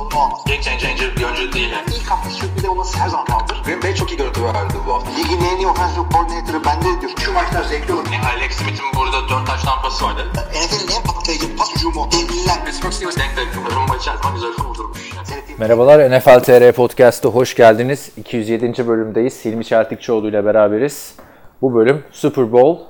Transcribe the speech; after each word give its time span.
sorunu 0.00 0.24
olmaz. 0.24 0.40
Game 0.46 0.60
changer 0.62 1.16
bir 1.16 1.24
oyuncu 1.24 1.52
değil. 1.52 1.70
Yani. 1.70 1.86
İlk 1.96 2.10
hafta 2.10 2.30
sürpriz 2.30 2.64
olması 2.64 2.98
her 2.98 3.08
zaman 3.08 3.26
kaldır. 3.26 3.62
Green 3.64 3.82
Bay 3.82 3.94
çok 3.94 4.12
iyi 4.12 4.16
görüntü 4.16 4.44
verdi 4.44 4.74
bu 4.86 4.94
hafta. 4.94 5.10
Ligin 5.10 5.44
en 5.44 5.56
iyi 5.56 5.66
offensive 5.66 6.04
coordinator'ı 6.12 6.64
bende 6.64 7.00
diyor. 7.00 7.12
Şu 7.24 7.32
maçlar 7.32 7.62
zevkli 7.62 7.92
olur. 7.92 8.04
Yani 8.12 8.26
Alex 8.36 8.52
Smith'in 8.52 8.86
burada 8.96 9.28
4 9.28 9.46
taş 9.46 9.62
tampası 9.62 10.04
vardı. 10.04 10.22
NFL'in 10.34 10.96
en 10.96 11.02
patlayıcı 11.02 11.56
pas 11.56 11.74
hücumu. 11.76 12.08
Devliler. 12.12 12.64
Pittsburgh 12.64 12.92
Steelers 12.92 13.16
denk 13.16 13.36
denk. 13.36 13.76
Rumba 13.76 13.96
içerisinde 13.96 14.32
güzel 14.34 14.52
kurdurmuş. 14.52 15.10
Merhabalar 15.58 16.18
NFL 16.18 16.40
TR 16.40 16.72
Podcast'a 16.72 17.28
hoş 17.28 17.54
geldiniz. 17.54 18.10
207. 18.16 18.88
bölümdeyiz. 18.88 19.44
Hilmi 19.44 19.64
Çeltikçioğlu 19.64 20.28
ile 20.28 20.44
beraberiz. 20.44 21.14
Bu 21.62 21.74
bölüm 21.74 22.04
Super 22.12 22.52
Bowl 22.52 22.82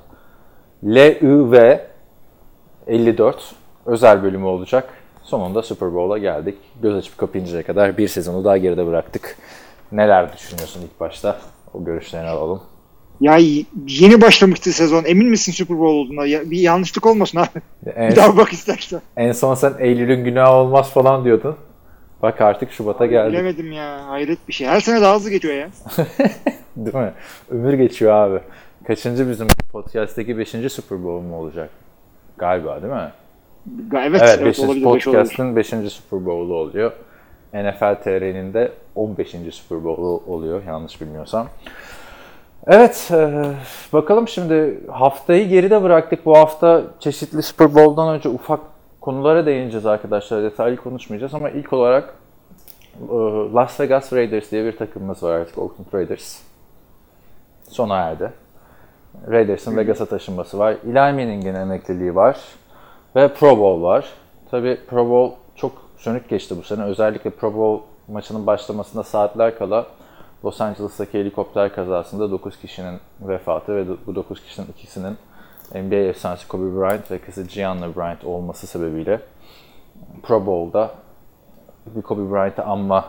LIV 0.83 1.77
54 2.87 3.55
özel 3.85 4.23
bölümü 4.23 4.45
olacak. 4.45 5.00
Sonunda 5.31 5.61
Super 5.63 5.93
Bowl'a 5.93 6.17
geldik. 6.17 6.55
Göz 6.81 6.95
açıp 6.95 7.17
kapayıncaya 7.17 7.63
kadar 7.63 7.97
bir 7.97 8.07
sezonu 8.07 8.43
daha 8.45 8.57
geride 8.57 8.87
bıraktık. 8.87 9.37
Neler 9.91 10.33
düşünüyorsun 10.33 10.81
ilk 10.81 10.99
başta? 10.99 11.37
O 11.73 11.83
görüşlerini 11.85 12.29
alalım. 12.29 12.61
Ya 13.21 13.37
yeni 13.87 14.21
başlamıştı 14.21 14.71
sezon. 14.71 15.03
Emin 15.05 15.27
misin 15.27 15.51
Super 15.51 15.79
Bowl 15.79 15.93
olduğuna? 15.95 16.25
Ya, 16.25 16.51
bir 16.51 16.59
yanlışlık 16.59 17.05
olmasın 17.05 17.37
abi. 17.37 17.47
En, 17.95 18.11
Bir 18.11 18.15
daha 18.15 18.37
bak 18.37 18.53
istersen. 18.53 19.01
en 19.17 19.31
son 19.31 19.55
sen 19.55 19.73
Eylül'ün 19.79 20.23
günahı 20.23 20.51
olmaz 20.53 20.89
falan 20.89 21.25
diyordun. 21.25 21.55
Bak 22.21 22.41
artık 22.41 22.71
Şubat'a 22.71 23.05
geldik. 23.05 23.33
Bilemedim 23.33 23.71
ya. 23.71 24.07
Hayret 24.07 24.47
bir 24.47 24.53
şey. 24.53 24.67
Her 24.67 24.79
sene 24.79 25.01
daha 25.01 25.15
hızlı 25.15 25.29
geçiyor 25.29 25.53
ya. 25.53 25.69
Değil 26.75 26.95
mi? 26.97 27.13
Ömür 27.49 27.73
geçiyor 27.73 28.11
abi. 28.13 28.39
Kaçıncı 28.87 29.29
bizim 29.29 29.47
podcast'taki 29.71 30.37
5. 30.37 30.49
Super 30.49 31.03
Bowl 31.03 31.27
mu 31.27 31.35
olacak? 31.35 31.69
Galiba 32.37 32.81
değil 32.81 32.93
mi? 32.93 33.11
Evet, 33.93 34.21
Evet, 34.21 34.39
evet, 34.39 34.45
5. 34.45 34.59
olabilir. 34.59 34.75
beş 34.75 35.07
olabilir. 35.07 35.23
podcast'ın 35.23 35.55
5. 35.55 35.67
Super 35.67 36.25
Bowl'u 36.25 36.53
oluyor. 36.53 36.91
NFL 37.53 37.95
TR'nin 38.03 38.53
de 38.53 38.71
15. 38.95 39.35
Super 39.51 39.83
Bowl'u 39.83 40.33
oluyor 40.33 40.63
yanlış 40.67 41.01
bilmiyorsam. 41.01 41.47
Evet, 42.67 43.09
e, 43.13 43.43
bakalım 43.93 44.27
şimdi 44.27 44.79
haftayı 44.91 45.47
geride 45.49 45.83
bıraktık. 45.83 46.25
Bu 46.25 46.37
hafta 46.37 46.81
çeşitli 46.99 47.43
Super 47.43 47.75
Bowl'dan 47.75 48.13
önce 48.15 48.29
ufak 48.29 48.59
konulara 49.01 49.45
değineceğiz 49.45 49.85
arkadaşlar. 49.85 50.43
Detaylı 50.43 50.77
konuşmayacağız 50.77 51.33
ama 51.33 51.49
ilk 51.49 51.73
olarak 51.73 52.13
e, 53.01 53.15
Las 53.53 53.79
Vegas 53.79 54.13
Raiders 54.13 54.51
diye 54.51 54.65
bir 54.65 54.77
takımımız 54.77 55.23
var 55.23 55.31
artık. 55.39 55.57
Oakland 55.57 55.93
Raiders. 55.93 56.37
Sona 57.69 57.97
erdi. 57.97 58.31
Raiders'ın 59.31 59.77
Vegas'a 59.77 60.05
taşınması 60.05 60.59
var. 60.59 60.75
Eli 60.85 60.93
Manning'in 60.93 61.55
emekliliği 61.55 62.15
var. 62.15 62.37
Ve 63.15 63.33
Pro 63.33 63.57
Bowl 63.57 63.83
var. 63.83 64.05
Tabii 64.51 64.79
Pro 64.87 65.09
Bowl 65.09 65.35
çok 65.55 65.71
sönük 65.97 66.29
geçti 66.29 66.55
bu 66.57 66.63
sene. 66.63 66.83
Özellikle 66.83 67.29
Pro 67.29 67.53
Bowl 67.53 67.83
maçının 68.07 68.47
başlamasında 68.47 69.03
saatler 69.03 69.57
kala 69.57 69.85
Los 70.45 70.61
Angeles'taki 70.61 71.19
helikopter 71.19 71.75
kazasında 71.75 72.31
9 72.31 72.59
kişinin 72.59 72.99
vefatı 73.21 73.75
ve 73.75 73.85
bu 74.07 74.15
9 74.15 74.43
kişinin 74.43 74.67
ikisinin 74.67 75.17
NBA 75.73 75.95
efsanesi 75.95 76.47
Kobe 76.47 76.79
Bryant 76.79 77.11
ve 77.11 77.19
kızı 77.19 77.43
Gianna 77.43 77.95
Bryant 77.95 78.25
olması 78.25 78.67
sebebiyle 78.67 79.21
Pro 80.23 80.45
Bowl'da 80.45 80.91
bir 81.85 82.01
Kobe 82.01 82.33
Bryant'ı 82.33 82.63
anma 82.63 83.05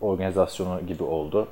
organizasyonu 0.00 0.80
gibi 0.86 1.02
oldu. 1.02 1.48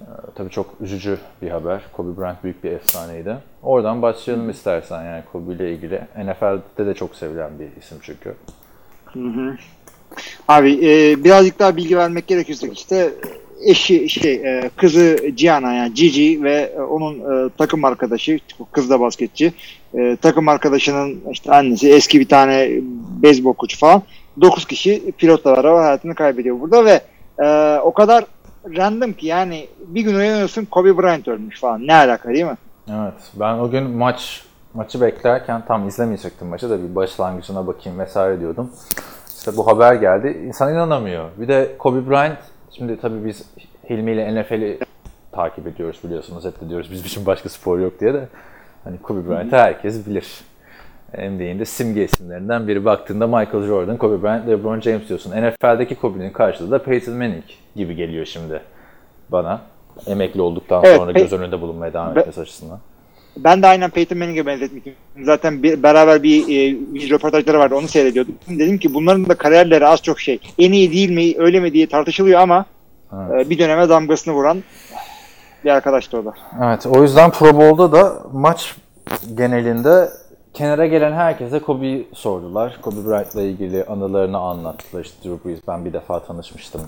Ee, 0.00 0.04
tabii 0.34 0.50
çok 0.50 0.74
üzücü 0.80 1.18
bir 1.42 1.50
haber. 1.50 1.80
Kobe 1.92 2.20
Bryant 2.20 2.44
büyük 2.44 2.64
bir 2.64 2.70
efsaneydi. 2.70 3.36
Oradan 3.62 4.02
başlayalım 4.02 4.50
istersen 4.50 5.04
yani 5.04 5.22
Kobe 5.32 5.52
ile 5.52 5.74
ilgili. 5.74 6.00
NFL'de 6.18 6.86
de 6.86 6.94
çok 6.94 7.16
sevilen 7.16 7.50
bir 7.58 7.82
isim 7.82 7.98
çünkü. 8.02 8.34
Abi 10.48 10.72
e, 10.72 11.24
birazcık 11.24 11.58
daha 11.58 11.76
bilgi 11.76 11.96
vermek 11.96 12.26
gerekirse 12.26 12.68
işte 12.68 13.12
eşi 13.64 14.08
şey 14.08 14.34
e, 14.34 14.70
kızı 14.76 15.16
Gianna 15.36 15.72
yani 15.72 15.94
Gigi 15.94 16.42
ve 16.42 16.72
e, 16.76 16.80
onun 16.80 17.46
e, 17.46 17.50
takım 17.58 17.84
arkadaşı 17.84 18.38
kız 18.72 18.90
da 18.90 19.00
basketçi 19.00 19.52
e, 19.94 20.16
takım 20.22 20.48
arkadaşının 20.48 21.20
işte 21.32 21.52
annesi 21.52 21.92
eski 21.92 22.20
bir 22.20 22.28
tane 22.28 22.70
beyzbol 23.22 23.52
koçu 23.52 23.78
falan 23.78 24.02
9 24.40 24.64
kişi 24.66 25.12
pilotlar 25.18 25.58
araba 25.58 25.84
hayatını 25.84 26.14
kaybediyor 26.14 26.60
burada 26.60 26.84
ve 26.84 27.00
e, 27.38 27.78
o 27.78 27.92
kadar 27.92 28.24
random 28.76 29.12
ki 29.12 29.26
yani 29.26 29.68
bir 29.86 30.00
gün 30.02 30.14
uyanıyorsun 30.14 30.64
Kobe 30.64 30.98
Bryant 30.98 31.28
ölmüş 31.28 31.60
falan 31.60 31.86
ne 31.86 31.94
alaka 31.94 32.28
değil 32.28 32.44
mi? 32.44 32.56
Evet. 32.90 33.14
Ben 33.34 33.54
o 33.54 33.70
gün 33.70 33.90
maç 33.90 34.44
maçı 34.74 35.00
beklerken 35.00 35.64
tam 35.68 35.88
izlemeyecektim 35.88 36.48
maçı 36.48 36.70
da 36.70 36.82
bir 36.82 36.94
başlangıcına 36.94 37.66
bakayım 37.66 37.98
vesaire 37.98 38.40
diyordum. 38.40 38.70
İşte 39.38 39.56
bu 39.56 39.66
haber 39.66 39.94
geldi. 39.94 40.38
İnsan 40.46 40.72
inanamıyor. 40.72 41.28
Bir 41.36 41.48
de 41.48 41.74
Kobe 41.78 42.10
Bryant 42.10 42.38
şimdi 42.70 43.00
tabii 43.00 43.24
biz 43.24 43.42
Hilmi 43.90 44.12
ile 44.12 44.42
NFL'i 44.42 44.78
takip 45.32 45.66
ediyoruz 45.66 46.00
biliyorsunuz. 46.04 46.44
Hep 46.44 46.60
de 46.60 46.68
diyoruz 46.68 46.88
biz 46.90 47.06
için 47.06 47.26
başka 47.26 47.48
spor 47.48 47.78
yok 47.78 48.00
diye 48.00 48.14
de. 48.14 48.28
Hani 48.84 48.98
Kobe 48.98 49.28
Bryant'ı 49.28 49.56
herkes 49.56 50.06
bilir. 50.06 50.40
NBA'in 51.14 51.58
de 51.58 51.64
simge 51.64 52.04
isimlerinden 52.04 52.68
biri. 52.68 52.84
Baktığında 52.84 53.26
Michael 53.26 53.66
Jordan, 53.66 53.96
Kobe 53.96 54.22
Bryant, 54.22 54.48
LeBron 54.48 54.80
James 54.80 55.08
diyorsun. 55.08 55.30
NFL'deki 55.30 55.94
Kobe'nin 55.94 56.30
karşılığı 56.30 56.70
da 56.70 56.82
Peyton 56.82 57.14
Manning 57.14 57.44
gibi 57.76 57.96
geliyor 57.96 58.26
şimdi 58.26 58.60
bana. 59.28 59.60
Emekli 60.06 60.40
olduktan 60.40 60.82
Evet, 60.84 60.96
sonra 60.96 61.12
göz 61.12 61.32
önünde 61.32 61.60
bulunmaya 61.60 61.92
devam 61.92 62.16
Be- 62.16 62.20
etmesi 62.20 62.40
açısından. 62.40 62.78
Ben 63.36 63.62
de 63.62 63.66
aynen 63.66 63.90
Peyton 63.90 64.18
Manning'e 64.18 64.46
benzetmiştim. 64.46 64.94
Zaten 65.22 65.62
bir, 65.62 65.82
beraber 65.82 66.22
bir, 66.22 66.42
e, 66.42 66.76
röportajları 67.10 67.58
vardı 67.58 67.74
onu 67.74 67.88
seyrediyordum. 67.88 68.34
Dedim 68.48 68.78
ki 68.78 68.94
bunların 68.94 69.28
da 69.28 69.34
kariyerleri 69.34 69.86
az 69.86 70.02
çok 70.02 70.20
şey. 70.20 70.38
En 70.58 70.72
iyi 70.72 70.92
değil 70.92 71.10
mi 71.10 71.34
öyle 71.38 71.60
mi 71.60 71.72
diye 71.72 71.88
tartışılıyor 71.88 72.40
ama 72.40 72.64
Evet. 73.30 73.46
e, 73.46 73.50
bir 73.50 73.58
döneme 73.58 73.88
damgasını 73.88 74.34
vuran 74.34 74.62
bir 75.64 75.70
arkadaştı 75.70 76.18
o 76.18 76.24
da. 76.24 76.34
Evet, 76.64 76.86
o 76.86 77.02
yüzden 77.02 77.30
Pro 77.30 77.56
Bowl'da 77.56 77.92
da 77.92 78.22
maç 78.32 78.74
genelinde 79.34 80.08
kenara 80.56 80.86
gelen 80.86 81.12
herkese 81.12 81.58
Kobe'yi 81.58 82.08
sordular. 82.14 82.78
Kobe 82.82 83.08
Bryant'la 83.10 83.42
ilgili 83.42 83.84
anılarını 83.84 84.38
anlattılar. 84.38 85.04
İşte 85.04 85.16
Drew 85.28 85.48
Brees 85.48 85.58
ben 85.68 85.84
bir 85.84 85.92
defa 85.92 86.20
tanışmıştım. 86.24 86.80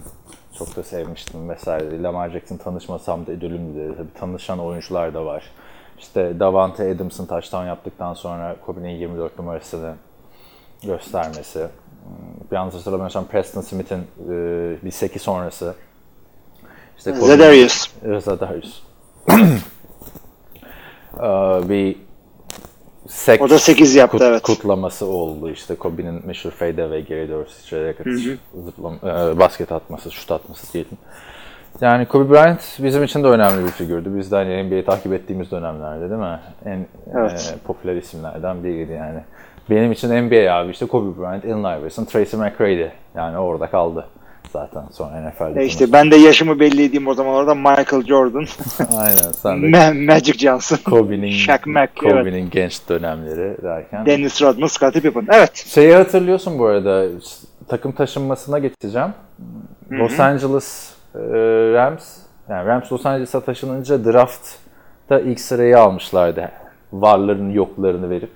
Çok 0.59 0.77
da 0.77 0.83
sevmiştim 0.83 1.49
vesaire. 1.49 2.03
Lamar 2.03 2.31
Jackson 2.31 2.56
tanışmasam 2.56 3.27
da 3.27 3.31
ödülümdü 3.33 3.79
dedi. 3.79 3.95
Tabii 3.97 4.21
tanışan 4.21 4.59
oyuncular 4.59 5.15
da 5.15 5.25
var. 5.25 5.45
İşte 5.99 6.41
Davante 6.41 6.91
Adams'ın 6.91 7.27
touchdown 7.27 7.67
yaptıktan 7.67 8.15
sonra 8.15 8.56
Kobe'nin 8.67 8.89
24 8.91 9.39
numarasını 9.39 9.95
göstermesi. 10.85 11.59
Hmm, 11.61 11.69
Yalnız 12.53 12.75
hatırlamıyorsam 12.75 13.25
Preston 13.27 13.61
Smith'in 13.61 13.99
e, 13.99 14.33
bir 14.85 14.91
seki 14.91 15.19
sonrası. 15.19 15.75
İşte 16.99 17.11
Kobe'nin- 17.11 17.27
Zedarius. 17.27 17.91
Zedarius. 18.25 18.83
Ee, 21.17 21.23
bir 21.69 21.97
sek 23.08 23.42
O 23.42 23.50
da 23.50 23.58
8 23.58 23.94
yaptı 23.94 24.19
kut- 24.19 24.26
evet. 24.26 24.42
kutlaması 24.42 25.06
oldu. 25.06 25.50
İşte 25.50 25.74
Kobe'nin 25.74 26.26
meşhur 26.26 26.50
fade 26.50 26.84
away 26.84 27.04
geri 27.04 27.30
doğru 27.30 27.46
sıçrayarak 27.48 27.96
zıplam- 28.66 29.32
e, 29.34 29.38
basket 29.38 29.72
atması, 29.72 30.10
şut 30.10 30.30
atması 30.30 30.72
diyelim. 30.72 30.92
Yani 31.80 32.06
Kobe 32.06 32.30
Bryant 32.32 32.60
bizim 32.78 33.04
için 33.04 33.24
de 33.24 33.28
önemli 33.28 33.64
bir 33.64 33.70
figürdü. 33.70 34.19
Biz 34.19 34.32
de 34.32 34.36
hani 34.36 34.64
NBA'yi 34.69 34.84
takip 34.84 35.12
ettiğimiz 35.12 35.50
dönemlerde 35.50 36.10
değil 36.10 36.20
mi? 36.20 36.41
En 36.64 36.86
Evet. 37.14 37.54
e, 37.56 37.66
popüler 37.66 37.96
isimlerden 37.96 38.64
biriydi 38.64 38.92
yani. 38.92 39.20
Benim 39.70 39.92
için 39.92 40.08
NBA 40.26 40.52
abi 40.54 40.70
işte 40.70 40.87
Kobe 40.87 41.20
Bryant, 41.20 41.44
Allen 41.44 41.81
Iverson, 41.81 42.04
Tracy 42.04 42.37
McGrady. 42.37 42.87
Yani 43.14 43.38
orada 43.38 43.66
kaldı 43.70 44.06
zaten 44.53 44.83
sonra 44.93 45.29
NFL'de. 45.29 45.62
E 45.62 45.67
işte 45.67 45.93
ben 45.93 46.11
de 46.11 46.17
yaşımı 46.17 46.61
belli 46.61 46.85
edeyim 46.85 47.06
o 47.09 47.15
zaman 47.15 47.35
orada 47.35 47.55
Michael 47.55 48.06
Jordan, 48.06 48.45
Aynen 48.97 49.33
sen 49.33 49.62
de 49.62 49.67
Ma- 49.77 50.06
Magic 50.06 50.39
Johnson, 50.39 50.77
Kobe'nin 50.77 51.31
Shaq 51.31 51.61
evet. 51.67 51.91
Kobe'nin 51.95 52.50
genç 52.50 52.89
dönemleri 52.89 53.62
derken. 53.62 54.06
Dennis 54.06 54.43
Rodman, 54.43 54.67
Scottie 54.67 55.03
Pippen. 55.03 55.27
Evet. 55.31 55.56
Şeyi 55.56 55.95
hatırlıyorsun 55.95 56.59
bu 56.59 56.67
arada 56.67 57.06
takım 57.69 57.93
taşınmasına 57.93 58.59
geçeceğim. 58.59 59.09
Los 59.93 60.21
Angeles 60.21 60.93
e, 61.15 61.19
Rams 61.73 62.17
yani 62.49 62.67
Rams 62.67 62.93
Los 62.93 63.06
Angeles'a 63.06 63.41
taşınınca 63.41 64.05
draft'ta 64.05 65.21
ilk 65.21 65.41
sırayı 65.41 65.79
almışlardı. 65.79 66.50
Varlarını 66.93 67.53
yoklarını 67.53 68.11
verip. 68.11 68.31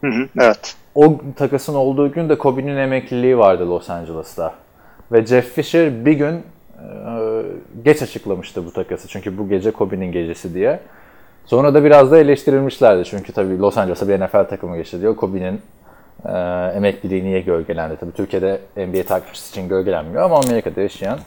Hı 0.00 0.06
hı, 0.06 0.28
evet. 0.40 0.76
O 0.94 1.20
takasın 1.36 1.74
olduğu 1.74 2.12
gün 2.12 2.28
de 2.28 2.38
Kobe'nin 2.38 2.76
emekliliği 2.76 3.38
vardı 3.38 3.70
Los 3.70 3.90
Angeles'ta. 3.90 4.54
Ve 5.14 5.26
Jeff 5.26 5.54
Fisher 5.54 6.04
bir 6.04 6.12
gün 6.12 6.34
e, 6.34 6.42
geç 7.84 8.02
açıklamıştı 8.02 8.66
bu 8.66 8.72
takası. 8.72 9.08
Çünkü 9.08 9.38
bu 9.38 9.48
gece 9.48 9.70
Kobe'nin 9.70 10.12
gecesi 10.12 10.54
diye. 10.54 10.80
Sonra 11.46 11.74
da 11.74 11.84
biraz 11.84 12.10
da 12.10 12.18
eleştirilmişlerdi. 12.18 13.04
Çünkü 13.04 13.32
tabii 13.32 13.58
Los 13.58 13.78
Angeles'a 13.78 14.08
bir 14.08 14.20
NFL 14.20 14.48
takımı 14.48 14.76
geçiriyor. 14.76 15.16
Kobe'nin 15.16 15.60
e, 16.26 16.32
emekliliği 16.76 17.24
niye 17.24 17.40
gölgelendi? 17.40 17.96
Tabii 18.00 18.12
Türkiye'de 18.12 18.60
NBA 18.76 19.02
takipçisi 19.02 19.50
için 19.50 19.68
gölgelenmiyor 19.68 20.22
ama 20.22 20.38
Amerika'da 20.38 20.80
yaşayan 20.80 21.18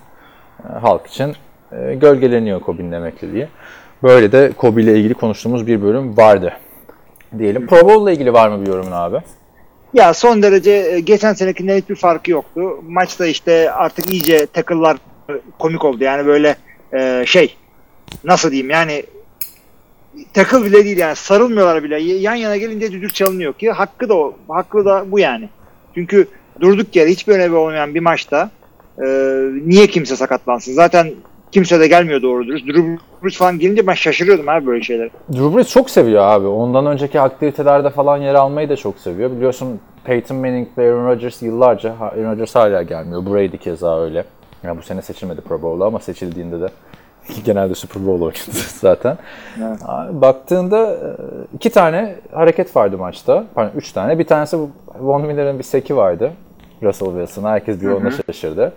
e, 0.70 0.80
halk 0.80 1.08
için 1.08 1.36
e, 1.72 1.96
gölgeleniyor 1.96 2.60
Kobe'nin 2.60 2.92
emekliliği. 2.92 3.48
Böyle 4.04 4.32
de 4.32 4.52
Kobe 4.58 4.82
ile 4.82 5.00
ilgili 5.00 5.14
konuştuğumuz 5.14 5.68
bir 5.68 5.82
bölüm 5.82 6.18
vardı. 6.18 6.54
Diyelim. 7.38 7.68
Pro 7.68 7.90
Bowl 7.90 8.04
ile 8.04 8.14
ilgili 8.14 8.34
var 8.34 8.50
mı 8.50 8.66
bir 8.66 8.68
yorumun 8.68 8.92
abi? 8.92 9.22
Ya 9.94 10.14
son 10.14 10.44
derece 10.44 10.72
e, 10.72 11.00
geçen 11.00 11.34
senekinden 11.34 11.78
hiçbir 11.78 11.96
farkı 11.96 12.32
yoktu. 12.32 12.62
Maçta 12.88 13.26
işte 13.26 13.72
artık 13.72 14.12
iyice 14.12 14.46
takıllar 14.46 14.98
komik 15.60 15.86
oldu. 15.86 16.04
Yani 16.04 16.28
böyle 16.28 16.56
e, 16.94 17.24
şey 17.26 17.56
nasıl 18.24 18.52
diyeyim 18.52 18.70
yani 18.70 19.04
takıl 20.34 20.66
bile 20.66 20.86
değil 20.86 20.98
yani 20.98 21.16
sarılmıyorlar 21.16 21.84
bile. 21.84 22.00
Yan 22.02 22.36
yana 22.36 22.58
gelince 22.58 22.92
düdük 22.92 23.16
çalınıyor 23.16 23.54
ki 23.54 23.72
hakkı 23.72 24.10
da 24.10 24.16
o. 24.16 24.36
Hakkı 24.48 24.86
da 24.86 25.12
bu 25.12 25.20
yani. 25.20 25.50
Çünkü 25.96 26.28
durduk 26.62 26.96
yere 26.96 27.10
hiçbir 27.10 27.34
önemi 27.34 27.56
olmayan 27.56 27.96
bir 27.96 28.00
maçta 28.00 28.50
e, 28.98 29.06
niye 29.66 29.88
kimse 29.88 30.16
sakatlansın? 30.16 30.74
Zaten 30.74 31.14
kimse 31.52 31.80
de 31.80 31.88
gelmiyor 31.88 32.22
doğru 32.22 32.48
dürüst. 32.48 32.68
Drew 32.68 32.98
Brees 33.24 33.38
falan 33.38 33.60
gelince 33.60 33.88
ben 33.88 33.94
şaşırıyordum 33.94 34.50
abi 34.50 34.68
böyle 34.68 34.84
şeyler. 34.84 35.10
Drew 35.32 35.56
Brees 35.56 35.70
çok 35.70 35.90
seviyor 35.90 36.24
abi. 36.24 36.48
Ondan 36.48 36.86
önceki 36.86 37.22
aktivitelerde 37.22 37.90
falan 37.90 38.18
yer 38.18 38.36
almayı 38.36 38.70
da 38.70 38.76
çok 38.76 39.00
seviyor. 39.00 39.32
Biliyorsun 39.32 39.80
Peyton 40.04 40.38
Manning 40.38 40.68
ve 40.78 40.92
Aaron 40.92 41.08
Rodgers 41.08 41.42
yıllarca, 41.42 41.96
Aaron 42.00 42.32
Rodgers 42.32 42.56
hala 42.56 42.84
gelmiyor. 42.84 43.26
Brady 43.26 43.58
keza 43.58 44.02
öyle. 44.02 44.26
Yani 44.64 44.78
bu 44.78 44.82
sene 44.82 45.02
seçilmedi 45.02 45.42
Pro 45.42 45.62
Bowl'a 45.62 45.86
ama 45.86 46.00
seçildiğinde 46.00 46.62
de 46.62 46.68
genelde 47.46 47.76
Super 47.76 48.08
Bowl 48.08 48.24
oynadı 48.24 48.38
zaten. 48.80 49.18
Evet. 49.60 49.80
Baktığında 50.12 50.98
iki 51.54 51.70
tane 51.70 52.16
hareket 52.32 52.76
vardı 52.76 52.98
maçta. 52.98 53.46
Pardon 53.56 53.72
üç 53.78 53.92
tane. 53.92 54.20
Bir 54.20 54.28
tanesi 54.28 54.58
Von 55.00 55.22
Miller'ın 55.22 55.60
bir 55.60 55.64
seki 55.64 55.96
vardı. 55.96 56.32
Russell 56.84 57.08
Wilson. 57.08 57.44
Herkes 57.44 57.82
bir 57.82 57.88
ona 57.88 58.12
şaşırdı. 58.12 58.74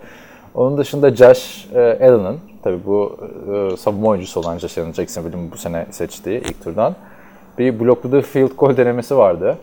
Onun 0.55 0.77
dışında 0.77 1.15
Josh 1.15 1.67
e, 1.75 1.79
Allen'ın 1.79 2.39
tabii 2.63 2.85
bu 2.85 3.17
e, 3.53 3.77
savunma 3.77 4.07
oyuncusu 4.07 4.39
olan 4.39 4.57
Josh 4.57 4.77
Allen 4.77 4.93
Jacksonville'in 4.93 5.51
bu 5.51 5.57
sene 5.57 5.85
seçtiği 5.91 6.39
ilk 6.39 6.63
turdan 6.63 6.95
bir 7.57 7.79
blokladığı 7.79 8.21
field 8.21 8.51
goal 8.57 8.77
denemesi 8.77 9.17
vardı. 9.17 9.57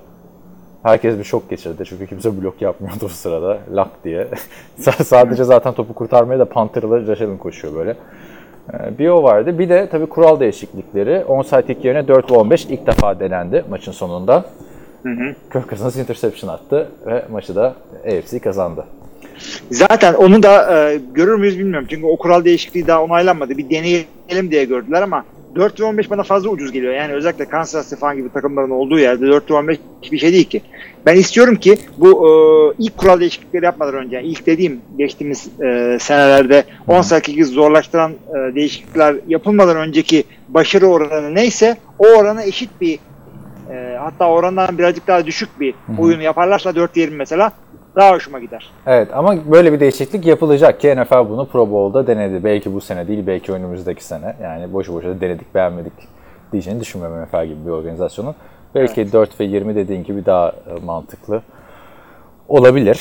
Herkes 0.82 1.18
bir 1.18 1.24
şok 1.24 1.50
geçirdi 1.50 1.84
çünkü 1.86 2.06
kimse 2.06 2.42
blok 2.42 2.62
yapmıyordu 2.62 3.04
o 3.04 3.08
sırada. 3.08 3.58
Lak 3.72 4.04
diye. 4.04 4.28
Sadece 5.04 5.44
zaten 5.44 5.72
topu 5.72 5.94
kurtarmaya 5.94 6.38
da 6.38 6.44
Panther'la 6.44 7.00
Josh 7.00 7.20
Allen 7.20 7.38
koşuyor 7.38 7.74
böyle. 7.74 7.96
E, 8.72 8.98
bir 8.98 9.08
o 9.08 9.22
vardı. 9.22 9.58
Bir 9.58 9.68
de 9.68 9.88
tabii 9.88 10.06
kural 10.06 10.40
değişiklikleri. 10.40 11.24
Onside 11.24 11.66
kick 11.66 11.84
yerine 11.84 12.08
4 12.08 12.30
ve 12.30 12.34
15 12.34 12.64
ilk 12.64 12.86
defa 12.86 13.20
denendi 13.20 13.64
maçın 13.70 13.92
sonunda. 13.92 14.44
Hı 15.02 15.08
hı. 15.08 15.34
Kirk 15.52 15.68
Cousins 15.68 15.96
interception 15.96 16.50
attı 16.50 16.88
ve 17.06 17.24
maçı 17.30 17.56
da 17.56 17.74
AFC 18.06 18.38
kazandı. 18.38 18.84
Zaten 19.70 20.14
onu 20.14 20.42
da 20.42 20.78
e, 20.90 21.00
görür 21.14 21.34
müyüz 21.34 21.58
bilmiyorum. 21.58 21.86
Çünkü 21.90 22.06
o 22.06 22.16
kural 22.16 22.44
değişikliği 22.44 22.86
daha 22.86 23.02
onaylanmadı. 23.02 23.58
Bir 23.58 23.70
deneyelim 23.70 24.50
diye 24.50 24.64
gördüler 24.64 25.02
ama 25.02 25.24
4 25.54 25.80
ve 25.80 25.84
15 25.84 26.10
bana 26.10 26.22
fazla 26.22 26.50
ucuz 26.50 26.72
geliyor. 26.72 26.94
Yani 26.94 27.12
özellikle 27.12 27.44
Kansas 27.44 27.84
City 27.84 28.00
falan 28.00 28.16
gibi 28.16 28.32
takımların 28.32 28.70
olduğu 28.70 28.98
yerde 28.98 29.26
4 29.26 29.50
ve 29.50 29.54
15 29.54 29.78
hiçbir 30.02 30.18
şey 30.18 30.32
değil 30.32 30.44
ki. 30.44 30.62
Ben 31.06 31.16
istiyorum 31.16 31.56
ki 31.56 31.78
bu 31.98 32.08
e, 32.08 32.30
ilk 32.84 32.98
kural 32.98 33.20
değişiklikleri 33.20 33.64
yapmadan 33.64 33.94
önce, 33.94 34.22
ilk 34.22 34.46
dediğim 34.46 34.80
geçtiğimiz 34.98 35.48
e, 35.60 35.98
senelerde 36.00 36.64
18 36.86 37.48
zorlaştıran 37.48 38.12
e, 38.12 38.54
değişiklikler 38.54 39.16
yapılmadan 39.28 39.76
önceki 39.76 40.24
başarı 40.48 40.86
oranı 40.86 41.34
neyse 41.34 41.76
o 41.98 42.06
orana 42.06 42.42
eşit 42.42 42.70
bir 42.80 42.98
e, 43.70 43.96
hatta 44.00 44.28
orandan 44.28 44.78
birazcık 44.78 45.06
daha 45.06 45.26
düşük 45.26 45.60
bir 45.60 45.74
oyunu 45.98 46.22
yaparlarsa 46.22 46.74
4 46.74 46.94
diyelim 46.94 47.16
mesela 47.16 47.52
daha 47.98 48.12
hoşuma 48.12 48.38
gider. 48.38 48.70
Evet 48.86 49.08
ama 49.12 49.36
böyle 49.52 49.72
bir 49.72 49.80
değişiklik 49.80 50.26
yapılacak 50.26 50.80
ki 50.80 50.96
NFL 50.96 51.28
bunu 51.28 51.46
Pro 51.46 51.70
Bowl'da 51.70 52.06
denedi. 52.06 52.44
Belki 52.44 52.74
bu 52.74 52.80
sene 52.80 53.08
değil, 53.08 53.26
belki 53.26 53.52
önümüzdeki 53.52 54.04
sene. 54.04 54.36
Yani 54.42 54.72
boşu 54.72 54.94
boşuna 54.94 55.20
denedik, 55.20 55.54
beğenmedik 55.54 55.92
diyeceğini 56.52 56.80
düşünmüyorum 56.80 57.22
NFL 57.22 57.46
gibi 57.46 57.66
bir 57.66 57.70
organizasyonun. 57.70 58.34
Belki 58.74 59.00
evet. 59.00 59.12
4 59.12 59.40
ve 59.40 59.44
20 59.44 59.74
dediğin 59.74 60.04
gibi 60.04 60.26
daha 60.26 60.48
e, 60.48 60.84
mantıklı 60.84 61.42
olabilir. 62.48 63.00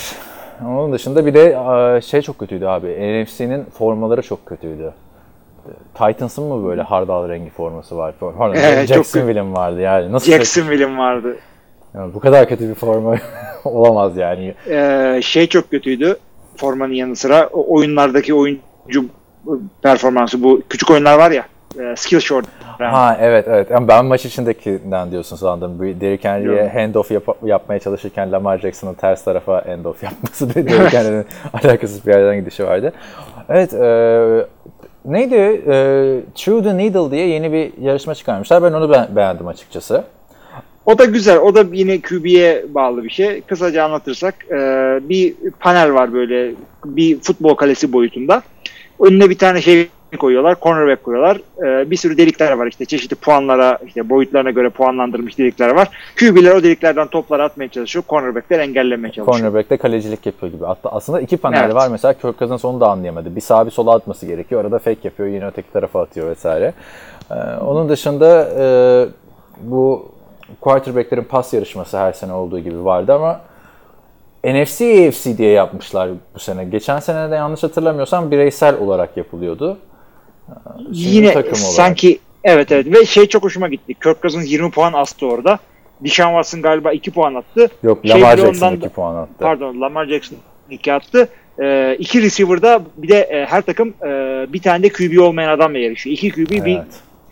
Onun 0.66 0.94
dışında 0.94 1.26
bir 1.26 1.34
de 1.34 2.02
şey 2.02 2.22
çok 2.22 2.40
kötüydü 2.40 2.66
abi. 2.66 2.88
NFC'nin 2.88 3.64
formaları 3.64 4.22
çok 4.22 4.46
kötüydü. 4.46 4.94
Titans'ın 5.94 6.44
mı 6.44 6.68
böyle 6.68 6.82
hardal 6.82 7.30
rengi 7.30 7.50
forması 7.50 7.98
var? 7.98 8.14
Pardon, 8.20 8.54
çok 8.54 8.88
Jacksonville'in 8.88 9.56
vardı 9.56 9.82
yani. 9.82 10.12
Nasıl 10.12 10.32
Jacksonville'in 10.32 10.98
vardı. 10.98 11.38
Yani 11.95 12.13
bu 12.13 12.19
kadar 12.19 12.48
kötü 12.50 12.69
bir 12.69 12.75
forma 12.75 13.16
olamaz 13.66 14.18
yani. 14.18 14.54
Ee, 14.69 15.19
şey 15.24 15.48
çok 15.48 15.72
kötüydü 15.72 16.18
formanın 16.56 16.94
yanı 16.94 17.16
sıra. 17.16 17.48
Oyunlardaki 17.48 18.34
oyuncu 18.34 19.06
performansı 19.81 20.44
bu 20.44 20.62
küçük 20.69 20.92
oyunlar 20.92 21.18
var 21.18 21.31
ya 21.31 21.45
e, 21.80 21.95
skill 21.95 22.19
short. 22.19 22.45
Ha 22.80 23.18
evet 23.22 23.45
evet. 23.48 23.72
Yani 23.72 23.88
ben 23.88 24.06
maç 24.06 24.25
içindekinden 24.25 25.12
diyorsun 25.12 25.36
sandım. 25.36 25.81
Bir 25.81 26.01
Derrick 26.01 26.30
Henry'e 26.30 26.69
handoff 26.69 27.12
yap- 27.12 27.38
yapmaya 27.44 27.80
çalışırken 27.80 28.31
Lamar 28.31 28.57
Jackson'ın 28.57 28.94
ters 28.94 29.24
tarafa 29.24 29.66
handoff 29.68 30.04
yapması 30.04 30.50
da 30.56 30.56
Derrick 30.56 30.98
Henry'nin 30.98 31.25
alakasız 31.54 32.07
bir 32.07 32.12
yerden 32.13 32.36
gidişi 32.39 32.66
vardı. 32.66 32.94
Evet 33.50 33.74
e, 33.74 34.45
neydi? 35.06 35.36
E, 35.68 35.74
True 36.36 36.63
the 36.63 36.78
Needle 36.78 37.12
diye 37.12 37.28
yeni 37.28 37.51
bir 37.51 37.78
yarışma 37.81 38.16
çıkarmışlar. 38.16 38.63
Ben 38.63 38.74
onu 38.74 38.89
be- 38.89 39.07
beğendim 39.16 39.48
açıkçası. 39.48 40.04
O 40.88 40.98
da 40.98 41.06
güzel. 41.06 41.38
O 41.38 41.56
da 41.56 41.66
yine 41.72 42.01
QB'ye 42.01 42.66
bağlı 42.69 43.04
bir 43.04 43.10
şey. 43.10 43.42
Kısaca 43.42 43.84
anlatırsak 43.84 44.36
e, 44.51 44.56
bir 45.10 45.34
panel 45.60 45.94
var 45.94 46.13
böyle 46.13 46.51
bir 46.86 47.19
futbol 47.19 47.56
kalesi 47.56 47.94
boyutunda. 47.94 48.42
Önüne 49.00 49.30
bir 49.30 49.38
tane 49.38 49.62
şey 49.62 49.88
koyuyorlar. 50.19 50.57
Cornerback 50.62 51.04
koyuyorlar. 51.04 51.42
E, 51.66 51.92
bir 51.92 51.95
sürü 51.95 52.18
delikler 52.18 52.51
var 52.51 52.68
işte 52.68 52.86
çeşitli 52.86 53.16
puanlara 53.16 53.80
işte 53.88 54.10
boyutlarına 54.10 54.51
göre 54.51 54.69
puanlandırılmış 54.69 55.38
delikler 55.38 55.69
var. 55.69 55.88
QB'ler 56.19 56.56
o 56.56 56.63
deliklerden 56.63 57.07
topları 57.07 57.44
atmaya 57.44 57.68
çalışıyor. 57.68 58.04
Cornerback'ler 58.10 58.60
engellemeye 58.60 59.13
çalışıyor. 59.13 59.38
Cornerback 59.38 59.69
de 59.69 59.78
kalecilik 59.78 60.25
yapıyor 60.25 60.51
gibi. 60.51 60.66
Hatta 60.66 60.89
aslında 60.89 61.22
iki 61.22 61.38
panel 61.38 61.63
Evet. 61.63 61.75
var. 61.75 61.88
Mesela 61.92 62.13
Kirk 62.13 62.39
Cousins 62.39 62.66
onu 62.66 62.80
da 62.80 62.89
anlayamadı. 62.89 63.36
Bir 63.36 63.42
sağa 63.42 63.66
bir 63.66 63.72
sola 63.72 63.95
atması 63.95 64.25
gerekiyor. 64.25 64.62
Arada 64.62 64.80
fake 64.80 65.00
yapıyor. 65.04 65.30
Yine 65.30 65.48
öteki 65.48 65.72
tarafa 65.72 66.01
atıyor 66.01 66.30
vesaire. 66.30 66.74
Ee, 67.31 67.34
onun 67.62 67.89
dışında 67.89 68.50
e, 68.60 68.66
bu 69.62 70.17
quarterback'lerin 70.62 71.24
pas 71.24 71.54
yarışması 71.54 71.98
her 71.98 72.14
sene 72.14 72.34
olduğu 72.34 72.60
gibi 72.60 72.86
vardı 72.86 73.14
ama 73.14 73.42
NFC 74.44 75.08
AFC 75.08 75.38
diye 75.38 75.51
yapmışlar 75.51 76.10
bu 76.36 76.39
sene. 76.39 76.66
Geçen 76.66 77.00
sene 77.00 77.32
de 77.32 77.36
yanlış 77.36 77.63
hatırlamıyorsam 77.63 78.32
bireysel 78.32 78.77
olarak 78.80 79.18
yapılıyordu. 79.18 79.77
Şimdi 80.77 80.98
Yine 81.00 81.27
takım 81.34 81.51
olarak. 81.51 81.58
sanki 81.68 82.20
evet 82.44 82.72
evet 82.72 82.86
ve 82.94 83.06
şey 83.06 83.25
çok 83.27 83.44
hoşuma 83.44 83.68
gitti. 83.68 83.94
Kirk 83.94 84.22
Cousins 84.22 84.51
20 84.51 84.72
puan 84.72 84.94
astı 84.94 85.27
orada. 85.27 85.60
Deshaun 86.01 86.30
Watson 86.30 86.62
galiba 86.62 86.92
2 86.92 87.12
puan 87.12 87.36
attı. 87.36 87.70
Yok 87.84 88.00
şey 88.08 88.22
Lamar 88.22 88.38
Jackson 88.38 88.68
ondan- 88.68 88.75
2 88.80 88.89
puan 88.89 89.16
attı. 89.16 89.32
Pardon 89.39 89.82
Lamar 89.82 90.06
Jackson 90.06 90.38
2 90.70 90.94
attı. 90.94 91.27
Ee, 91.62 91.96
iki 92.00 92.22
receiver'da 92.22 92.82
bir 92.98 93.08
de 93.08 93.20
e, 93.20 93.46
her 93.46 93.62
takım 93.62 93.94
e, 94.06 94.10
bir 94.54 94.62
tane 94.62 94.84
de 94.84 94.89
QB 94.89 95.20
olmayan 95.22 95.50
adamla 95.50 95.77
yarışıyor. 95.77 96.13
İki 96.13 96.32
QB 96.32 96.50
bir 96.66 96.75
Evet. 96.75 96.86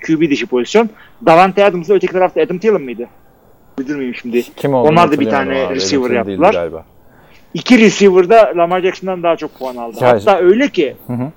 QB 0.07 0.31
dışı 0.31 0.47
pozisyon. 0.47 0.89
Davante 1.25 1.65
Adams'la 1.65 1.93
öteki 1.93 2.13
tarafta 2.13 2.41
Adam 2.41 2.57
Thielen 2.57 2.81
mıydı? 2.81 3.07
Uydurmayayım 3.79 4.15
şimdi. 4.15 4.43
Kim 4.55 4.74
Onlar 4.74 5.12
da 5.12 5.19
bir 5.19 5.29
tane 5.29 5.65
abi. 5.65 5.75
receiver 5.75 6.05
Edmonton 6.09 6.27
değildi 6.27 6.41
yaptılar. 6.43 6.53
Galiba. 6.63 6.85
İki 7.53 7.79
receiver'da 7.79 8.53
Lamar 8.57 8.81
Jackson'dan 8.81 9.24
daha 9.24 9.35
çok 9.35 9.59
puan 9.59 9.75
aldı. 9.75 9.97
Ya- 10.01 10.07
Hatta 10.09 10.38
öyle 10.39 10.69
ki 10.69 10.95
Hı 11.07 11.13
hı. 11.13 11.31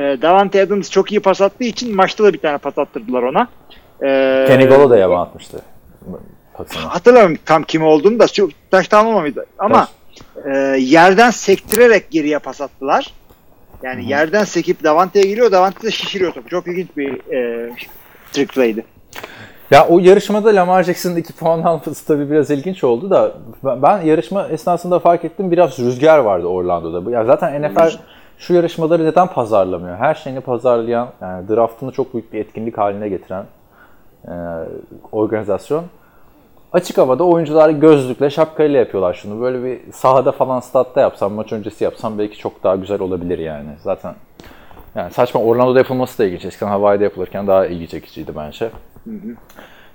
e, 0.00 0.22
Davante 0.22 0.62
Adams 0.62 0.90
çok 0.90 1.12
iyi 1.12 1.20
pas 1.20 1.40
attığı 1.40 1.64
için 1.64 1.96
maçta 1.96 2.24
da 2.24 2.32
bir 2.32 2.38
tane 2.38 2.58
pas 2.58 2.78
attırdılar 2.78 3.22
ona. 3.22 3.48
E, 4.02 4.44
Kenny 4.48 4.66
Golladay 4.66 5.00
da 5.00 5.18
atmıştı. 5.18 5.62
Pasını. 6.54 6.82
Hatırlamıyorum 6.82 7.36
tam 7.46 7.62
kim 7.62 7.82
olduğunu 7.82 8.18
da 8.18 8.26
çok 8.28 8.50
taştan 8.70 9.06
olmamıştı. 9.06 9.46
Ama 9.58 9.88
e, 10.44 10.50
yerden 10.78 11.30
sektirerek 11.30 12.10
geriye 12.10 12.38
pas 12.38 12.60
attılar. 12.60 13.12
Yani 13.82 14.08
yerden 14.10 14.44
sekip 14.44 14.84
Davante'ye 14.84 15.24
geliyor. 15.26 15.52
Davante 15.52 15.82
de 15.86 15.90
şişiriyor 15.90 16.32
topu. 16.32 16.48
Çok 16.48 16.66
ilginç 16.66 16.88
bir 16.96 17.32
e, 17.34 17.70
trick 18.32 18.54
play'di. 18.54 18.84
Ya 19.70 19.86
o 19.88 19.98
yarışmada 19.98 20.54
Lamar 20.54 20.82
Jackson'ın 20.82 21.16
2 21.16 21.32
puan 21.32 21.62
alması 21.62 22.06
tabii 22.06 22.30
biraz 22.30 22.50
ilginç 22.50 22.84
oldu 22.84 23.10
da 23.10 23.32
ben- 23.64 23.82
ben 23.82 24.02
yarışma 24.02 24.48
esnasında 24.48 24.98
fark 24.98 25.24
ettim 25.24 25.50
biraz 25.50 25.78
rüzgar 25.78 26.18
vardı 26.18 26.46
Orlando'da. 26.46 27.10
Ya 27.10 27.24
zaten 27.24 27.62
NFL 27.62 27.98
şu 28.38 28.54
yarışmaları 28.54 29.04
neden 29.04 29.26
pazarlamıyor? 29.26 29.96
Her 29.96 30.14
şeyini 30.14 30.40
pazarlayan, 30.40 31.08
yani 31.20 31.48
draftını 31.48 31.92
çok 31.92 32.14
büyük 32.14 32.32
bir 32.32 32.38
etkinlik 32.38 32.78
haline 32.78 33.08
getiren 33.08 33.44
e, 34.24 34.32
organizasyon. 35.12 35.84
Açık 36.72 36.98
havada 36.98 37.24
oyuncular 37.24 37.70
gözlükle, 37.70 38.30
şapkayla 38.30 38.78
yapıyorlar 38.78 39.14
şunu. 39.14 39.40
Böyle 39.40 39.64
bir 39.64 39.92
sahada 39.92 40.32
falan 40.32 40.60
statta 40.60 41.00
yapsam, 41.00 41.32
maç 41.32 41.52
öncesi 41.52 41.84
yapsam 41.84 42.18
belki 42.18 42.38
çok 42.38 42.62
daha 42.62 42.76
güzel 42.76 43.00
olabilir 43.00 43.38
yani. 43.38 43.68
Zaten 43.82 44.14
yani 44.94 45.10
saçma 45.12 45.40
Orlando'da 45.40 45.78
yapılması 45.78 46.18
da 46.18 46.24
ilginç. 46.24 46.44
Eskiden 46.44 46.68
Hawaii'de 46.70 47.04
yapılırken 47.04 47.46
daha 47.46 47.66
ilgi 47.66 47.88
çekiciydi 47.88 48.32
bence. 48.36 48.70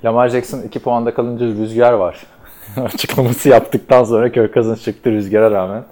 Lamar 0.06 0.30
Jackson 0.30 0.62
2 0.62 0.80
puanda 0.80 1.14
kalınca 1.14 1.46
rüzgar 1.46 1.94
var. 1.94 2.24
Açıklaması 2.86 3.50
yaptıktan 3.50 4.04
sonra 4.04 4.32
Kirk 4.32 4.54
Cousins 4.54 4.84
çıktı 4.84 5.12
rüzgara 5.12 5.52
rağmen 5.52 5.84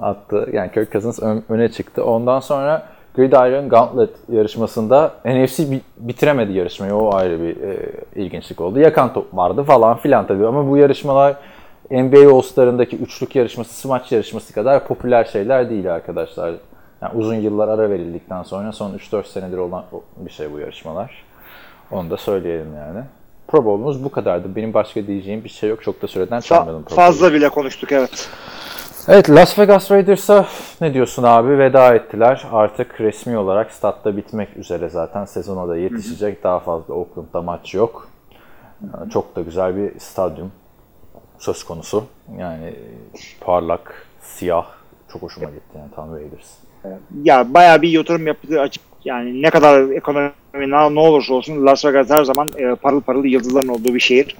attı. 0.00 0.48
Yani 0.52 0.72
Kirk 0.72 0.92
Cousins 0.92 1.22
ön- 1.22 1.44
öne 1.48 1.68
çıktı. 1.68 2.04
Ondan 2.04 2.40
sonra 2.40 2.86
Gridiron 3.14 3.68
Gauntlet 3.68 4.10
yarışmasında 4.32 5.14
NFC 5.24 5.70
bi- 5.70 5.80
bitiremedi 5.98 6.52
yarışmayı. 6.52 6.94
O 6.94 7.14
ayrı 7.14 7.42
bir 7.42 7.56
e, 7.62 7.76
ilginçlik 8.16 8.60
oldu. 8.60 8.78
Yakan 8.78 9.12
top 9.12 9.36
vardı 9.36 9.62
falan 9.62 9.96
filan 9.96 10.26
tabii 10.26 10.46
ama 10.46 10.70
bu 10.70 10.76
yarışmalar 10.76 11.36
NBA 11.90 12.34
All-Star'ındaki 12.36 12.96
üçlük 12.96 13.36
yarışması, 13.36 13.74
smaç 13.74 14.12
yarışması 14.12 14.52
kadar 14.54 14.86
popüler 14.86 15.24
şeyler 15.24 15.70
değil 15.70 15.94
arkadaşlar. 15.94 16.54
Yani 17.06 17.18
uzun 17.18 17.34
yıllar 17.34 17.68
ara 17.68 17.90
verildikten 17.90 18.42
sonra 18.42 18.72
son 18.72 18.94
3-4 18.94 19.26
senedir 19.26 19.58
olan 19.58 19.84
bir 20.16 20.30
şey 20.30 20.52
bu 20.52 20.58
yarışmalar. 20.58 21.24
Onu 21.90 22.10
da 22.10 22.16
söyleyelim 22.16 22.76
yani. 22.76 23.04
Pro 23.48 23.64
Bowl'umuz 23.64 24.04
bu 24.04 24.10
kadardı. 24.10 24.56
Benim 24.56 24.74
başka 24.74 25.06
diyeceğim 25.06 25.44
bir 25.44 25.48
şey 25.48 25.70
yok. 25.70 25.82
Çok 25.82 26.02
da 26.02 26.06
süreden 26.06 26.40
çalmadım 26.40 26.84
Pro 26.84 26.94
fazla 26.94 27.32
bile 27.32 27.48
konuştuk 27.48 27.92
evet. 27.92 28.30
Evet 29.08 29.30
Las 29.30 29.58
Vegas 29.58 29.90
Raiders'a 29.90 30.46
ne 30.80 30.94
diyorsun 30.94 31.22
abi? 31.22 31.58
Veda 31.58 31.94
ettiler. 31.94 32.46
Artık 32.52 33.00
resmi 33.00 33.38
olarak 33.38 33.72
statta 33.72 34.16
bitmek 34.16 34.56
üzere 34.56 34.88
zaten. 34.88 35.24
Sezona 35.24 35.68
da 35.68 35.76
yetişecek. 35.76 36.44
Daha 36.44 36.60
fazla 36.60 36.94
Oakland'da 36.94 37.42
maç 37.42 37.74
yok. 37.74 38.08
Çok 39.12 39.36
da 39.36 39.40
güzel 39.40 39.76
bir 39.76 40.00
stadyum 40.00 40.52
söz 41.38 41.64
konusu. 41.64 42.04
Yani 42.38 42.74
parlak, 43.40 44.06
siyah. 44.20 44.66
Çok 45.12 45.22
hoşuma 45.22 45.50
gitti 45.50 45.78
yani 45.78 45.90
tam 45.96 46.14
Raiders. 46.14 46.65
Ya 47.24 47.54
bayağı 47.54 47.82
bir 47.82 47.88
yatırım 47.88 48.26
yaptığı 48.26 48.60
açık. 48.60 48.82
Yani 49.04 49.42
ne 49.42 49.50
kadar 49.50 49.90
ekonomi 49.90 50.32
ne, 50.56 51.00
olursa 51.00 51.34
olsun 51.34 51.66
Las 51.66 51.84
Vegas 51.84 52.10
her 52.10 52.24
zaman 52.24 52.48
e, 52.58 52.74
parıl 52.74 53.00
parıl 53.00 53.24
yıldızların 53.24 53.68
olduğu 53.68 53.94
bir 53.94 54.00
şehir. 54.00 54.36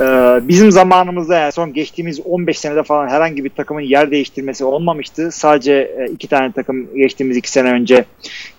E, 0.00 0.04
bizim 0.48 0.72
zamanımızda 0.72 1.38
yani 1.38 1.52
son 1.52 1.72
geçtiğimiz 1.72 2.20
15 2.20 2.58
senede 2.58 2.82
falan 2.82 3.08
herhangi 3.08 3.44
bir 3.44 3.50
takımın 3.50 3.80
yer 3.80 4.10
değiştirmesi 4.10 4.64
olmamıştı. 4.64 5.32
Sadece 5.32 5.72
e, 5.72 6.12
iki 6.12 6.28
tane 6.28 6.52
takım 6.52 6.94
geçtiğimiz 6.94 7.36
iki 7.36 7.50
sene 7.50 7.72
önce 7.72 8.04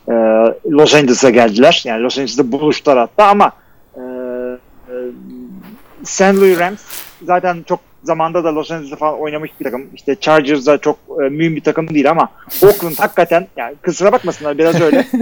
e, 0.08 0.14
Los 0.72 0.96
Angeles'a 0.96 1.30
geldiler. 1.30 1.84
Yani 1.86 2.04
Los 2.04 2.18
Angeles'ta 2.18 2.52
buluştular 2.52 2.98
hatta 2.98 3.28
ama 3.28 3.52
e, 3.96 4.02
e, 4.02 4.94
St. 6.04 6.22
Louis 6.22 6.60
Rams 6.60 6.82
zaten 7.24 7.64
çok 7.68 7.80
zamanda 8.04 8.44
da 8.44 8.56
Los 8.56 8.72
Angeles'ta 8.72 8.96
falan 8.96 9.20
oynamış 9.20 9.51
bir 9.60 9.63
takım. 9.63 9.89
İşte 9.96 10.16
Chargers'da 10.16 10.77
çok 10.77 10.98
e, 11.10 11.30
mühim 11.30 11.56
bir 11.56 11.63
takım 11.63 11.88
değil 11.88 12.10
ama 12.10 12.30
Oakland 12.63 12.96
hakikaten 12.98 13.48
yani 13.58 13.75
kusura 13.86 14.12
bakmasınlar 14.12 14.58
biraz 14.58 14.82
öyle. 14.82 15.08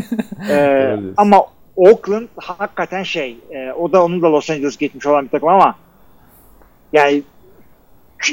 E, 0.50 0.98
ama 1.17 1.46
Oakland 1.75 2.27
hakikaten 2.38 3.03
şey 3.03 3.38
e, 3.51 3.72
o 3.72 3.91
da 3.91 4.03
onun 4.03 4.22
da 4.22 4.32
Los 4.32 4.50
Angeles 4.50 4.77
geçmiş 4.77 5.08
olan 5.08 5.25
bir 5.25 5.29
takım 5.29 5.50
ama 5.50 5.75
yani 6.94 7.24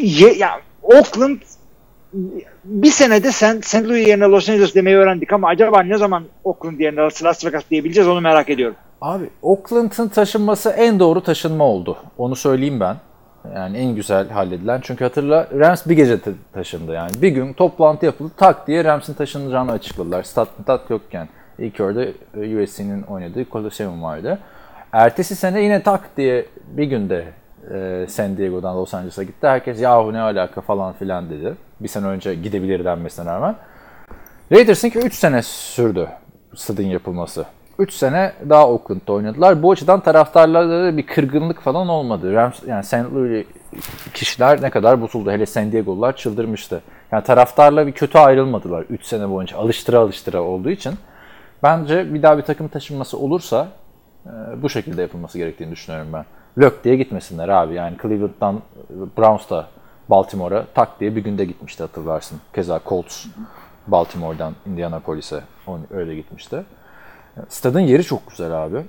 ye, 0.01 0.33
ya 0.33 0.61
Oakland 0.83 1.39
bir 2.65 2.91
senede 2.91 3.33
sen 3.33 3.61
St. 3.61 3.85
Louis 3.85 4.09
yerine 4.09 4.25
Los 4.25 4.49
Angeles 4.49 4.75
demeyi 4.75 4.97
öğrendik 4.97 5.33
ama 5.33 5.49
acaba 5.49 5.83
ne 5.83 5.99
zaman 5.99 6.25
Oakland 6.45 6.81
yerine 6.81 7.01
Las 7.01 7.45
Vegas 7.45 7.63
diyebileceğiz 7.71 8.09
onu 8.09 8.21
merak 8.21 8.49
ediyorum. 8.49 8.77
Abi 9.01 9.25
Oakland'ın 9.43 10.09
taşınması 10.09 10.71
en 10.71 11.01
doğru 11.01 11.23
taşınma 11.23 11.65
oldu. 11.65 11.97
Onu 12.19 12.37
söyleyeyim 12.37 12.81
ben. 12.81 12.97
Yani 13.55 13.79
en 13.79 13.95
güzel 13.95 14.29
halledilen. 14.29 14.81
Çünkü 14.83 15.05
hatırla 15.05 15.49
Rams 15.59 15.87
bir 15.87 15.97
gece 15.97 16.21
ta- 16.21 16.31
taşındı 16.53 16.93
yani. 16.93 17.23
Bir 17.23 17.29
gün 17.29 17.53
toplantı 17.53 18.07
yapıldı 18.07 18.33
tak 18.37 18.67
diye 18.67 18.85
Rams'in 18.85 19.15
taşınacağını 19.15 19.73
açıkladılar. 19.73 20.23
Stat, 20.23 20.49
stat 20.63 20.91
yokken. 20.91 21.29
İlk 21.59 21.81
orada 21.81 22.05
e, 22.37 22.63
USC'nin 22.63 23.03
oynadığı 23.03 23.45
Coliseum 23.51 24.03
vardı. 24.03 24.39
Ertesi 24.93 25.37
sene 25.37 25.63
yine 25.63 25.83
tak 25.83 26.17
diye 26.17 26.47
bir 26.67 26.85
günde 26.85 27.25
e, 27.75 28.07
San 28.09 28.37
Diego'dan 28.37 28.77
Los 28.77 28.95
Angeles'a 28.95 29.23
gitti. 29.23 29.47
Herkes 29.47 29.81
yahu 29.81 30.13
ne 30.13 30.21
alaka 30.21 30.61
falan 30.61 30.93
filan 30.93 31.31
dedi. 31.31 31.55
Bir 31.81 31.89
sene 31.89 32.07
önce 32.07 32.35
gidebilir 32.35 32.85
denmesine 32.85 33.25
rağmen. 33.25 33.57
Raiders'ınki 34.53 34.99
3 34.99 35.15
sene 35.15 35.43
sürdü 35.43 36.09
stadın 36.55 36.83
yapılması. 36.87 37.45
3 37.83 37.93
sene 37.93 38.33
daha 38.49 38.69
Oakland'da 38.69 39.13
oynadılar. 39.13 39.63
Bu 39.63 39.71
açıdan 39.71 40.01
taraftarlarda 40.01 40.85
da 40.85 40.97
bir 40.97 41.07
kırgınlık 41.07 41.61
falan 41.61 41.89
olmadı. 41.89 42.33
Rams, 42.33 42.63
yani 42.67 42.85
St. 42.85 42.95
Louis 43.15 43.47
kişiler 44.15 44.63
ne 44.63 44.71
kadar 44.71 45.01
bozuldu. 45.01 45.31
Hele 45.31 45.47
San 45.47 45.73
Diego'lular 45.73 46.17
çıldırmıştı. 46.17 46.83
Yani 47.13 47.25
taraftarla 47.25 47.87
bir 47.87 47.93
kötü 47.93 48.19
ayrılmadılar 48.19 48.85
3 48.91 49.05
sene 49.05 49.31
boyunca. 49.31 49.59
Alıştıra 49.59 49.99
alıştıra 49.99 50.43
olduğu 50.43 50.71
için. 50.71 50.95
Bence 51.63 52.15
bir 52.15 52.23
daha 52.23 52.39
bir 52.39 52.43
takım 52.43 52.69
taşınması 52.69 53.19
olursa 53.19 53.69
e, 54.27 54.31
bu 54.63 54.69
şekilde 54.69 55.03
yapılması 55.03 55.39
gerektiğini 55.39 55.71
düşünüyorum 55.71 56.09
ben. 56.13 56.25
Lök 56.59 56.85
diye 56.85 56.97
gitmesinler 56.97 57.49
abi. 57.49 57.75
Yani 57.75 57.97
Cleveland'dan 58.03 58.55
e, 58.57 58.61
Browns'ta 59.19 59.67
Baltimore'a 60.11 60.65
tak 60.75 61.01
diye 61.01 61.17
bir 61.17 61.25
günde 61.25 61.45
gitmişti 61.45 61.83
hatırlarsın. 61.83 62.41
Keza 62.55 62.81
Colts 62.87 63.27
Baltimore'dan 63.87 64.55
Indianapolis'e 64.67 65.41
öyle 65.91 66.15
gitmişti. 66.15 66.65
Stadın 67.49 67.81
yeri 67.81 68.05
çok 68.05 68.31
güzel 68.31 68.65
abi. 68.65 68.85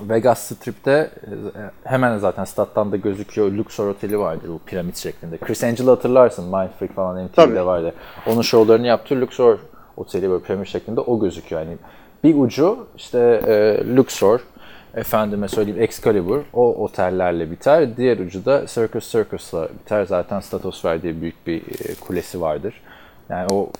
Vegas 0.00 0.38
Strip'te 0.38 0.90
e, 0.90 1.88
hemen 1.88 2.18
zaten 2.18 2.44
stat'tan 2.44 2.92
da 2.92 2.96
gözüküyor. 2.96 3.52
Luxor 3.52 3.88
Oteli 3.88 4.18
vardır 4.18 4.48
bu 4.48 4.58
piramit 4.66 4.96
şeklinde. 4.96 5.38
Chris 5.38 5.64
Angel'ı 5.64 5.90
hatırlarsın. 5.90 6.44
Mindfreak 6.44 6.94
falan 6.94 7.24
MTV'de 7.24 7.34
Tabii. 7.34 7.66
vardı. 7.66 7.94
Onun 8.26 8.42
şovlarını 8.42 8.86
yaptığı 8.86 9.20
Luxor 9.20 9.58
Oteli 9.96 10.30
böyle 10.30 10.44
piramit 10.44 10.68
şeklinde 10.68 11.00
o 11.00 11.20
gözüküyor. 11.20 11.62
Yani 11.62 11.76
bir 12.24 12.34
ucu 12.38 12.86
işte 12.96 13.18
e, 13.46 13.86
Luxor, 13.96 14.40
efendime 14.94 15.48
söyleyeyim 15.48 15.82
Excalibur 15.82 16.40
o 16.52 16.84
otellerle 16.84 17.50
biter. 17.50 17.96
Diğer 17.96 18.18
ucu 18.18 18.44
da 18.44 18.66
Circus 18.66 19.12
Circus'la 19.12 19.68
biter. 19.68 20.04
Zaten 20.04 20.40
Stratosfer 20.40 21.02
diye 21.02 21.20
büyük 21.20 21.46
bir 21.46 21.60
e, 21.60 21.94
kulesi 22.00 22.40
vardır. 22.40 22.74
Yani 23.28 23.46
o 23.52 23.70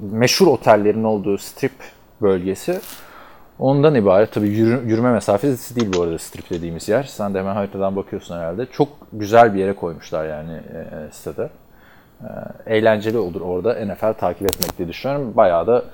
meşhur 0.00 0.46
otellerin 0.46 1.04
olduğu 1.04 1.38
strip 1.38 1.72
bölgesi 2.22 2.80
ondan 3.62 3.94
ibaret. 3.94 4.32
Tabii 4.32 4.48
yürü- 4.48 4.86
yürüme 4.86 5.12
mesafesi 5.12 5.76
değil 5.76 5.92
bu 5.96 6.02
arada 6.02 6.18
strip 6.18 6.50
dediğimiz 6.50 6.88
yer. 6.88 7.02
Sen 7.02 7.34
de 7.34 7.38
hemen 7.38 7.54
haritadan 7.54 7.96
bakıyorsun 7.96 8.38
herhalde. 8.38 8.66
Çok 8.66 8.88
güzel 9.12 9.54
bir 9.54 9.60
yere 9.60 9.72
koymuşlar 9.72 10.28
yani 10.28 10.52
e, 10.52 11.12
sitede. 11.12 11.48
E, 12.20 12.26
eğlenceli 12.76 13.18
olur 13.18 13.40
orada 13.40 13.86
NFL 13.86 14.12
takip 14.12 14.42
etmek 14.42 14.78
diye 14.78 14.88
düşünüyorum. 14.88 15.32
Bayağı 15.36 15.66
da 15.66 15.84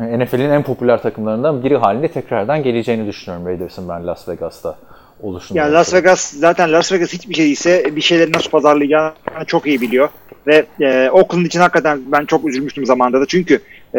e, 0.00 0.18
NFL'in 0.18 0.50
en 0.50 0.62
popüler 0.62 1.02
takımlarından 1.02 1.64
biri 1.64 1.76
halinde 1.76 2.08
tekrardan 2.08 2.62
geleceğini 2.62 3.06
düşünüyorum 3.06 3.46
Raiders'ın 3.46 3.88
ben 3.88 4.06
Las 4.06 4.28
Vegas'ta 4.28 4.76
oluşunu. 5.22 5.58
Ya 5.58 5.72
Las 5.72 5.94
Vegas 5.94 6.32
zaten 6.32 6.72
Las 6.72 6.92
Vegas 6.92 7.12
hiçbir 7.12 7.34
şey 7.34 7.44
değilse 7.44 7.96
bir 7.96 8.00
şeyleri 8.00 8.32
nasıl 8.32 8.50
pazarlayacağını 8.50 9.14
çok 9.46 9.66
iyi 9.66 9.80
biliyor. 9.80 10.08
Ve 10.46 10.66
e, 10.80 11.10
Oakland 11.10 11.46
için 11.46 11.60
hakikaten 11.60 12.00
ben 12.06 12.24
çok 12.24 12.48
üzülmüştüm 12.48 12.86
zamanında 12.86 13.20
da. 13.20 13.26
Çünkü 13.26 13.60
e, 13.94 13.98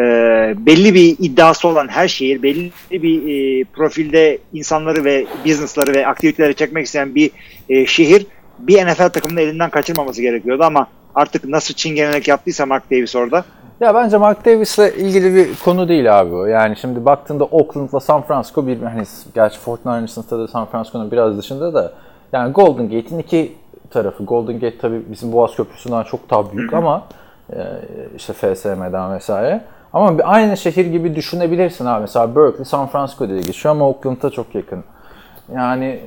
belli 0.66 0.94
bir 0.94 1.16
iddiası 1.18 1.68
olan 1.68 1.88
her 1.88 2.08
şehir, 2.08 2.42
belli 2.42 2.70
bir 2.90 3.22
e, 3.28 3.64
profilde 3.64 4.38
insanları 4.52 5.04
ve 5.04 5.26
businessları 5.44 5.94
ve 5.94 6.06
aktiviteleri 6.06 6.54
çekmek 6.54 6.86
isteyen 6.86 7.14
bir 7.14 7.30
e, 7.68 7.86
şehir 7.86 8.26
bir 8.58 8.86
NFL 8.86 9.08
takımını 9.08 9.40
elinden 9.40 9.70
kaçırmaması 9.70 10.22
gerekiyordu 10.22 10.62
ama 10.64 10.86
artık 11.14 11.44
nasıl 11.44 11.74
çingenelik 11.74 12.28
yaptıysa 12.28 12.66
Mark 12.66 12.90
Davis 12.90 13.16
orada. 13.16 13.44
Ya 13.80 13.94
bence 13.94 14.16
Mark 14.16 14.46
Davis'le 14.46 14.96
ilgili 14.96 15.34
bir 15.34 15.48
konu 15.64 15.88
değil 15.88 16.20
abi 16.20 16.34
o. 16.34 16.46
Yani 16.46 16.76
şimdi 16.76 17.04
baktığında 17.04 17.44
Oakland'la 17.44 18.00
San 18.00 18.22
Francisco 18.22 18.66
bir 18.66 18.82
hani 18.82 19.04
gerçi 19.34 19.58
49ers'ın 19.58 20.22
tadı 20.22 20.48
San 20.48 20.66
Francisco'nun 20.66 21.10
biraz 21.10 21.38
dışında 21.38 21.74
da 21.74 21.92
yani 22.32 22.52
Golden 22.52 22.90
Gate'in 22.90 23.18
iki 23.18 23.52
tarafı. 23.90 24.24
Golden 24.24 24.60
Gate 24.60 24.78
tabii 24.78 25.02
bizim 25.10 25.32
Boğaz 25.32 25.56
Köprüsü'nden 25.56 26.02
çok 26.02 26.30
daha 26.30 26.52
büyük 26.52 26.74
ama 26.74 27.02
e, 27.52 27.58
işte 28.16 28.32
FSM'den 28.32 29.14
vesaire. 29.14 29.60
Ama 29.94 30.22
aynı 30.22 30.56
şehir 30.56 30.86
gibi 30.86 31.16
düşünebilirsin 31.16 31.86
abi. 31.86 32.00
Mesela 32.00 32.36
Berkeley 32.36 32.64
San 32.64 32.86
Francisco 32.86 33.28
diye 33.28 33.40
geçiyor 33.40 33.74
ama 33.74 33.88
Oakland'a 33.88 34.30
çok 34.30 34.54
yakın. 34.54 34.84
Yani 35.54 35.84
e, 35.84 36.00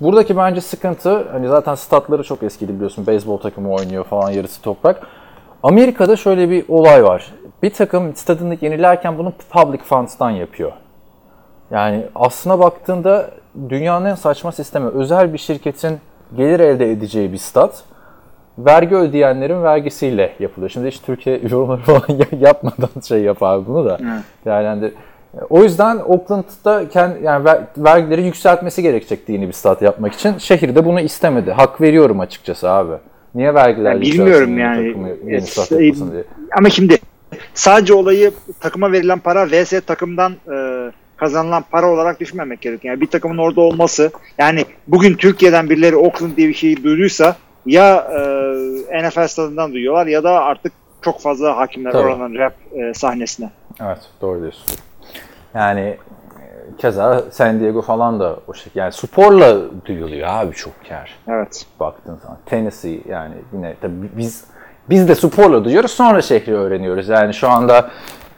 buradaki 0.00 0.36
bence 0.36 0.60
sıkıntı 0.60 1.28
hani 1.32 1.48
zaten 1.48 1.74
statları 1.74 2.22
çok 2.22 2.42
eskidi 2.42 2.74
biliyorsun. 2.74 3.06
Beyzbol 3.06 3.38
takımı 3.38 3.72
oynuyor 3.72 4.04
falan 4.04 4.30
yarısı 4.30 4.62
toprak. 4.62 5.06
Amerika'da 5.62 6.16
şöyle 6.16 6.50
bir 6.50 6.64
olay 6.68 7.04
var. 7.04 7.34
Bir 7.62 7.70
takım 7.70 8.16
stadını 8.16 8.56
yenilerken 8.60 9.18
bunu 9.18 9.32
public 9.50 9.82
funds'tan 9.82 10.30
yapıyor. 10.30 10.72
Yani 11.70 12.06
aslına 12.14 12.58
baktığında 12.58 13.30
dünyanın 13.68 14.04
en 14.04 14.14
saçma 14.14 14.52
sistemi 14.52 14.88
özel 14.88 15.32
bir 15.32 15.38
şirketin 15.38 15.98
gelir 16.36 16.60
elde 16.60 16.92
edeceği 16.92 17.32
bir 17.32 17.38
stat 17.38 17.84
vergi 18.58 18.94
ödeyenlerin 18.94 19.62
vergisiyle 19.62 20.32
yapılıyor. 20.38 20.70
Şimdi 20.70 20.88
hiç 20.88 21.00
Türkiye 21.00 21.40
yorumları 21.50 21.80
falan 21.80 22.02
yapmadan 22.40 23.00
şey 23.08 23.20
yapar 23.20 23.66
bunu 23.66 23.84
da 23.84 23.98
değerlendir. 24.44 24.92
O 25.50 25.62
yüzden 25.62 25.96
Oakland'da 25.96 26.88
kendi, 26.88 27.24
yani 27.24 27.44
ver- 27.44 27.62
vergileri 27.78 28.24
yükseltmesi 28.24 28.82
gerekecekti 28.82 29.32
yeni 29.32 29.48
bir 29.48 29.52
stat 29.52 29.82
yapmak 29.82 30.14
için. 30.14 30.38
Şehir 30.38 30.74
de 30.74 30.84
bunu 30.84 31.00
istemedi. 31.00 31.52
Hak 31.52 31.80
veriyorum 31.80 32.20
açıkçası 32.20 32.70
abi. 32.70 32.92
Niye 33.34 33.54
vergiler 33.54 33.90
Ya 33.90 33.96
yükselsin 33.96 34.18
bilmiyorum 34.20 34.58
yani. 34.58 34.86
takımı, 34.86 35.08
yeni 35.26 35.42
stat 35.42 35.70
yapmasın 35.70 36.12
diye. 36.12 36.24
Ama 36.58 36.70
şimdi 36.70 36.98
sadece 37.54 37.94
olayı 37.94 38.32
takıma 38.60 38.92
verilen 38.92 39.18
para 39.18 39.46
vs 39.46 39.72
takımdan 39.86 40.32
e, 40.32 40.56
kazanılan 41.16 41.64
para 41.70 41.90
olarak 41.90 42.20
düşünmemek 42.20 42.60
gerekiyor. 42.60 42.94
Yani 42.94 43.00
bir 43.00 43.06
takımın 43.06 43.38
orada 43.38 43.60
olması 43.60 44.10
yani 44.38 44.64
bugün 44.86 45.14
Türkiye'den 45.14 45.70
birileri 45.70 45.96
Oakland 45.96 46.36
diye 46.36 46.48
bir 46.48 46.54
şeyi 46.54 46.84
duyduysa 46.84 47.36
ya 47.66 48.08
e, 48.90 49.08
NFL 49.08 49.26
stadından 49.26 49.72
duyuyorlar 49.72 50.06
ya 50.06 50.24
da 50.24 50.30
artık 50.30 50.72
çok 51.02 51.20
fazla 51.20 51.56
hakimler 51.56 51.92
Tabii. 51.92 52.02
oranın 52.02 52.34
rap 52.34 52.54
e, 52.72 52.94
sahnesine. 52.94 53.50
Evet 53.80 54.00
doğru 54.20 54.40
diyorsun. 54.40 54.76
Yani 55.54 55.80
e, 55.80 55.96
keza 56.78 57.24
San 57.30 57.60
Diego 57.60 57.82
falan 57.82 58.20
da 58.20 58.36
o 58.48 58.54
şekilde. 58.54 58.80
Yani 58.80 58.92
sporla 58.92 59.56
duyuluyor 59.84 60.28
abi 60.28 60.54
çok 60.54 60.90
yer. 60.90 61.14
Evet. 61.28 61.66
baktığın 61.80 62.16
zaman. 62.22 62.38
Tennessee 62.46 63.00
yani 63.08 63.34
yine 63.52 63.74
tabii 63.80 64.10
biz 64.16 64.44
biz 64.90 65.08
de 65.08 65.14
sporla 65.14 65.64
duyuyoruz 65.64 65.90
sonra 65.90 66.22
şehri 66.22 66.54
öğreniyoruz. 66.54 67.08
Yani 67.08 67.34
şu 67.34 67.48
anda 67.48 67.90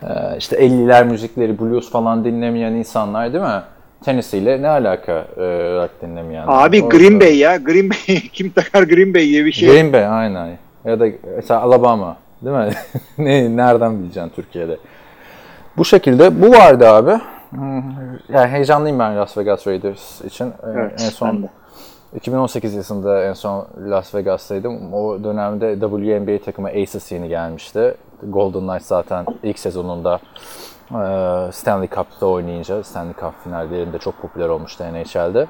e, 0.02 0.36
işte 0.38 0.56
50'ler 0.56 1.04
müzikleri, 1.04 1.58
blues 1.58 1.90
falan 1.90 2.24
dinlemeyen 2.24 2.72
insanlar 2.72 3.32
değil 3.32 3.44
mi? 3.44 3.62
Tennessee 4.04 4.38
ile 4.38 4.62
ne 4.62 4.68
alaka 4.68 5.12
e, 5.12 5.42
rock 5.76 5.90
dinlemeyen? 6.02 6.44
Abi 6.46 6.82
O- 6.82 6.88
Green 6.88 7.20
Bay 7.20 7.36
ya. 7.38 7.56
Green 7.56 7.90
Bay 7.90 8.20
kim 8.32 8.50
takar 8.50 8.82
Green 8.82 9.14
Bay 9.14 9.22
diye 9.22 9.44
bir 9.44 9.52
şey. 9.52 9.68
Green 9.72 9.92
Bay 9.92 10.06
aynen. 10.06 10.58
Ya 10.84 11.00
da 11.00 11.06
mesela 11.36 11.60
Alabama 11.60 12.16
değil 12.42 12.56
mi? 12.56 12.72
ne 13.18 13.56
nereden 13.56 13.98
bileceksin 14.02 14.32
Türkiye'de? 14.36 14.76
Bu 15.76 15.84
şekilde 15.84 16.42
bu 16.42 16.50
vardı 16.50 16.88
abi. 16.88 17.20
Hmm, 17.50 17.82
Yani 18.28 18.48
heyecanlıyım 18.50 18.98
ben 18.98 19.16
Las 19.16 19.38
Vegas 19.38 19.66
Raiders 19.66 20.20
için. 20.20 20.46
E, 20.46 20.52
Evet, 20.74 20.92
en 21.04 21.08
son 21.08 21.28
ben 21.28 21.42
de. 21.42 21.48
2018 22.16 22.74
yılında 22.90 23.24
en 23.24 23.32
son 23.32 23.66
Las 23.90 24.14
Vegas'taydım. 24.14 24.94
O 24.94 25.24
dönemde 25.24 25.74
WNBA 25.80 26.44
takımı 26.44 26.68
Aces 26.68 27.12
yeni 27.12 27.28
gelmişti. 27.28 27.94
Golden 28.22 28.60
Knights 28.68 28.86
zaten 28.86 29.26
ilk 29.42 29.58
sezonunda 29.58 30.20
Stanley 31.52 31.88
Cup'ta 31.88 32.26
oynayınca 32.26 32.84
Stanley 32.84 33.14
Cup 33.14 33.44
finallerinde 33.44 33.98
çok 33.98 34.22
popüler 34.22 34.48
olmuştu 34.48 34.84
NHL'de. 34.84 35.46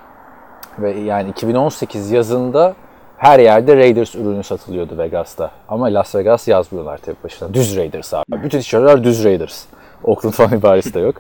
Ve 0.79 0.91
yani 0.91 1.31
2018 1.31 2.11
yazında 2.11 2.75
her 3.17 3.39
yerde 3.39 3.77
Raiders 3.77 4.15
ürünü 4.15 4.43
satılıyordu 4.43 4.99
Vegas'ta. 4.99 5.51
Ama 5.69 5.87
Las 5.87 6.15
Vegas 6.15 6.49
yazmıyorlar 6.49 6.99
tek 6.99 7.25
başına. 7.25 7.55
Düz 7.55 7.77
Raiders 7.77 8.15
abi. 8.15 8.25
Bütün 8.31 8.61
tişörtler 8.61 9.05
düz 9.05 9.25
Raiders. 9.25 9.65
Oakland 10.05 10.35
falan 10.35 10.53
ibaresi 10.53 10.95
de 10.95 11.01
yok. 11.01 11.15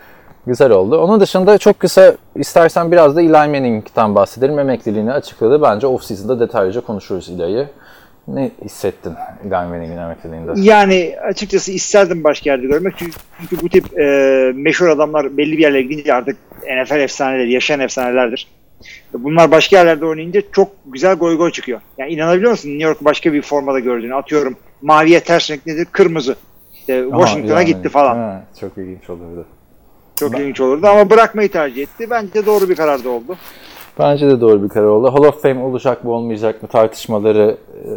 Güzel 0.46 0.70
oldu. 0.70 1.00
Onun 1.00 1.20
dışında 1.20 1.58
çok 1.58 1.80
kısa 1.80 2.14
istersen 2.34 2.92
biraz 2.92 3.16
da 3.16 3.22
Eli 3.22 3.30
Manning'den 3.30 4.14
bahsedelim. 4.14 4.58
Emekliliğini 4.58 5.12
açıkladı. 5.12 5.62
Bence 5.62 5.86
off-season'da 5.86 6.40
detaylıca 6.40 6.80
konuşuruz 6.80 7.30
Eli'yi. 7.30 7.68
Ne 8.32 8.50
hissettin 8.64 9.12
Eli 9.44 9.50
Manning'in 9.50 9.96
emekliliğinde? 9.96 10.52
Yani 10.56 11.16
açıkçası 11.28 11.72
isterdim 11.72 12.24
başka 12.24 12.50
yerde 12.50 12.66
görmek. 12.66 12.94
Çünkü, 12.96 13.12
çünkü 13.40 13.62
bu 13.62 13.68
tip 13.68 13.98
e, 13.98 14.04
meşhur 14.54 14.88
adamlar 14.88 15.36
belli 15.36 15.52
bir 15.52 15.62
yerlere 15.62 15.82
gidince 15.82 16.14
artık 16.14 16.36
NFL 16.84 17.00
efsaneleri, 17.00 17.52
yaşayan 17.52 17.80
efsanelerdir. 17.80 18.48
Bunlar 19.12 19.50
başka 19.50 19.76
yerlerde 19.76 20.06
oynayınca 20.06 20.42
çok 20.52 20.70
güzel 20.86 21.14
goy 21.14 21.36
goy 21.36 21.50
çıkıyor. 21.50 21.80
Yani 21.98 22.12
inanabiliyor 22.12 22.50
musun 22.50 22.68
New 22.68 22.84
York 22.84 23.04
başka 23.04 23.32
bir 23.32 23.42
formada 23.42 23.78
gördüğünü? 23.78 24.14
Atıyorum 24.14 24.56
maviye 24.82 25.20
ters 25.20 25.50
renk 25.50 25.66
nedir? 25.66 25.86
Kırmızı. 25.92 26.36
İşte 26.74 27.04
Washington'a 27.10 27.62
Eli 27.62 27.66
gitti 27.66 27.88
falan. 27.88 28.16
Ha, 28.16 28.44
çok 28.60 28.78
ilginç 28.78 29.10
olurdu. 29.10 29.46
Çok 30.16 30.38
ilginç 30.38 30.60
olurdu 30.60 30.86
ama 30.86 31.10
bırakmayı 31.10 31.50
tercih 31.50 31.82
etti. 31.82 32.10
Bence 32.10 32.46
doğru 32.46 32.68
bir 32.68 32.76
karar 32.76 33.04
da 33.04 33.08
oldu. 33.08 33.36
Bence 33.98 34.30
de 34.30 34.40
doğru 34.40 34.62
bir 34.62 34.68
karar 34.68 34.86
oldu. 34.86 35.14
Hall 35.14 35.28
of 35.28 35.42
Fame 35.42 35.64
olacak 35.64 36.04
mı 36.04 36.10
olmayacak 36.10 36.62
mı 36.62 36.68
tartışmaları 36.68 37.56
e, 37.74 37.88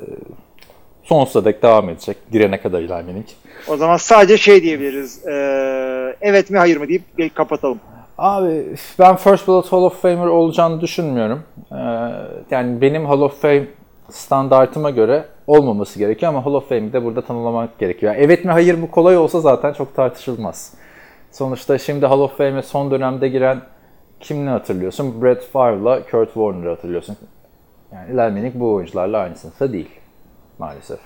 sonsuza 1.04 1.46
dek 1.46 1.64
devam 1.64 1.90
edecek. 1.90 2.18
Girene 2.32 2.62
kadar 2.62 2.82
Manning. 2.90 3.26
O 3.68 3.78
zaman 3.78 3.98
sadece 3.98 4.38
şey 4.38 4.64
diyebiliriz. 4.64 5.28
e, 5.28 6.16
evet 6.22 6.50
mi 6.50 6.58
hayır 6.58 6.78
mı 6.78 6.88
deyip 6.88 7.36
kapatalım. 7.36 7.80
Abi 8.18 8.66
ben 9.00 9.16
First 9.16 9.48
Ballot 9.48 9.72
Hall 9.72 9.82
of 9.82 10.02
Famer 10.02 10.26
olacağını 10.26 10.82
düşünmüyorum. 10.82 11.44
Ee, 11.72 11.76
yani 12.52 12.82
benim 12.82 13.06
Hall 13.06 13.22
of 13.22 13.42
Fame 13.42 13.68
standartıma 14.10 14.90
göre 14.90 15.26
olmaması 15.48 16.00
gerekiyor 16.00 16.30
ama 16.30 16.46
Hall 16.46 16.54
of 16.54 16.70
Fame'i 16.70 16.94
de 16.94 17.04
burada 17.04 17.22
tanımlamak 17.22 17.80
gerekiyor. 17.80 18.14
Yani 18.14 18.24
evet 18.26 18.46
mi 18.46 18.52
hayır 18.52 18.76
mı 18.76 18.92
kolay 18.92 19.18
olsa 19.18 19.40
zaten 19.40 19.74
çok 19.74 19.96
tartışılmaz. 19.96 20.74
Sonuçta 21.32 21.78
şimdi 21.78 22.06
Hall 22.06 22.20
of 22.20 22.38
Fame'e 22.38 22.62
son 22.62 22.92
dönemde 22.92 23.28
giren 23.28 23.62
kim 24.20 24.46
ne 24.46 24.50
hatırlıyorsun? 24.50 25.22
Brett 25.22 25.44
Favre'la 25.52 26.06
Kurt 26.12 26.34
Warner'ı 26.34 26.70
hatırlıyorsun. 26.70 27.18
Yani 27.94 28.14
Manning 28.14 28.56
bu 28.56 28.74
oyuncularla 28.74 29.20
aynı 29.20 29.36
sınıfta 29.36 29.74
değil 29.74 29.90
maalesef. 30.60 31.00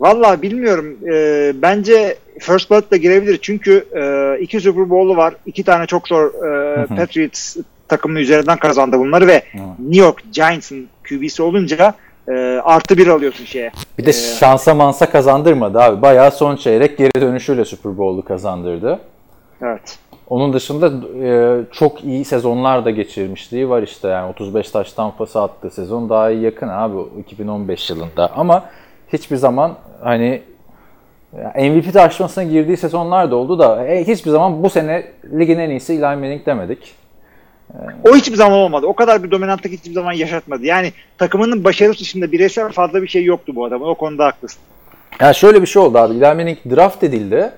Vallahi 0.00 0.42
bilmiyorum. 0.42 0.96
E, 1.12 1.52
bence 1.62 2.16
First 2.40 2.70
Blood 2.70 2.90
da 2.90 2.96
girebilir. 2.96 3.38
Çünkü 3.42 3.86
e, 3.96 4.36
iki 4.42 4.60
Super 4.60 4.90
Bowl'u 4.90 5.16
var. 5.16 5.34
İki 5.46 5.64
tane 5.64 5.86
çok 5.86 6.08
zor 6.08 6.26
e, 6.26 6.86
Patriots 6.86 7.56
takımı 7.88 8.20
üzerinden 8.20 8.58
kazandı 8.58 8.98
bunları 8.98 9.26
ve 9.26 9.42
New 9.78 10.04
York 10.04 10.22
Giants'ın 10.32 10.88
QB'si 11.08 11.42
olunca 11.42 11.94
e, 12.28 12.32
artı 12.64 12.98
bir 12.98 13.06
alıyorsun 13.06 13.44
şeye. 13.44 13.72
Bir 13.98 14.06
de 14.06 14.12
şansa 14.12 14.74
mansa 14.74 15.10
kazandırmadı 15.10 15.80
abi. 15.80 16.02
Bayağı 16.02 16.30
son 16.30 16.56
çeyrek 16.56 16.98
geri 16.98 17.20
dönüşüyle 17.20 17.64
Super 17.64 17.98
Bowl'u 17.98 18.24
kazandırdı. 18.24 19.00
Evet. 19.62 19.98
Onun 20.28 20.52
dışında 20.52 20.92
e, 21.24 21.60
çok 21.72 22.04
iyi 22.04 22.24
sezonlar 22.24 22.84
da 22.84 22.90
geçirmişliği 22.90 23.68
var 23.68 23.82
işte 23.82 24.08
yani 24.08 24.30
35 24.30 24.70
taştan 24.70 25.16
pası 25.16 25.42
attığı 25.42 25.70
sezon 25.70 26.08
daha 26.08 26.30
iyi 26.30 26.42
yakın 26.42 26.68
abi 26.68 26.96
2015 27.20 27.90
yılında 27.90 28.32
ama 28.36 28.64
hiçbir 29.12 29.36
zaman 29.36 29.74
hani 30.02 30.42
MVP 31.54 31.92
tartışmasına 31.92 32.44
girdiği 32.44 32.76
sezonlar 32.76 33.30
da 33.30 33.36
oldu 33.36 33.58
da 33.58 33.86
e, 33.86 34.04
hiçbir 34.04 34.30
zaman 34.30 34.62
bu 34.62 34.70
sene 34.70 35.06
ligin 35.38 35.58
en 35.58 35.70
iyisi 35.70 35.92
Eli 35.92 36.00
Manning 36.00 36.46
demedik. 36.46 36.94
O 38.04 38.16
hiçbir 38.16 38.36
zaman 38.36 38.58
olmadı. 38.58 38.86
O 38.86 38.94
kadar 38.94 39.22
bir 39.22 39.30
dominantlık 39.30 39.72
hiçbir 39.72 39.92
zaman 39.92 40.12
yaşatmadı. 40.12 40.66
Yani 40.66 40.92
takımının 41.18 41.64
başarısı 41.64 42.00
dışında 42.00 42.32
bireysel 42.32 42.72
fazla 42.72 43.02
bir 43.02 43.08
şey 43.08 43.24
yoktu 43.24 43.52
bu 43.56 43.64
adamın. 43.64 43.86
O 43.86 43.94
konuda 43.94 44.24
haklısın. 44.24 44.60
Yani 45.20 45.34
şöyle 45.34 45.62
bir 45.62 45.66
şey 45.66 45.82
oldu 45.82 45.98
abi. 45.98 46.14
Eli 46.14 46.20
Manning 46.20 46.58
draft 46.70 47.02
edildi. 47.04 47.50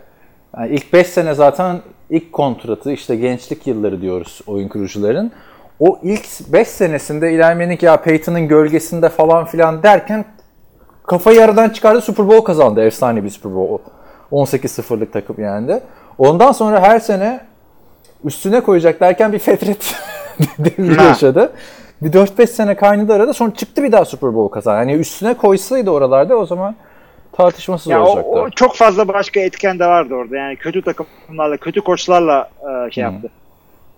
Yani 0.57 0.75
ilk 0.75 0.93
5 0.93 1.07
sene 1.07 1.35
zaten 1.35 1.81
ilk 2.11 2.33
kontratı 2.33 2.93
işte 2.93 3.17
gençlik 3.17 3.67
yılları 3.67 4.01
diyoruz 4.01 4.41
oyun 4.47 4.69
kurucuların. 4.69 5.33
O 5.81 5.99
ilk 6.03 6.53
5 6.53 6.69
senesinde 6.69 7.29
Eli 7.29 7.43
Manning 7.43 7.83
ya 7.83 7.97
Peyton'ın 7.97 8.49
gölgesinde 8.49 9.09
falan 9.09 9.45
filan 9.45 9.83
derken 9.83 10.25
kafayı 11.07 11.45
aradan 11.45 11.69
çıkardı 11.69 12.01
Super 12.01 12.29
Bowl 12.29 12.45
kazandı. 12.45 12.83
Efsane 12.83 13.25
bir 13.25 13.31
Super 13.31 13.55
Bowl. 13.55 13.91
18-0'lık 14.33 15.13
takım 15.13 15.37
yendi. 15.39 15.81
Ondan 16.19 16.53
sonra 16.53 16.81
her 16.81 17.01
sene 17.01 17.41
üstüne 18.25 18.61
koyacak 18.61 19.01
derken 19.01 19.33
bir 19.33 19.39
fetret 19.39 19.95
devri 20.59 21.03
yaşadı. 21.03 21.53
Bir 22.03 22.13
4-5 22.13 22.47
sene 22.47 22.77
kaynadı 22.77 23.13
arada 23.13 23.33
sonra 23.33 23.55
çıktı 23.55 23.83
bir 23.83 23.93
daha 23.93 24.05
Super 24.05 24.35
Bowl 24.35 24.55
kazandı. 24.55 24.79
Yani 24.79 24.93
üstüne 24.93 25.35
koysaydı 25.35 25.91
oralarda 25.91 26.37
o 26.37 26.47
zaman 26.47 26.77
tartışmasız 27.37 27.87
Ya 27.93 28.03
o, 28.03 28.07
olacaktı. 28.07 28.31
o 28.31 28.51
çok 28.51 28.77
fazla 28.77 29.09
başka 29.09 29.41
etken 29.41 29.79
de 29.79 29.87
vardı 29.87 30.15
orada. 30.15 30.37
Yani 30.37 30.57
kötü 30.57 30.83
takımlarla, 30.83 31.57
kötü 31.57 31.81
koçlarla 31.81 32.51
e, 32.87 32.91
şey 32.91 33.05
yaptı. 33.05 33.31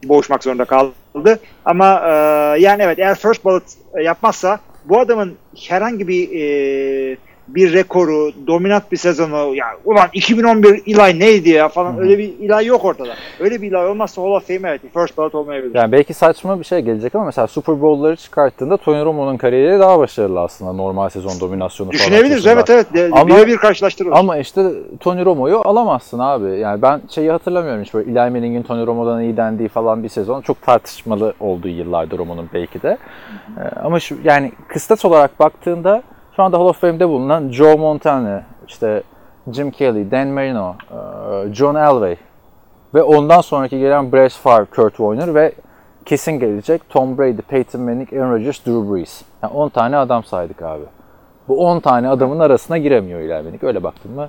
Boğuşmak 0.04 0.44
zorunda 0.44 0.64
kaldı. 0.64 1.38
Ama 1.64 2.02
e, 2.06 2.12
yani 2.60 2.82
evet 2.82 2.98
eğer 2.98 3.14
first 3.14 3.44
ballot 3.44 3.62
e, 3.94 4.02
yapmazsa 4.02 4.58
bu 4.84 5.00
adamın 5.00 5.34
herhangi 5.68 6.08
bir 6.08 6.40
e, 6.40 7.16
bir 7.48 7.72
rekoru, 7.72 8.30
dominant 8.46 8.92
bir 8.92 8.96
sezonu 8.96 9.54
ya 9.54 9.66
ulan 9.84 10.06
2011 10.12 10.82
ilay 10.86 11.18
neydi 11.18 11.50
ya 11.50 11.68
falan 11.68 11.98
öyle 11.98 12.18
bir 12.18 12.24
ilay 12.24 12.66
yok 12.66 12.84
ortada. 12.84 13.12
Öyle 13.40 13.62
bir 13.62 13.68
ilay 13.70 13.86
olmazsa 13.86 14.22
Hall 14.22 14.26
of 14.30 14.46
Fame 14.46 14.60
evet 14.68 14.80
first 14.94 15.18
ballot 15.18 15.34
olmayabilir. 15.34 15.74
Yani 15.74 15.92
belki 15.92 16.14
saçma 16.14 16.58
bir 16.60 16.64
şey 16.64 16.80
gelecek 16.80 17.14
ama 17.14 17.24
mesela 17.24 17.46
Super 17.46 17.80
Bowl'ları 17.80 18.16
çıkarttığında 18.16 18.76
Tony 18.76 19.04
Romo'nun 19.04 19.36
kariyeri 19.36 19.78
daha 19.78 19.98
başarılı 19.98 20.40
aslında 20.40 20.72
normal 20.72 21.08
sezon 21.08 21.40
dominasyonu 21.40 21.90
falan 21.90 21.98
Düşünebiliriz 21.98 22.46
açısından. 22.46 22.56
evet 22.56 22.70
evet. 22.70 23.12
De, 23.12 23.20
Ama- 23.20 23.26
birebir 23.28 23.56
karşılaştırırız. 23.56 24.18
Ama 24.18 24.36
işte 24.36 24.62
Tony 25.00 25.24
Romo'yu 25.24 25.60
alamazsın 25.64 26.18
abi. 26.18 26.58
Yani 26.58 26.82
ben 26.82 27.00
şeyi 27.10 27.30
hatırlamıyorum 27.30 27.82
hiç 27.82 27.94
böyle 27.94 28.10
Eli 28.10 28.30
Manning'in 28.30 28.62
Tony 28.62 28.86
Romo'dan 28.86 29.22
iyi 29.22 29.36
dendiği 29.36 29.68
falan 29.68 30.02
bir 30.02 30.08
sezon. 30.08 30.40
Çok 30.42 30.62
tartışmalı 30.62 31.34
olduğu 31.40 31.68
yıllardır 31.68 32.18
Romo'nun 32.18 32.50
belki 32.54 32.82
de. 32.82 32.98
Ee, 33.58 33.60
ama 33.84 34.00
şu 34.00 34.16
yani 34.24 34.52
kıstas 34.68 35.04
olarak 35.04 35.40
baktığında 35.40 36.02
şu 36.38 36.42
anda 36.42 36.58
Hall 36.58 36.66
of 36.66 36.80
Fame'de 36.80 37.08
bulunan 37.08 37.48
Joe 37.48 37.76
Montana, 37.76 38.42
işte 38.68 39.02
Jim 39.52 39.70
Kelly, 39.70 40.10
Dan 40.10 40.28
Marino, 40.28 40.74
e, 40.90 41.54
John 41.54 41.74
Elway 41.74 42.16
ve 42.94 43.02
ondan 43.02 43.40
sonraki 43.40 43.78
gelen 43.78 44.12
Brett 44.12 44.32
Favre, 44.32 44.64
Kurt 44.64 44.96
Warner 44.96 45.34
ve 45.34 45.52
kesin 46.04 46.32
gelecek 46.32 46.90
Tom 46.90 47.18
Brady, 47.18 47.42
Peyton 47.42 47.80
Manning, 47.80 48.12
Aaron 48.12 48.30
Rodgers, 48.30 48.66
Drew 48.66 48.94
Brees. 48.94 49.22
Yani 49.42 49.52
10 49.52 49.68
tane 49.68 49.96
adam 49.96 50.24
saydık 50.24 50.62
abi. 50.62 50.84
Bu 51.48 51.66
10 51.66 51.80
tane 51.80 52.08
adamın 52.08 52.38
arasına 52.38 52.78
giremiyor 52.78 53.42
Manning. 53.44 53.64
Öyle 53.64 53.82
baktın 53.82 54.12
mı 54.12 54.28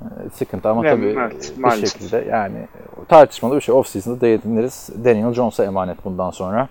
e, 0.00 0.30
sıkıntı 0.32 0.68
ama 0.68 0.86
Evet, 0.86 0.96
tabii 0.96 1.16
evet, 1.18 1.52
bir 1.56 1.62
maalesef. 1.62 1.92
şekilde 1.92 2.30
yani 2.30 2.68
tartışmalı 3.08 3.56
bir 3.56 3.60
şey. 3.60 3.74
Off-season'da 3.74 4.20
değiniriz. 4.20 4.90
Daniel 5.04 5.32
Jones'a 5.32 5.64
emanet 5.64 6.04
bundan 6.04 6.30
sonra. 6.30 6.68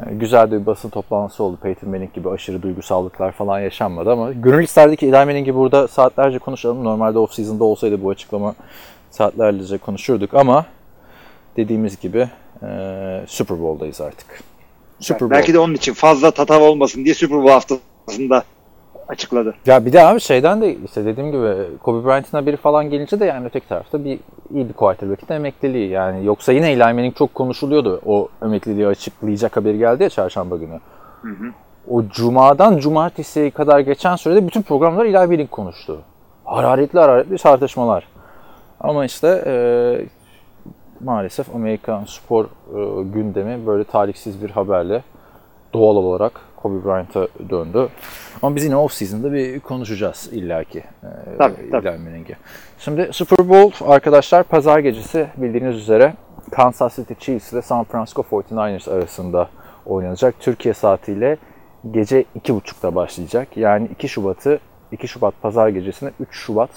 E, 0.00 0.14
Güzel 0.14 0.50
de 0.50 0.60
bir 0.60 0.66
basın 0.66 0.88
toplantısı 0.88 1.44
oldu. 1.44 1.58
Peyton 1.62 1.90
Manning 1.90 2.14
gibi 2.14 2.30
aşırı 2.30 2.62
duygusallıklar 2.62 3.32
falan 3.32 3.60
yaşanmadı 3.60 4.12
ama 4.12 4.32
gönül 4.32 4.62
isterdi 4.64 4.96
ki 4.96 5.06
Eli 5.06 5.12
Manning'i 5.12 5.54
burada 5.54 5.88
saatlerce 5.88 6.38
konuşalım. 6.38 6.84
Normalde 6.84 7.18
off-season'da 7.18 7.64
olsaydı 7.64 8.02
bu 8.02 8.10
açıklama 8.10 8.54
saatlerce 9.10 9.78
konuşurduk 9.78 10.34
ama 10.34 10.66
dediğimiz 11.56 12.00
gibi 12.00 12.28
e, 12.62 12.68
Super 13.26 13.60
Bowl'dayız 13.60 14.00
artık. 14.00 14.40
Super 15.00 15.20
Bowl. 15.20 15.34
Belki 15.34 15.54
de 15.54 15.58
onun 15.58 15.74
için 15.74 15.92
fazla 15.92 16.30
tatav 16.30 16.62
olmasın 16.62 17.04
diye 17.04 17.14
Super 17.14 17.38
Bowl 17.38 17.50
haftasında 17.52 18.42
açıkladı. 19.08 19.54
Ya 19.66 19.86
bir 19.86 19.92
de 19.92 20.06
abi 20.06 20.20
şeyden 20.20 20.60
de 20.60 20.76
işte 20.76 21.04
dediğim 21.04 21.32
gibi 21.32 21.78
Kobe 21.82 22.06
Bryant'ın 22.06 22.38
haberi 22.38 22.56
falan 22.56 22.90
gelince 22.90 23.20
de 23.20 23.24
yani 23.24 23.46
öteki 23.46 23.68
tarafta 23.68 24.04
bir 24.04 24.18
iyi 24.54 24.68
bir 24.68 24.72
quarterback'in 24.72 25.34
emekliliği 25.34 25.90
yani. 25.90 26.24
Yoksa 26.26 26.52
yine 26.52 26.72
Eli 26.72 26.78
Manning 26.78 27.16
çok 27.16 27.34
konuşuluyordu 27.34 28.00
o 28.06 28.28
emekliliği 28.42 28.86
açıklayacak 28.86 29.56
haberi 29.56 29.78
geldi 29.78 30.02
ya 30.02 30.08
çarşamba 30.08 30.56
günü. 30.56 30.80
O 31.90 32.02
cumadan 32.08 32.78
cumartesiye 32.78 33.50
kadar 33.50 33.80
geçen 33.80 34.16
sürede 34.16 34.46
bütün 34.46 34.62
programlar 34.62 35.04
Eli 35.04 35.16
Manning 35.16 35.50
konuştu. 35.50 36.00
Hararetli 36.44 36.98
hararetli 36.98 37.36
tartışmalar. 37.36 38.08
Ama 38.80 39.04
işte 39.04 39.42
e, 39.46 39.54
maalesef 41.04 41.54
Amerikan 41.54 42.04
spor 42.04 42.44
e, 42.44 42.48
gündemi 43.02 43.66
böyle 43.66 43.84
talihsiz 43.84 44.42
bir 44.42 44.50
haberle 44.50 45.02
doğal 45.74 45.96
olarak 45.96 46.40
Kobe 46.64 46.84
Bryant'a 46.84 47.28
döndü. 47.50 47.88
Ama 48.42 48.56
biz 48.56 48.64
yine 48.64 48.76
off-season'da 48.76 49.32
bir 49.32 49.60
konuşacağız 49.60 50.28
illaki. 50.32 50.78
E, 50.78 51.36
Tabii, 51.38 51.70
tabii. 51.70 52.36
Şimdi 52.78 53.08
Super 53.12 53.48
Bowl 53.48 53.84
arkadaşlar 53.90 54.42
pazar 54.42 54.78
gecesi 54.78 55.26
bildiğiniz 55.36 55.76
üzere 55.76 56.14
Kansas 56.50 56.96
City 56.96 57.14
Chiefs 57.18 57.52
ile 57.52 57.62
San 57.62 57.84
Francisco 57.84 58.22
49ers 58.22 58.90
arasında 58.90 59.48
oynanacak. 59.86 60.34
Türkiye 60.40 60.74
saatiyle 60.74 61.36
gece 61.90 62.24
2.30'da 62.40 62.94
başlayacak. 62.94 63.56
Yani 63.56 63.88
2 63.92 64.08
Şubat'ı 64.08 64.58
2 64.92 65.08
Şubat 65.08 65.34
pazar 65.42 65.68
gecesine 65.68 66.10
3 66.20 66.28
Şubat 66.36 66.70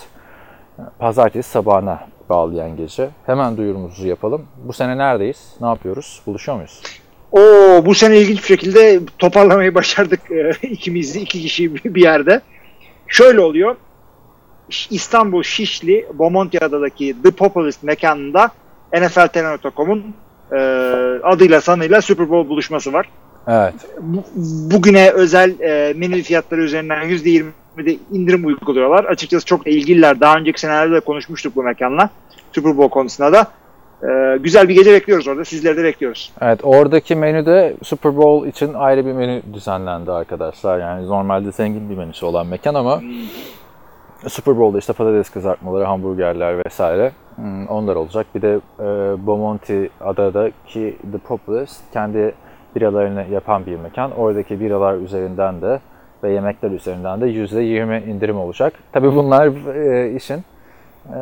e, 0.79 0.81
pazartesi 0.99 1.49
sabahına 1.49 1.99
bağlayan 2.29 2.77
gece. 2.77 3.09
Hemen 3.25 3.57
duyurumuzu 3.57 4.07
yapalım. 4.07 4.45
Bu 4.57 4.73
sene 4.73 4.97
neredeyiz? 4.97 5.55
Ne 5.61 5.67
yapıyoruz? 5.67 6.21
Buluşuyor 6.25 6.55
muyuz? 6.55 6.81
O 7.31 7.39
bu 7.85 7.95
sene 7.95 8.17
ilginç 8.17 8.37
bir 8.37 8.47
şekilde 8.47 8.99
toparlamayı 9.19 9.75
başardık 9.75 10.31
e, 10.31 10.51
ikimiz 10.67 11.15
de 11.15 11.21
iki 11.21 11.41
kişi 11.41 11.75
bir 11.75 12.01
yerde. 12.01 12.41
Şöyle 13.07 13.39
oluyor. 13.39 13.75
İstanbul 14.89 15.43
Şişli 15.43 16.05
Bomontiada'daki 16.13 17.15
The 17.23 17.31
Populist 17.31 17.83
mekanında 17.83 18.49
NFL.com.'un 18.93 20.03
e, 20.51 20.59
adıyla 21.23 21.61
sanıyla 21.61 22.01
Super 22.01 22.29
Bowl 22.29 22.49
buluşması 22.49 22.93
var. 22.93 23.09
Evet. 23.47 23.73
Bu- 23.99 24.23
bugüne 24.71 25.11
özel 25.11 25.59
e, 25.59 25.93
menü 25.93 26.21
fiyatları 26.21 26.61
üzerinden 26.61 27.03
%20'de 27.03 27.97
indirim 28.11 28.45
uyguluyorlar. 28.45 29.03
Açıkçası 29.03 29.45
çok 29.45 29.67
ilgililer. 29.67 30.19
Daha 30.19 30.37
önceki 30.37 30.59
senelerde 30.59 30.95
de 30.95 30.99
konuşmuştuk 30.99 31.55
bu 31.55 31.63
mekanla. 31.63 32.09
Super 32.51 32.77
Bowl 32.77 32.89
konusunda 32.93 33.33
da. 33.33 33.47
E, 34.03 34.37
güzel 34.37 34.69
bir 34.69 34.75
gece 34.75 34.91
bekliyoruz 34.91 35.27
orada. 35.27 35.45
Sizleri 35.45 35.77
de 35.77 35.83
bekliyoruz. 35.83 36.33
Evet 36.41 36.59
oradaki 36.63 37.15
menüde 37.15 37.75
Super 37.83 38.17
Bowl 38.17 38.47
için 38.47 38.73
ayrı 38.73 39.05
bir 39.05 39.13
menü 39.13 39.41
düzenlendi 39.53 40.11
arkadaşlar. 40.11 40.79
Yani 40.79 41.07
normalde 41.07 41.51
zengin 41.51 41.89
bir 41.89 41.97
menüsü 41.97 42.25
olan 42.25 42.47
mekan 42.47 42.75
ama 42.75 43.01
Super 44.27 44.57
Bowl'da 44.57 44.77
işte 44.77 44.93
patates 44.93 45.29
kızartmaları, 45.29 45.83
hamburgerler 45.83 46.65
vesaire 46.65 47.11
hmm, 47.35 47.67
onlar 47.67 47.95
olacak. 47.95 48.27
Bir 48.35 48.41
de 48.41 48.59
e, 48.79 48.85
Bomonti 49.27 49.89
adadaki 50.01 50.97
The 51.11 51.17
Populist 51.17 51.81
kendi 51.93 52.33
biralarını 52.75 53.25
yapan 53.31 53.65
bir 53.65 53.75
mekan. 53.75 54.11
Oradaki 54.11 54.59
biralar 54.59 54.97
üzerinden 54.97 55.61
de 55.61 55.79
ve 56.23 56.31
yemekler 56.31 56.71
üzerinden 56.71 57.21
de 57.21 57.25
%20 57.25 58.05
indirim 58.05 58.37
olacak. 58.37 58.73
Tabii 58.91 59.15
bunlar 59.15 59.75
e, 59.75 60.15
işin 60.15 60.43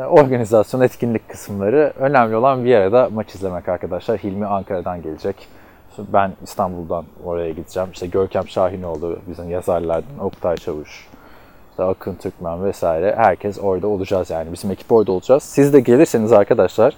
organizasyon 0.09 0.81
etkinlik 0.81 1.29
kısımları. 1.29 1.93
Önemli 1.99 2.35
olan 2.35 2.65
bir 2.65 2.75
arada 2.75 3.09
maç 3.13 3.35
izlemek 3.35 3.69
arkadaşlar. 3.69 4.17
Hilmi 4.17 4.45
Ankara'dan 4.45 5.01
gelecek. 5.01 5.47
Ben 5.97 6.31
İstanbul'dan 6.43 7.05
oraya 7.23 7.51
gideceğim. 7.51 7.89
İşte 7.93 8.07
Görkem 8.07 8.47
Şahinoğlu 8.47 9.19
bizim 9.27 9.49
yazarlardan, 9.49 10.19
Oktay 10.19 10.55
Çavuş, 10.55 11.07
işte 11.71 11.83
Akın 11.83 12.15
Türkmen 12.15 12.63
vesaire. 12.63 13.15
Herkes 13.17 13.59
orada 13.61 13.87
olacağız 13.87 14.29
yani. 14.29 14.53
Bizim 14.53 14.71
ekip 14.71 14.91
orada 14.91 15.11
olacağız. 15.11 15.43
Siz 15.43 15.73
de 15.73 15.79
gelirseniz 15.79 16.31
arkadaşlar. 16.31 16.93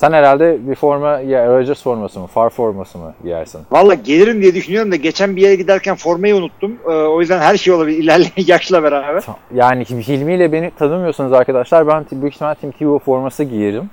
Sen 0.00 0.12
herhalde 0.12 0.68
bir 0.68 0.74
forma 0.74 1.20
ya 1.20 1.46
Rodgers 1.46 1.82
forması 1.82 2.20
mı, 2.20 2.26
Far 2.26 2.50
forması 2.50 2.98
mı 2.98 3.14
giyersin? 3.22 3.60
Valla 3.70 3.94
gelirim 3.94 4.42
diye 4.42 4.54
düşünüyorum 4.54 4.92
da 4.92 4.96
geçen 4.96 5.36
bir 5.36 5.42
yere 5.42 5.54
giderken 5.54 5.94
formayı 5.94 6.36
unuttum. 6.36 6.78
E, 6.84 6.88
o 6.88 7.20
yüzden 7.20 7.38
her 7.38 7.56
şey 7.56 7.74
olabilir 7.74 7.98
ilerleyen 8.02 8.32
yaşla 8.46 8.82
beraber. 8.82 9.22
Yani 9.54 9.84
Hilmi 9.84 10.34
ile 10.34 10.52
beni 10.52 10.70
tanımıyorsunuz 10.70 11.32
arkadaşlar. 11.32 11.86
Ben 11.86 12.04
büyük 12.12 12.34
ihtimal 12.34 12.54
Tim 12.54 12.70
Tebow 12.70 13.04
forması 13.04 13.44
giyerim. 13.44 13.90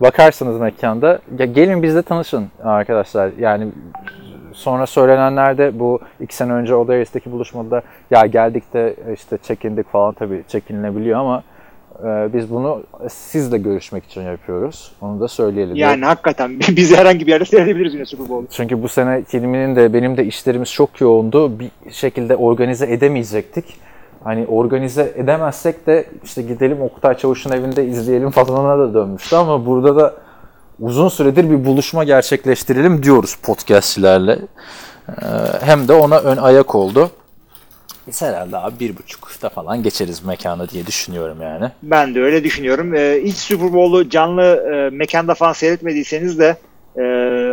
Bakarsınız 0.00 0.60
mekanda. 0.60 1.18
Ya 1.38 1.46
gelin 1.46 1.82
bizle 1.82 2.02
tanışın 2.02 2.48
arkadaşlar. 2.64 3.30
Yani 3.38 3.68
sonra 4.52 4.86
söylenenlerde 4.86 5.78
bu 5.78 6.00
iki 6.20 6.36
sene 6.36 6.52
önce 6.52 6.74
Odaris'teki 6.74 7.32
buluşmada 7.32 7.82
ya 8.10 8.26
geldik 8.26 8.74
de 8.74 8.94
işte 9.14 9.38
çekindik 9.42 9.92
falan 9.92 10.14
tabii 10.14 10.42
çekinilebiliyor 10.48 11.20
ama 11.20 11.42
e, 11.98 12.32
biz 12.34 12.50
bunu 12.50 12.82
sizle 13.10 13.58
görüşmek 13.58 14.04
için 14.04 14.22
yapıyoruz. 14.22 14.92
Onu 15.00 15.20
da 15.20 15.28
söyleyelim. 15.28 15.76
Yani 15.76 16.04
hakikaten 16.04 16.60
bizi 16.68 16.96
herhangi 16.96 17.26
bir 17.26 17.32
yerde 17.32 17.44
seyredebiliriz 17.44 17.94
yine 17.94 18.04
Super 18.04 18.28
Bowl'da. 18.28 18.48
Çünkü 18.50 18.82
bu 18.82 18.88
sene 18.88 19.24
Hilmi'nin 19.32 19.76
de 19.76 19.92
benim 19.92 20.16
de 20.16 20.24
işlerimiz 20.24 20.72
çok 20.72 21.00
yoğundu. 21.00 21.58
Bir 21.58 21.70
şekilde 21.90 22.36
organize 22.36 22.92
edemeyecektik. 22.92 23.64
Hani 24.24 24.46
organize 24.46 25.12
edemezsek 25.16 25.86
de 25.86 26.04
işte 26.24 26.42
gidelim 26.42 26.82
Oktay 26.82 27.16
Çavuş'un 27.16 27.50
evinde 27.50 27.86
izleyelim 27.86 28.30
falanına 28.30 28.78
da 28.78 28.94
dönmüştü 28.94 29.36
ama 29.36 29.66
burada 29.66 29.96
da 29.96 30.14
uzun 30.80 31.08
süredir 31.08 31.50
bir 31.50 31.64
buluşma 31.64 32.04
gerçekleştirelim 32.04 33.02
diyoruz 33.02 33.36
podcastçilerle. 33.42 34.38
Ee, 35.08 35.12
hem 35.60 35.88
de 35.88 35.92
ona 35.92 36.18
ön 36.18 36.36
ayak 36.36 36.74
oldu. 36.74 37.10
Biz 38.06 38.22
herhalde 38.22 38.58
abi 38.58 38.80
bir 38.80 38.96
buçukta 39.44 39.62
falan 39.62 39.82
geçeriz 39.82 40.24
mekana 40.24 40.68
diye 40.68 40.86
düşünüyorum 40.86 41.38
yani. 41.42 41.70
Ben 41.82 42.14
de 42.14 42.20
öyle 42.20 42.44
düşünüyorum. 42.44 42.94
Ee, 42.94 43.20
hiç 43.24 43.36
Super 43.36 43.72
Bowl'u 43.72 44.08
canlı 44.08 44.42
e, 44.42 44.96
mekanda 44.96 45.34
falan 45.34 45.52
seyretmediyseniz 45.52 46.38
de 46.38 46.56
e, 46.96 47.02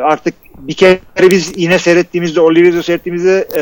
artık 0.04 0.34
bir 0.58 0.74
kere 0.74 1.00
biz 1.30 1.54
yine 1.58 1.80
seyrettiğimizde, 1.80 2.42
Olivier'i 2.42 2.84
seyrettiğimizde 2.84 3.48
e, 3.56 3.62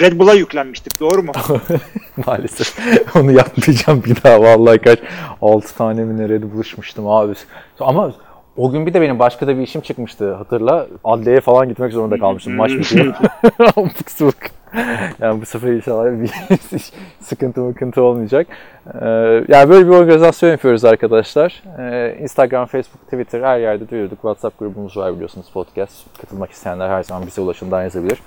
Red 0.00 0.18
Bull'a 0.18 0.34
yüklenmiştik. 0.34 1.00
Doğru 1.00 1.22
mu? 1.22 1.32
Maalesef 2.26 2.78
onu 3.16 3.32
yapmayacağım 3.32 4.02
bir 4.04 4.22
daha 4.24 4.40
vallahi 4.42 4.78
kaç 4.78 4.98
6 5.42 5.76
tane 5.76 6.04
mi 6.04 6.18
nerede 6.18 6.52
buluşmuştum 6.52 7.08
abi. 7.08 7.34
Ama 7.80 8.12
o 8.56 8.70
gün 8.70 8.86
bir 8.86 8.94
de 8.94 9.00
benim 9.00 9.18
başka 9.18 9.46
da 9.46 9.56
bir 9.56 9.62
işim 9.62 9.80
çıkmıştı 9.80 10.34
hatırla. 10.34 10.86
Adliyeye 11.04 11.40
falan 11.40 11.68
gitmek 11.68 11.92
zorunda 11.92 12.18
kalmıştım 12.18 12.56
maç 12.56 12.70
bitiyor. 12.70 13.14
Yani 15.20 15.40
bu 15.40 15.46
sefer 15.46 15.68
inşallah 15.68 16.22
bir 16.22 16.30
sıkıntı 17.20 17.60
mıkıntı 17.60 18.02
olmayacak. 18.02 18.46
Ee, 18.94 19.06
yani 19.48 19.70
böyle 19.70 19.86
bir 19.86 19.92
organizasyon 19.92 20.50
yapıyoruz 20.50 20.84
arkadaşlar. 20.84 21.62
Ee, 21.78 22.16
Instagram, 22.20 22.66
Facebook, 22.66 23.04
Twitter 23.04 23.40
her 23.42 23.58
yerde 23.58 23.88
duyurduk. 23.88 24.18
WhatsApp 24.18 24.58
grubumuz 24.58 24.96
var 24.96 25.14
biliyorsunuz 25.14 25.50
podcast. 25.54 26.18
Katılmak 26.20 26.50
isteyenler 26.50 26.88
her 26.88 27.02
zaman 27.02 27.26
bize 27.26 27.40
ulaşımdan 27.40 27.82
yazabilir. 27.82 28.18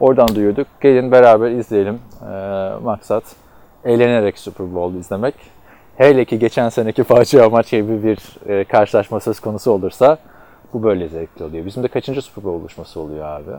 Oradan 0.00 0.34
duyurduk. 0.34 0.66
Gelin 0.80 1.12
beraber 1.12 1.50
izleyelim. 1.50 1.98
Ee, 2.22 2.70
maksat 2.82 3.24
eğlenerek 3.84 4.38
Super 4.38 4.74
Bowl 4.74 4.98
izlemek. 4.98 5.34
Hele 5.96 6.24
ki 6.24 6.38
geçen 6.38 6.68
seneki 6.68 7.04
facia 7.04 7.48
maç 7.48 7.70
gibi 7.70 8.02
bir 8.02 8.18
e, 8.48 8.64
karşılaşma 8.64 9.20
söz 9.20 9.40
konusu 9.40 9.70
olursa 9.70 10.18
bu 10.72 10.82
böyle 10.82 11.08
zevkli 11.08 11.44
oluyor. 11.44 11.66
Bizim 11.66 11.82
de 11.82 11.88
kaçıncı 11.88 12.22
Super 12.22 12.44
Bowl 12.44 12.60
buluşması 12.60 13.00
oluyor 13.00 13.26
abi? 13.26 13.50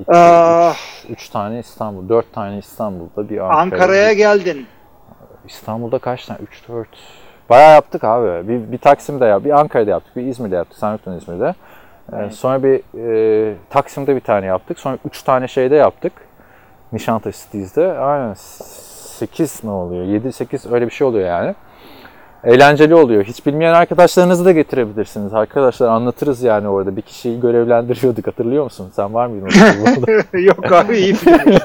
İki, 0.00 0.12
Aa, 0.12 0.70
üç, 0.70 1.10
üç 1.10 1.28
tane 1.28 1.58
İstanbul, 1.58 2.08
dört 2.08 2.32
tane 2.32 2.58
İstanbul'da 2.58 3.28
bir 3.30 3.38
Ankara. 3.38 3.58
Ankara'ya 3.58 4.12
geldin. 4.12 4.66
İstanbul'da 5.46 5.98
kaç 5.98 6.26
tane? 6.26 6.38
3, 6.40 6.68
4. 6.68 6.88
Bayağı 7.50 7.74
yaptık 7.74 8.04
abi. 8.04 8.48
Bir, 8.48 8.72
bir 8.72 8.78
Taksim'de 8.78 9.24
yaptık, 9.24 9.46
bir 9.46 9.58
Ankara'da 9.60 9.90
yaptık, 9.90 10.16
bir 10.16 10.22
İzmir'de 10.26 10.54
yaptık. 10.56 10.82
Yoktun 10.82 11.12
İzmir'de. 11.12 11.54
Ee, 12.12 12.30
sonra 12.30 12.62
bir 12.62 12.82
e, 13.50 13.54
Taksim'de 13.70 14.16
bir 14.16 14.20
tane 14.20 14.46
yaptık. 14.46 14.78
Sonra 14.78 14.98
3 15.04 15.22
tane 15.22 15.48
şeyde 15.48 15.76
yaptık. 15.76 16.12
Nişantaşı 16.92 17.38
Cities'de. 17.38 17.98
Aynen 17.98 18.34
8 18.34 19.64
mi 19.64 19.70
oluyor? 19.70 20.04
7-8 20.04 20.74
öyle 20.74 20.86
bir 20.86 20.92
şey 20.92 21.06
oluyor 21.06 21.28
yani. 21.28 21.54
Eğlenceli 22.44 22.94
oluyor. 22.94 23.24
Hiç 23.24 23.46
bilmeyen 23.46 23.74
arkadaşlarınızı 23.74 24.44
da 24.44 24.52
getirebilirsiniz. 24.52 25.34
Arkadaşlar 25.34 25.88
anlatırız 25.88 26.42
yani 26.42 26.68
orada. 26.68 26.96
Bir 26.96 27.02
kişiyi 27.02 27.40
görevlendiriyorduk 27.40 28.26
hatırlıyor 28.26 28.64
musun? 28.64 28.90
Sen 28.96 29.14
var 29.14 29.26
mıydın? 29.26 29.48
o 30.34 30.38
Yok 30.38 30.72
abi 30.72 30.98
iyi 30.98 31.16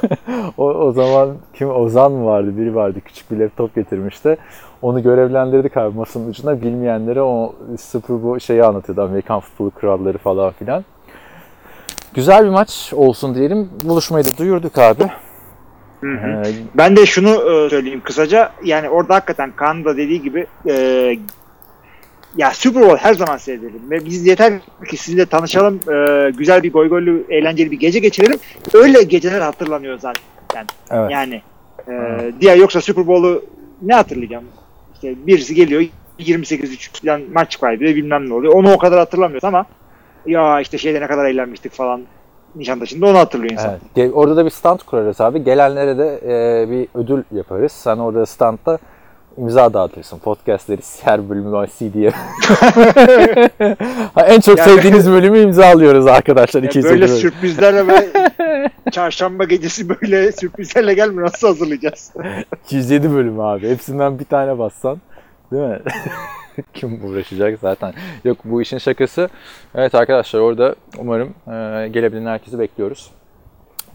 o, 0.57 0.63
o 0.73 0.91
zaman 0.91 1.29
kim 1.53 1.69
Ozan 1.69 2.11
mı 2.11 2.25
vardı? 2.25 2.57
Biri 2.57 2.75
vardı. 2.75 2.99
Küçük 3.05 3.31
bir 3.31 3.37
laptop 3.37 3.75
getirmişti. 3.75 4.37
Onu 4.81 5.03
görevlendirdik 5.03 5.77
abi 5.77 5.97
masanın 5.97 6.29
ucuna. 6.29 6.61
Bilmeyenlere 6.61 7.21
o 7.21 7.55
Super 7.79 8.23
Bowl 8.23 8.45
şeyi 8.45 8.63
anlatıyordu. 8.63 9.01
Amerikan 9.01 9.39
futbolu 9.39 9.71
kuralları 9.71 10.17
falan 10.17 10.51
filan. 10.51 10.85
Güzel 12.13 12.43
bir 12.43 12.49
maç 12.49 12.93
olsun 12.95 13.35
diyelim. 13.35 13.69
Buluşmayı 13.83 14.25
da 14.25 14.37
duyurduk 14.37 14.77
abi. 14.77 15.03
Ee, 16.03 16.07
Ben 16.75 16.95
de 16.95 17.05
şunu 17.05 17.29
e, 17.29 17.69
söyleyeyim 17.69 18.01
kısaca. 18.03 18.51
Yani 18.63 18.89
orada 18.89 19.15
hakikaten 19.15 19.51
Kaan 19.51 19.85
da 19.85 19.97
dediği 19.97 20.21
gibi 20.21 20.45
e, 20.69 20.73
ya 22.37 22.51
Super 22.51 22.83
Bowl 22.83 22.97
her 22.97 23.13
zaman 23.13 23.37
seyredelim. 23.37 23.91
Ve 23.91 24.05
biz 24.05 24.27
yeter 24.27 24.53
ki 24.89 24.97
sizinle 24.97 25.25
tanışalım. 25.25 25.79
e, 25.93 26.31
güzel 26.37 26.63
bir 26.63 26.73
goy 26.73 26.89
goylu, 26.89 27.23
eğlenceli 27.29 27.71
bir 27.71 27.79
gece 27.79 27.99
geçirelim. 27.99 28.39
Öyle 28.73 29.03
geceler 29.03 29.41
hatırlanıyor 29.41 29.99
zaten. 29.99 30.65
evet. 30.91 31.11
Yani 31.11 31.41
Ee, 31.89 32.31
diğer 32.41 32.57
yoksa 32.57 32.81
Super 32.81 33.07
Bowl'u 33.07 33.45
ne 33.81 33.93
hatırlayacağım? 33.93 34.43
İşte 34.93 35.15
birisi 35.27 35.55
geliyor 35.55 35.85
28-3 36.19 37.05
falan 37.05 37.21
maç 37.33 37.59
kaybediyor 37.59 37.95
bilmem 37.95 38.29
ne 38.29 38.33
oluyor. 38.33 38.53
Onu 38.53 38.73
o 38.73 38.77
kadar 38.77 38.99
hatırlamıyoruz 38.99 39.43
ama 39.43 39.65
ya 40.25 40.61
işte 40.61 40.77
şeyde 40.77 41.01
ne 41.01 41.07
kadar 41.07 41.25
eğlenmiştik 41.25 41.71
falan 41.71 42.01
Nişantaşı'nda 42.55 43.05
onu 43.05 43.17
hatırlıyor 43.17 43.51
insan. 43.51 43.77
Evet. 43.97 44.11
Orada 44.13 44.35
da 44.37 44.45
bir 44.45 44.49
stand 44.49 44.79
kurarız 44.79 45.21
abi. 45.21 45.43
Gelenlere 45.43 45.97
de 45.97 46.19
e, 46.25 46.69
bir 46.71 46.87
ödül 46.99 47.23
yaparız. 47.31 47.71
Sen 47.71 47.97
orada 47.97 48.25
standta 48.25 48.77
imza 49.37 49.73
dağıtırsın. 49.73 50.19
Podcastleri 50.19 50.81
her 51.03 51.29
bölümü 51.29 51.67
CD'ye. 51.79 52.11
En 54.27 54.39
çok 54.39 54.57
Yani- 54.57 54.69
sevdiğiniz 54.71 55.09
bölümü 55.11 55.39
imza 55.39 55.65
alıyoruz 55.65 56.07
arkadaşlar. 56.07 56.59
Yani 56.63 56.67
250 56.69 56.93
böyle 56.93 57.05
bölüm. 57.05 57.15
sürprizlerle 57.17 57.87
ve 57.87 58.09
çarşamba 58.91 59.43
gecesi 59.43 59.89
böyle 59.89 60.31
sürprizlerle 60.31 60.93
gelmiyor. 60.93 61.23
Nasıl 61.27 61.47
hazırlayacağız? 61.47 62.13
207 62.65 63.13
bölüm 63.13 63.39
abi. 63.39 63.69
Hepsinden 63.69 64.19
bir 64.19 64.25
tane 64.25 64.59
bassan. 64.59 64.97
Değil 65.51 65.63
mi? 65.63 65.79
Kim 66.73 67.05
uğraşacak 67.05 67.59
zaten. 67.59 67.93
Yok 68.23 68.37
bu 68.45 68.61
işin 68.61 68.77
şakası. 68.77 69.29
Evet 69.75 69.95
arkadaşlar 69.95 70.39
orada 70.39 70.75
umarım 70.97 71.29
e, 71.47 71.87
gelebilen 71.87 72.25
herkesi 72.25 72.59
bekliyoruz. 72.59 73.11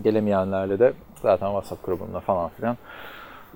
Gelemeyenlerle 0.04 0.78
de 0.78 0.92
zaten 1.22 1.46
WhatsApp 1.46 1.86
grubunda 1.86 2.20
falan 2.20 2.48
filan 2.48 2.76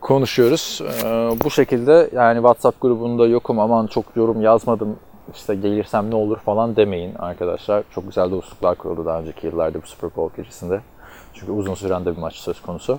konuşuyoruz. 0.00 0.82
E, 1.04 1.06
bu 1.44 1.50
şekilde 1.50 2.10
yani 2.12 2.36
WhatsApp 2.36 2.80
grubunda 2.80 3.26
yokum 3.26 3.58
aman 3.58 3.86
çok 3.86 4.04
yorum 4.16 4.42
yazmadım 4.42 4.96
işte 5.34 5.54
gelirsem 5.54 6.10
ne 6.10 6.14
olur 6.14 6.38
falan 6.38 6.76
demeyin 6.76 7.14
arkadaşlar. 7.14 7.84
Çok 7.94 8.06
güzel 8.06 8.30
dostluklar 8.30 8.74
kuruldu 8.74 9.04
daha 9.04 9.20
önceki 9.20 9.46
yıllarda 9.46 9.82
bu 9.82 9.86
Super 9.86 10.16
Bowl 10.16 10.36
gecesinde. 10.36 10.80
Çünkü 11.34 11.52
uzun 11.52 11.74
süren 11.74 12.04
de 12.04 12.16
bir 12.16 12.20
maç 12.20 12.34
söz 12.34 12.62
konusu. 12.62 12.98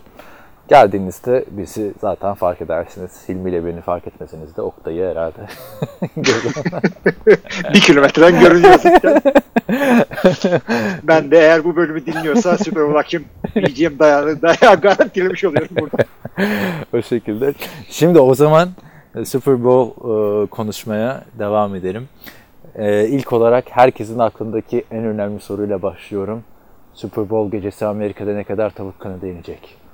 Geldiğinizde 0.68 1.46
bizi 1.52 1.94
zaten 2.02 2.34
fark 2.34 2.62
edersiniz. 2.62 3.12
Hilmi 3.30 3.50
ile 3.50 3.66
beni 3.66 3.82
fark 3.82 4.08
etmeseniz 4.08 4.58
de 4.58 4.62
Oktay'ı 4.62 5.12
herhalde. 5.12 5.38
bir 7.74 7.80
kilometreden 7.82 8.40
görünüyor 8.40 8.80
zaten. 8.80 9.22
ben 11.04 11.32
de 11.32 11.38
eğer 11.38 11.64
bu 11.64 11.76
bölümü 11.76 12.06
dinliyorsa 12.06 12.58
Super 12.58 12.84
Bowl 12.84 12.96
akşam 12.96 13.22
yiyeceğim 13.56 14.00
dayağı, 14.00 14.42
dayağı 14.42 14.82
garantilemiş 14.82 15.44
oluyorum 15.44 15.76
burada. 15.80 16.04
o 16.94 17.02
şekilde. 17.02 17.54
Şimdi 17.90 18.20
o 18.20 18.36
zaman 18.36 18.70
e, 19.16 19.26
Super 19.26 19.64
Bowl 19.64 20.00
e, 20.02 20.46
konuşmaya 20.48 21.24
devam 21.40 21.76
edelim. 21.76 22.10
E, 22.76 23.08
ilk 23.08 23.34
olarak 23.34 23.66
herkesin 23.70 24.20
aklındaki 24.20 24.86
en 24.92 25.06
önemli 25.06 25.40
soruyla 25.40 25.82
başlıyorum. 25.82 26.44
Super 26.94 27.30
Bowl 27.30 27.52
gecesi 27.52 27.86
Amerika'da 27.86 28.34
ne 28.34 28.44
kadar 28.44 28.70
tavuk 28.70 29.00
kanadı 29.00 29.28
yenecek? 29.28 29.85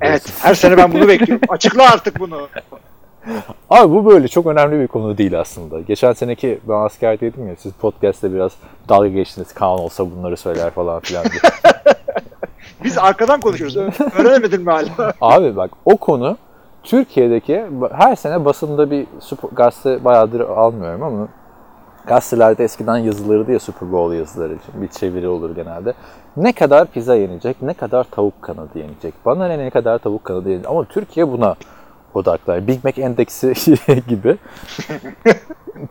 Evet 0.00 0.22
her 0.42 0.54
sene 0.54 0.76
ben 0.76 0.92
bunu 0.92 1.08
bekliyorum. 1.08 1.46
Açıkla 1.48 1.82
artık 1.82 2.20
bunu. 2.20 2.48
Abi 3.70 3.92
bu 3.94 4.06
böyle 4.06 4.28
çok 4.28 4.46
önemli 4.46 4.80
bir 4.80 4.86
konu 4.86 5.18
değil 5.18 5.40
aslında. 5.40 5.80
Geçen 5.80 6.12
seneki 6.12 6.58
ben 6.68 6.74
askerdeydim 6.74 7.48
ya 7.48 7.56
siz 7.56 7.72
podcast'te 7.72 8.34
biraz 8.34 8.52
dalga 8.88 9.08
geçtiniz. 9.08 9.54
Kaan 9.54 9.78
olsa 9.78 10.10
bunları 10.10 10.36
söyler 10.36 10.70
falan 10.70 11.00
filan 11.00 11.24
diye. 11.24 11.52
Biz 12.84 12.98
arkadan 12.98 13.40
konuşuyoruz. 13.40 13.76
Öğrenemedin 14.18 14.62
mi 14.62 14.70
hala? 14.70 15.14
Abi 15.20 15.56
bak 15.56 15.70
o 15.84 15.96
konu 15.96 16.36
Türkiye'deki 16.82 17.64
her 17.92 18.16
sene 18.16 18.44
basında 18.44 18.90
bir 18.90 19.06
spor, 19.20 19.48
gazete 19.52 20.04
bayağıdır 20.04 20.40
almıyorum 20.40 21.02
ama 21.02 21.28
gazetelerde 22.06 22.64
eskiden 22.64 22.96
yazılırdı 22.96 23.52
ya 23.52 23.58
Super 23.58 23.92
Bowl 23.92 24.16
yazıları 24.16 24.54
için 24.54 24.82
bir 24.82 24.88
çeviri 24.88 25.28
olur 25.28 25.54
genelde. 25.56 25.94
Ne 26.36 26.52
kadar 26.52 26.86
pizza 26.86 27.14
yenecek, 27.14 27.62
ne 27.62 27.74
kadar 27.74 28.04
tavuk 28.04 28.42
kanadı 28.42 28.78
yenecek. 28.78 29.14
Bana 29.24 29.48
ne 29.48 29.58
ne 29.58 29.70
kadar 29.70 29.98
tavuk 29.98 30.24
kanadı 30.24 30.48
yenecek. 30.48 30.70
Ama 30.70 30.84
Türkiye 30.84 31.28
buna 31.28 31.54
odaklar. 32.14 32.66
Big 32.66 32.84
Mac 32.84 33.02
endeksi 33.02 33.54
gibi. 34.08 34.36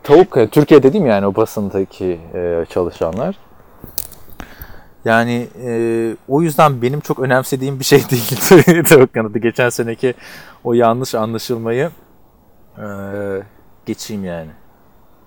tavuk 0.02 0.30
kanadı. 0.30 0.50
Türkiye 0.50 0.82
dediğim 0.82 1.06
yani 1.06 1.26
o 1.26 1.34
basındaki 1.34 2.20
e, 2.34 2.64
çalışanlar. 2.70 3.36
Yani 5.04 5.48
e, 5.64 6.16
o 6.28 6.42
yüzden 6.42 6.82
benim 6.82 7.00
çok 7.00 7.18
önemsediğim 7.18 7.78
bir 7.78 7.84
şey 7.84 7.98
değil 8.10 8.84
tavuk 8.88 9.14
kanadı. 9.14 9.38
Geçen 9.38 9.68
seneki 9.68 10.14
o 10.64 10.72
yanlış 10.72 11.14
anlaşılmayı 11.14 11.90
e, 12.78 12.86
geçeyim 13.86 14.24
yani. 14.24 14.50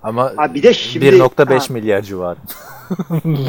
Ama 0.06 0.34
Ha 0.36 0.54
bir 0.54 0.64
de 0.64 0.74
şimdi 0.74 1.06
1.5 1.06 1.60
Ha. 1.60 1.74
milyar 1.74 2.02
civarı. 2.02 2.38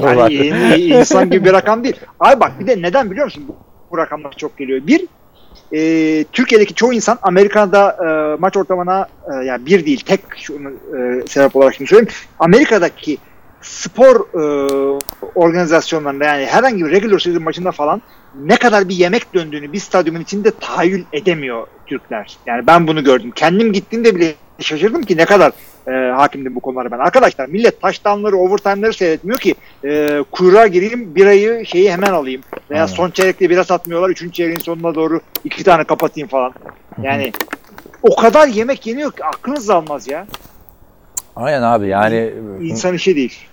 Yani 0.03 0.75
insan 0.77 1.31
gibi 1.31 1.45
bir 1.45 1.53
rakam 1.53 1.85
değil. 1.85 1.97
Abi 2.21 2.41
bak 2.41 2.61
bir 2.61 2.67
de 2.67 2.83
neden 2.83 3.11
biliyor 3.11 3.25
musun 3.25 3.45
bu, 3.91 3.99
rakamlar 3.99 4.33
çok 4.33 4.59
geliyor? 4.59 4.81
Bir, 4.87 5.07
e, 5.73 6.25
Türkiye'deki 6.33 6.75
çoğu 6.75 6.93
insan 6.93 7.19
Amerika'da 7.23 7.91
e, 7.91 8.41
maç 8.41 8.57
ortamına 8.57 9.07
e, 9.33 9.45
yani 9.45 9.67
bir 9.67 9.87
değil 9.87 10.01
tek 10.07 10.21
şunu 10.37 10.69
e, 10.69 11.27
sebep 11.29 11.57
olarak 11.57 11.75
şunu 11.75 11.87
söyleyeyim. 11.87 12.13
Amerika'daki 12.39 13.19
spor 13.61 14.17
e, 14.17 14.43
organizasyonlarında 15.35 16.25
yani 16.25 16.47
herhangi 16.47 16.85
bir 16.85 16.91
regular 16.91 17.19
season 17.19 17.43
maçında 17.43 17.73
falan 17.73 18.03
ne 18.41 18.57
kadar 18.57 18.89
bir 18.89 18.95
yemek 18.95 19.35
döndüğünü 19.35 19.73
bir 19.73 19.79
stadyumun 19.81 20.21
içinde 20.21 20.51
tahayyül 20.51 21.05
edemiyor 21.13 21.67
Türkler. 21.87 22.37
Yani 22.47 22.67
ben 22.67 22.87
bunu 22.87 23.05
gördüm. 23.05 23.31
Kendim 23.35 23.73
gittiğimde 23.73 24.17
bile 24.17 24.35
şaşırdım 24.61 25.03
ki 25.03 25.17
ne 25.17 25.25
kadar 25.25 25.53
e, 25.89 25.91
hakimdim 25.93 26.55
bu 26.55 26.61
konulara 26.61 26.91
ben. 26.91 26.99
Arkadaşlar 26.99 27.47
millet 27.47 27.81
touchdownları, 27.81 28.37
overtime'ları 28.37 28.93
seyretmiyor 28.93 29.39
ki 29.39 29.55
e, 29.85 30.23
kuyruğa 30.33 30.67
gireyim 30.67 31.15
birayı 31.15 31.67
şeyi 31.67 31.93
hemen 31.93 32.13
alayım. 32.13 32.43
Veya 32.71 32.83
Aynen. 32.83 32.95
son 32.95 33.11
çeyrekte 33.11 33.51
bira 33.51 33.65
satmıyorlar. 33.65 34.11
Üçüncü 34.11 34.33
çeyreğin 34.33 34.59
sonuna 34.59 34.95
doğru 34.95 35.21
iki 35.45 35.65
tane 35.65 35.85
kapatayım 35.85 36.29
falan. 36.29 36.53
Yani 37.03 37.33
o 38.03 38.17
kadar 38.17 38.49
yemek 38.49 38.87
yeniyor 38.87 39.13
ki 39.13 39.25
aklınız 39.25 39.71
almaz 39.71 40.09
ya. 40.09 40.27
Aynen 41.37 41.63
abi 41.63 41.89
yani 41.89 42.33
İnsan 42.61 42.95
işi 42.95 43.17
değil. 43.17 43.49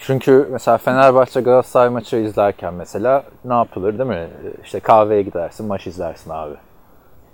çünkü 0.00 0.48
mesela 0.50 0.78
Fenerbahçe 0.78 1.40
Galatasaray 1.40 1.88
maçı 1.88 2.16
izlerken 2.16 2.74
mesela 2.74 3.24
ne 3.44 3.54
yapılır 3.54 3.98
değil 3.98 4.10
mi? 4.10 4.28
İşte 4.64 4.80
kahveye 4.80 5.22
gidersin, 5.22 5.66
maç 5.66 5.86
izlersin 5.86 6.30
abi. 6.30 6.54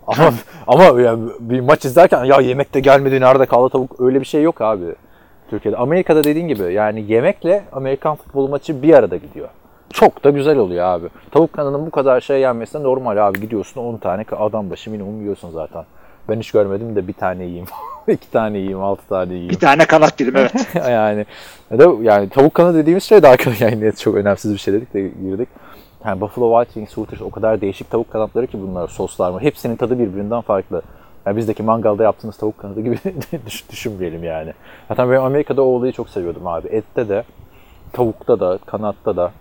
Ama 0.06 0.32
ama 0.66 1.00
yani 1.00 1.30
bir 1.40 1.60
maç 1.60 1.84
izlerken 1.84 2.24
ya 2.24 2.40
yemek 2.40 2.74
de 2.74 2.80
gelmedi 2.80 3.20
nerede 3.20 3.46
kaldı 3.46 3.72
tavuk 3.72 4.00
öyle 4.00 4.20
bir 4.20 4.26
şey 4.26 4.42
yok 4.42 4.60
abi. 4.60 4.94
Türkiye'de. 5.50 5.76
Amerika'da 5.76 6.24
dediğin 6.24 6.48
gibi 6.48 6.72
yani 6.72 7.12
yemekle 7.12 7.64
Amerikan 7.72 8.16
futbol 8.16 8.48
maçı 8.48 8.82
bir 8.82 8.94
arada 8.94 9.16
gidiyor. 9.16 9.48
Çok 9.90 10.24
da 10.24 10.30
güzel 10.30 10.58
oluyor 10.58 10.84
abi. 10.84 11.08
Tavuk 11.30 11.52
kanadının 11.52 11.86
bu 11.86 11.90
kadar 11.90 12.20
şey 12.20 12.40
yenmesi 12.40 12.82
normal 12.82 13.28
abi. 13.28 13.40
Gidiyorsun 13.40 13.80
10 13.80 13.96
tane 13.96 14.24
adam 14.38 14.70
başı 14.70 14.90
minimum 14.90 15.20
yiyorsun 15.20 15.50
zaten. 15.50 15.84
Ben 16.28 16.40
hiç 16.40 16.50
görmedim 16.50 16.96
de 16.96 17.08
bir 17.08 17.12
tane 17.12 17.44
yiyeyim. 17.44 17.66
iki 18.08 18.30
tane 18.30 18.58
yiyeyim, 18.58 18.82
altı 18.82 19.08
tane 19.08 19.32
yiyeyim. 19.32 19.50
Bir 19.50 19.58
tane 19.58 19.86
kanat 19.86 20.18
dedim 20.18 20.36
evet. 20.36 20.68
yani 20.74 21.26
ya 21.70 21.78
da 21.78 21.92
yani 22.02 22.28
tavuk 22.28 22.54
kanadı 22.54 22.78
dediğimiz 22.78 23.04
şey 23.04 23.22
de 23.22 23.28
arkadaşlar 23.28 23.68
yani 23.72 23.92
çok 23.96 24.14
önemsiz 24.14 24.52
bir 24.52 24.58
şey 24.58 24.74
dedik 24.74 24.94
de 24.94 25.00
girdik. 25.00 25.48
Yani 26.04 26.20
Buffalo 26.20 26.60
Wild 26.64 26.74
Wings, 26.74 26.96
Hooters 26.96 27.22
o 27.22 27.30
kadar 27.30 27.60
değişik 27.60 27.90
tavuk 27.90 28.12
kanatları 28.12 28.46
ki 28.46 28.62
bunlar 28.62 28.88
soslar 28.88 29.30
mı? 29.30 29.40
Hepsinin 29.40 29.76
tadı 29.76 29.98
birbirinden 29.98 30.40
farklı. 30.40 30.82
Yani 31.26 31.36
bizdeki 31.36 31.62
mangalda 31.62 32.02
yaptığınız 32.02 32.36
tavuk 32.36 32.58
kanadı 32.58 32.80
gibi 32.80 32.98
düş- 33.46 33.70
düşünmeyelim 33.70 34.24
yani. 34.24 34.52
Zaten 34.88 35.10
ben 35.10 35.16
Amerika'da 35.16 35.62
o 35.62 35.64
olayı 35.66 35.92
çok 35.92 36.08
seviyordum 36.08 36.46
abi. 36.46 36.68
Ette 36.68 37.08
de, 37.08 37.24
tavukta 37.92 38.40
da, 38.40 38.58
kanatta 38.66 39.16
da. 39.16 39.32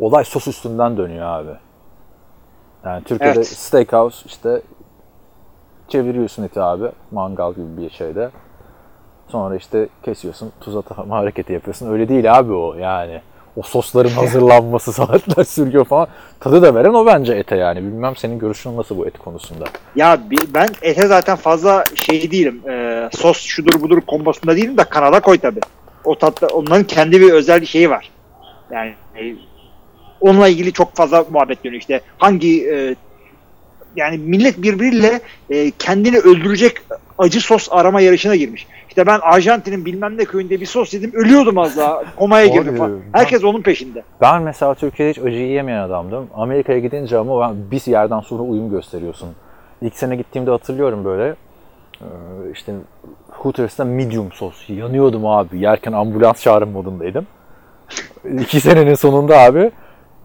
Olay 0.00 0.24
sos 0.24 0.48
üstünden 0.48 0.96
dönüyor 0.96 1.26
abi. 1.26 1.50
Yani 2.84 3.04
Türkiye'de 3.04 3.38
Evet. 3.38 3.46
steakhouse 3.46 4.22
işte 4.26 4.62
çeviriyorsun 5.88 6.42
eti 6.42 6.60
abi 6.60 6.88
mangal 7.10 7.54
gibi 7.54 7.76
bir 7.76 7.90
şeyde. 7.90 8.30
Sonra 9.28 9.56
işte 9.56 9.88
kesiyorsun, 10.02 10.52
tuz 10.60 10.76
atama 10.76 11.16
hareketi 11.18 11.52
yapıyorsun. 11.52 11.90
Öyle 11.92 12.08
değil 12.08 12.38
abi 12.38 12.52
o 12.52 12.74
yani. 12.74 13.20
O 13.56 13.62
sosların 13.62 14.10
hazırlanması 14.16 14.92
saatler 14.92 15.44
sürüyor 15.44 15.84
falan. 15.84 16.08
Tadı 16.40 16.62
da 16.62 16.74
veren 16.74 16.94
o 16.94 17.06
bence 17.06 17.32
ete 17.32 17.56
yani. 17.56 17.78
Bilmem 17.78 18.16
senin 18.16 18.38
görüşün 18.38 18.76
nasıl 18.76 18.98
bu 18.98 19.06
et 19.06 19.18
konusunda. 19.18 19.64
Ya 19.96 20.20
ben 20.54 20.68
ete 20.82 21.06
zaten 21.06 21.36
fazla 21.36 21.84
şey 21.94 22.30
değilim. 22.30 22.62
Ee, 22.68 23.08
sos 23.12 23.40
şudur 23.40 23.80
budur 23.80 24.00
kombosunda 24.00 24.56
değilim 24.56 24.78
de 24.78 24.84
kanada 24.84 25.20
koy 25.20 25.38
tabi. 25.38 25.60
O 26.04 26.18
tatlı 26.18 26.46
onların 26.46 26.84
kendi 26.84 27.20
bir 27.20 27.32
özel 27.32 27.64
şeyi 27.64 27.90
var. 27.90 28.10
Yani 28.70 28.94
e, 29.18 29.34
onunla 30.20 30.48
ilgili 30.48 30.72
çok 30.72 30.96
fazla 30.96 31.24
muhabbet 31.30 31.64
dönüyor 31.64 31.80
işte. 31.80 32.00
Hangi 32.18 32.70
e, 32.70 32.94
yani 33.96 34.18
millet 34.18 34.62
birbiriyle 34.62 35.20
e, 35.50 35.70
kendini 35.70 36.18
öldürecek 36.18 36.76
acı 37.18 37.40
sos 37.40 37.68
arama 37.70 38.00
yarışına 38.00 38.36
girmiş. 38.36 38.66
İşte 38.88 39.06
ben 39.06 39.18
Arjantin'in 39.22 39.84
bilmem 39.84 40.18
ne 40.18 40.24
köyünde 40.24 40.60
bir 40.60 40.66
sos 40.66 40.94
yedim 40.94 41.12
ölüyordum 41.14 41.58
az 41.58 41.76
daha 41.76 42.02
komaya 42.16 42.46
girdim 42.46 42.76
falan. 42.76 43.00
Herkes 43.12 43.44
onun 43.44 43.62
peşinde. 43.62 44.02
Ben 44.20 44.42
mesela 44.42 44.74
Türkiye'de 44.74 45.10
hiç 45.10 45.18
acı 45.18 45.36
yiyemeyen 45.36 45.80
adamdım. 45.80 46.26
Amerika'ya 46.34 46.78
gidince 46.78 47.18
ama 47.18 47.40
ben 47.40 47.70
bir 47.70 47.86
yerden 47.86 48.20
sonra 48.20 48.42
uyum 48.42 48.70
gösteriyorsun. 48.70 49.28
İlk 49.82 49.94
sene 49.94 50.16
gittiğimde 50.16 50.50
hatırlıyorum 50.50 51.04
böyle. 51.04 51.34
Ee, 52.00 52.06
işte 52.54 52.72
Hooters'ta 53.30 53.84
medium 53.84 54.32
sos. 54.32 54.70
Yanıyordum 54.70 55.26
abi. 55.26 55.58
Yerken 55.58 55.92
ambulans 55.92 56.42
çağrım 56.42 56.70
modundaydım. 56.70 57.26
İki 58.40 58.60
senenin 58.60 58.94
sonunda 58.94 59.38
abi 59.38 59.70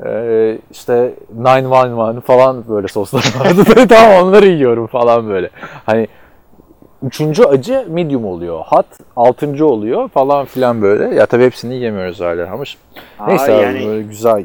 Ee, 0.05 0.57
işte 0.71 1.13
911 1.43 2.21
falan 2.21 2.63
böyle 2.69 2.87
soslar 2.87 3.33
vardı. 3.39 3.87
tamam 3.89 4.27
onları 4.27 4.47
yiyorum 4.47 4.87
falan 4.87 5.29
böyle. 5.29 5.49
Hani 5.85 6.07
üçüncü 7.03 7.43
acı 7.43 7.85
medium 7.89 8.25
oluyor. 8.25 8.59
Hot 8.59 8.85
altıncı 9.15 9.65
oluyor 9.65 10.09
falan 10.09 10.45
filan 10.45 10.81
böyle. 10.81 11.15
Ya 11.15 11.25
tabii 11.25 11.45
hepsini 11.45 11.77
yemiyoruz 11.77 12.19
hala 12.19 12.51
ama 12.51 12.63
neyse 13.27 13.51
Aa, 13.53 13.55
abi 13.55 13.63
yani- 13.63 13.87
böyle 13.87 14.01
güzel. 14.01 14.43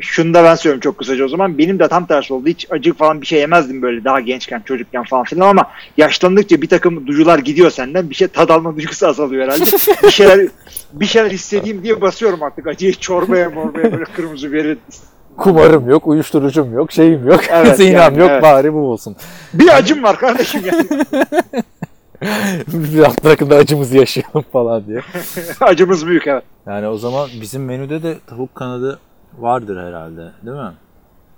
Şunu 0.00 0.34
da 0.34 0.44
ben 0.44 0.54
söylüyorum 0.54 0.80
çok 0.80 0.98
kısaca 0.98 1.24
o 1.24 1.28
zaman. 1.28 1.58
Benim 1.58 1.78
de 1.78 1.88
tam 1.88 2.06
tersi 2.06 2.34
oldu. 2.34 2.46
Hiç 2.46 2.66
acı 2.70 2.94
falan 2.94 3.20
bir 3.20 3.26
şey 3.26 3.40
yemezdim 3.40 3.82
böyle 3.82 4.04
daha 4.04 4.20
gençken, 4.20 4.60
çocukken 4.64 5.04
falan 5.04 5.24
filan 5.24 5.48
ama 5.48 5.62
yaşlandıkça 5.96 6.62
bir 6.62 6.68
takım 6.68 7.06
duyular 7.06 7.38
gidiyor 7.38 7.70
senden. 7.70 8.10
Bir 8.10 8.14
şey 8.14 8.28
tad 8.28 8.48
alma 8.48 8.76
duygusu 8.76 9.06
azalıyor 9.06 9.44
herhalde. 9.44 9.64
bir 10.02 10.10
şeyler 10.10 10.48
bir 10.92 11.06
şeyler 11.06 11.30
hissedeyim 11.30 11.82
diye 11.82 12.00
basıyorum 12.00 12.42
artık 12.42 12.66
acıyı 12.66 12.94
çorbaya 12.94 13.50
morbaya 13.50 13.92
böyle 13.92 14.04
kırmızı 14.04 14.52
biberi. 14.52 14.78
Kumarım 15.36 15.90
yok, 15.90 16.06
uyuşturucum 16.06 16.74
yok, 16.74 16.92
şeyim 16.92 17.28
yok, 17.28 17.40
Evet, 17.50 17.76
zinam 17.76 17.94
yani, 17.94 18.18
yok 18.18 18.30
evet. 18.30 18.42
bari 18.42 18.74
bu 18.74 18.78
olsun. 18.78 19.16
Bir 19.54 19.76
acım 19.76 20.02
var 20.02 20.18
kardeşim 20.18 20.62
yani. 20.66 20.86
Biraz 22.72 23.24
bırakın 23.24 23.50
da 23.50 23.56
acımızı 23.56 23.96
yaşayalım 23.96 24.44
falan 24.52 24.86
diye. 24.86 25.00
Acımız 25.60 26.06
büyük 26.06 26.26
evet. 26.26 26.42
Yani 26.66 26.88
o 26.88 26.96
zaman 26.98 27.28
bizim 27.40 27.64
menüde 27.64 28.02
de 28.02 28.18
tavuk 28.26 28.54
kanadı 28.54 28.98
vardır 29.38 29.86
herhalde 29.86 30.32
değil 30.44 30.56
mi? 30.56 30.72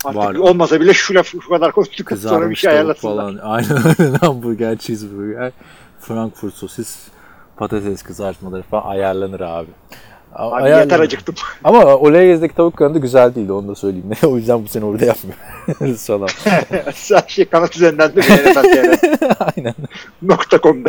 Artık 0.05 0.17
Var. 0.17 0.35
olmasa 0.35 0.81
bile 0.81 0.93
şu 0.93 1.15
laf 1.15 1.27
şu 1.27 1.49
kadar 1.49 1.73
konuştuk 1.73 2.13
sonra 2.19 2.51
bir 2.51 2.57
şey 2.57 2.71
ayarlasınlar. 2.71 3.17
falan. 3.17 3.39
Aynen 3.43 3.83
aynen 3.99 4.15
hamburger, 4.15 4.77
cheeseburger, 4.79 5.53
Frankfurt 6.01 6.55
sosis, 6.55 7.09
patates 7.57 8.03
kızartmaları 8.03 8.63
falan 8.63 8.83
ayarlanır 8.91 9.41
abi. 9.41 9.71
Abi 10.35 10.55
ayarlanır. 10.55 10.83
yeter 10.83 11.01
acıktım. 11.01 11.35
Ama 11.65 11.97
Olegez'deki 11.97 12.55
tavuk 12.55 12.77
kanadı 12.77 12.99
güzel 12.99 13.35
değildi 13.35 13.53
onu 13.53 13.69
da 13.69 13.75
söyleyeyim. 13.75 14.11
o 14.27 14.37
yüzden 14.37 14.65
bu 14.65 14.69
sene 14.69 14.85
orada 14.85 15.05
yapmıyoruz 15.05 16.07
falan. 16.07 16.29
Her 16.45 17.29
şey 17.29 17.45
kanat 17.45 17.77
üzerinden 17.77 18.17
de 18.17 18.21
Aynen. 19.39 19.75
NFL.com'da. 20.23 20.89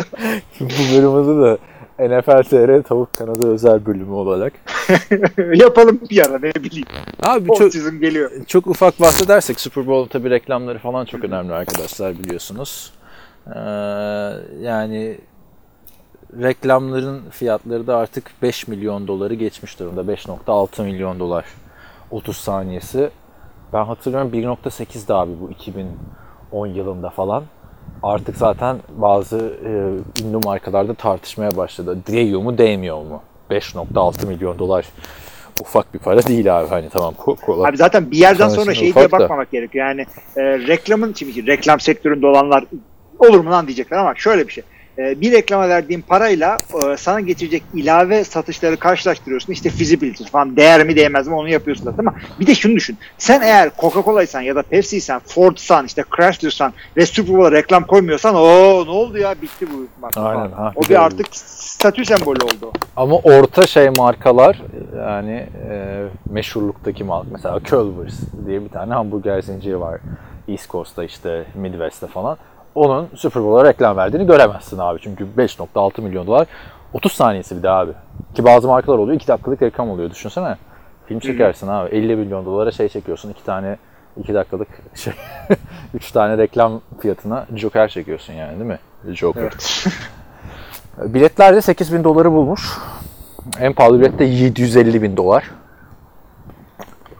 bu 0.60 0.96
bölüm 0.96 1.14
adı 1.14 1.42
da 1.42 1.58
NFL 1.98 2.42
TR 2.42 2.82
tavuk 2.82 3.14
kanadı 3.14 3.52
özel 3.52 3.86
bölümü 3.86 4.12
olarak. 4.12 4.52
Yapalım 5.54 6.00
bir 6.10 6.26
ara 6.26 6.38
ne 6.38 6.54
bileyim. 6.54 6.86
Abi 7.22 7.48
Çok... 7.48 7.72
geliyor. 8.00 8.30
çok 8.46 8.66
ufak 8.66 9.00
bahsedersek 9.00 9.60
Super 9.60 9.86
Bowl 9.86 10.12
tabii 10.12 10.30
reklamları 10.30 10.78
falan 10.78 11.04
çok 11.04 11.24
önemli 11.24 11.52
arkadaşlar 11.52 12.18
biliyorsunuz. 12.18 12.92
Ee, 13.46 13.60
yani 14.62 15.18
reklamların 16.42 17.22
fiyatları 17.30 17.86
da 17.86 17.96
artık 17.96 18.30
5 18.42 18.68
milyon 18.68 19.08
doları 19.08 19.34
geçmiş 19.34 19.78
durumda. 19.80 20.00
5.6 20.00 20.82
milyon 20.84 21.20
dolar 21.20 21.44
30 22.10 22.36
saniyesi. 22.36 23.10
Ben 23.72 23.84
hatırlıyorum 23.84 24.30
1.8'di 24.32 25.14
abi 25.14 25.32
bu 25.40 25.50
2010 25.50 26.66
yılında 26.66 27.10
falan. 27.10 27.44
Artık 28.02 28.36
zaten 28.36 28.76
bazı 28.96 29.38
e, 29.64 29.70
ünlü 30.24 30.36
markalarda 30.44 30.94
tartışmaya 30.94 31.56
başladı. 31.56 31.98
Değiyor 32.06 32.40
mu 32.40 32.58
değmiyor 32.58 32.96
mu? 32.96 33.22
5.6 33.50 34.26
milyon 34.26 34.58
dolar 34.58 34.86
ufak 35.60 35.94
bir 35.94 35.98
para 35.98 36.22
değil 36.22 36.60
abi 36.60 36.68
hani 36.68 36.88
tamam 36.88 37.14
ko- 37.18 37.40
kolay. 37.40 37.70
Abi 37.70 37.76
zaten 37.76 38.10
bir 38.10 38.16
yerden 38.16 38.48
sonra 38.48 38.74
şey 38.74 38.94
diye 38.94 39.04
da. 39.04 39.12
bakmamak 39.12 39.50
gerekiyor. 39.50 39.86
Yani 39.86 40.06
e, 40.36 40.42
reklamın 40.42 41.12
şimdi 41.12 41.46
reklam 41.46 41.80
sektöründe 41.80 42.26
olanlar 42.26 42.64
olur 43.18 43.40
mu 43.40 43.50
lan 43.50 43.66
diyecekler 43.66 43.98
ama 43.98 44.14
şöyle 44.14 44.48
bir 44.48 44.52
şey. 44.52 44.64
E, 44.98 45.20
bir 45.20 45.32
reklama 45.32 45.68
verdiğin 45.68 46.00
parayla 46.00 46.58
e, 46.74 46.96
sana 46.96 47.20
getirecek 47.20 47.62
ilave 47.74 48.24
satışları 48.24 48.76
karşılaştırıyorsun. 48.76 49.52
İşte 49.52 49.70
feasibility 49.70 50.24
falan 50.24 50.56
değer 50.56 50.86
mi 50.86 50.96
değmez 50.96 51.28
mi 51.28 51.34
onu 51.34 51.48
yapıyorsun 51.48 51.84
zaten 51.84 51.98
ama 51.98 52.14
bir 52.40 52.46
de 52.46 52.54
şunu 52.54 52.76
düşün. 52.76 52.98
Sen 53.18 53.40
eğer 53.40 53.70
Coca-Cola'ysan 53.78 54.40
ya 54.40 54.56
da 54.56 54.62
Pepsi'ysen, 54.62 55.20
Ford'san, 55.26 55.86
işte 55.86 56.04
Chrysler'san 56.16 56.72
ve 56.96 57.06
Super 57.06 57.34
Bowl'a 57.34 57.52
reklam 57.52 57.86
koymuyorsan 57.86 58.34
o 58.34 58.86
ne 58.86 58.90
oldu 58.90 59.18
ya 59.18 59.34
bitti 59.42 59.66
bu 59.72 59.86
marka 60.00 60.20
Aynen, 60.22 60.52
ha, 60.52 60.72
O 60.76 60.82
bir 60.82 61.04
artık 61.04 61.26
statü 61.36 62.04
sembolü 62.04 62.44
oldu. 62.44 62.72
Ama 62.96 63.16
orta 63.16 63.66
şey 63.66 63.90
markalar 63.90 64.62
yani 64.96 65.46
e, 65.70 66.04
meşhurluktaki 66.30 67.04
marka 67.04 67.28
mesela 67.32 67.60
Culver's 67.64 68.20
diye 68.46 68.64
bir 68.64 68.68
tane 68.68 68.94
hamburger 68.94 69.42
zinciri 69.42 69.80
var. 69.80 70.00
East 70.48 70.70
Coast'ta 70.70 71.04
işte 71.04 71.44
Midwest'te 71.54 72.06
falan. 72.06 72.38
Onun 72.74 73.08
Super 73.16 73.42
Bowl'a 73.42 73.64
reklam 73.68 73.96
verdiğini 73.96 74.26
göremezsin 74.26 74.78
abi. 74.78 74.98
Çünkü 75.02 75.26
5.6 75.38 76.00
milyon 76.00 76.26
dolar 76.26 76.46
30 76.92 77.12
saniyesi 77.12 77.56
bir 77.56 77.62
de 77.62 77.70
abi. 77.70 77.92
Ki 78.34 78.44
bazı 78.44 78.68
markalar 78.68 78.98
oluyor 78.98 79.16
2 79.16 79.28
dakikalık 79.28 79.62
reklam 79.62 79.90
oluyor 79.90 80.10
düşünsene. 80.10 80.56
Film 81.06 81.18
çekersin 81.18 81.68
abi 81.68 81.96
50 81.96 82.16
milyon 82.16 82.46
dolara 82.46 82.70
şey 82.70 82.88
çekiyorsun 82.88 83.30
2 83.30 83.44
tane 83.44 83.76
2 84.20 84.34
dakikalık 84.34 84.68
şey 84.94 85.12
3 85.94 86.10
tane 86.12 86.38
reklam 86.38 86.80
fiyatına 87.00 87.46
Joker 87.54 87.88
çekiyorsun 87.88 88.32
yani 88.32 88.52
değil 88.52 88.70
mi? 88.70 88.78
Joker. 89.14 89.42
Evet. 89.42 89.86
Biletler 91.14 91.54
de 91.56 91.60
8 91.60 91.94
bin 91.94 92.04
doları 92.04 92.32
bulmuş. 92.32 92.78
En 93.60 93.72
pahalı 93.72 94.00
bilet 94.00 94.18
de 94.18 94.24
750 94.24 95.02
bin 95.02 95.16
dolar. 95.16 95.50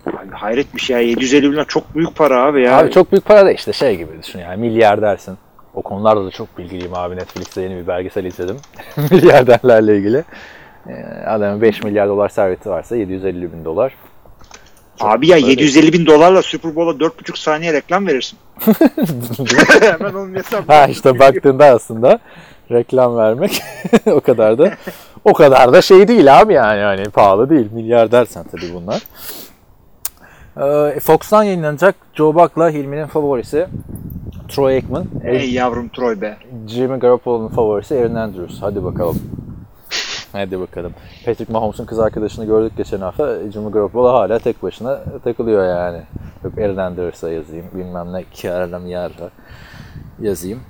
Abi 0.06 0.30
hayret 0.32 0.74
bir 0.74 0.80
şey 0.80 0.96
ya. 0.96 1.02
750 1.02 1.48
milyon 1.48 1.64
çok 1.64 1.94
büyük 1.94 2.16
para 2.16 2.42
abi 2.42 2.62
ya. 2.62 2.78
Abi 2.78 2.90
çok 2.90 3.12
büyük 3.12 3.24
para 3.24 3.46
da 3.46 3.52
işte 3.52 3.72
şey 3.72 3.96
gibi 3.96 4.22
düşün 4.22 4.38
yani 4.38 4.56
milyar 4.60 5.02
dersin. 5.02 5.38
O 5.74 5.82
konularda 5.82 6.24
da 6.26 6.30
çok 6.30 6.58
bilgiliyim 6.58 6.94
abi. 6.94 7.16
Netflix'te 7.16 7.62
yeni 7.62 7.76
bir 7.76 7.86
belgesel 7.86 8.24
izledim. 8.24 8.56
Milyarderlerle 9.10 9.96
ilgili. 9.98 10.24
Ee, 10.88 10.92
Adamın 11.26 11.62
5 11.62 11.82
milyar 11.82 12.08
dolar 12.08 12.28
serveti 12.28 12.70
varsa 12.70 12.96
750 12.96 13.52
bin 13.52 13.64
dolar. 13.64 13.94
Çok 14.98 15.08
Abi 15.08 15.28
ya 15.28 15.36
para 15.36 15.46
değil. 15.46 15.58
750 15.60 15.92
bin 15.92 16.06
dolarla 16.06 16.42
Super 16.42 16.76
Bowl'a 16.76 16.90
4,5 17.06 17.38
saniye 17.38 17.72
reklam 17.72 18.06
verirsin. 18.06 18.38
Hemen 19.80 20.14
onun 20.14 20.34
hesabı. 20.34 20.72
ha 20.72 20.86
işte 20.86 21.18
baktığında 21.18 21.64
aslında 21.66 22.18
reklam 22.70 23.16
vermek 23.16 23.62
o 24.06 24.20
kadar 24.20 24.58
da 24.58 24.70
o 25.24 25.32
kadar 25.32 25.72
da 25.72 25.82
şey 25.82 26.08
değil 26.08 26.40
abi 26.40 26.52
yani 26.52 26.80
yani 26.80 27.04
pahalı 27.10 27.50
değil. 27.50 27.72
Milyar 27.72 28.12
dersen 28.12 28.44
tabii 28.52 28.74
bunlar. 28.74 29.02
Ee, 30.56 31.00
Fox'tan 31.00 31.42
yayınlanacak 31.42 31.94
Joe 32.14 32.34
Buck'la 32.34 32.70
Hilmi'nin 32.70 33.06
favorisi 33.06 33.66
Troy 34.48 34.74
Aikman. 34.74 35.06
Ey 35.24 35.50
yavrum 35.50 35.88
Troy 35.88 36.20
be. 36.20 36.36
Jimmy 36.66 36.98
Garoppolo'nun 36.98 37.48
favorisi 37.48 37.98
Aaron 37.98 38.14
Andrews. 38.14 38.62
Hadi 38.62 38.84
bakalım. 38.84 39.16
Hadi 40.32 40.60
bakalım. 40.60 40.92
Patrick 41.24 41.52
Mahomes'un 41.52 41.86
kız 41.86 41.98
arkadaşını 41.98 42.44
gördük 42.44 42.72
geçen 42.76 43.00
hafta. 43.00 43.50
Jimmy 43.52 43.70
Garoppolo 43.70 44.08
hala 44.08 44.38
tek 44.38 44.62
başına 44.62 45.00
takılıyor 45.24 45.64
yani. 45.64 46.02
Yok 46.44 46.58
Aaron 46.58 46.76
Andrews'a 46.76 47.30
yazayım. 47.30 47.66
Bilmem 47.74 48.12
ne 48.12 48.24
Kiara 48.24 48.78
Miyar'la 48.78 49.30
yazayım. 50.20 50.60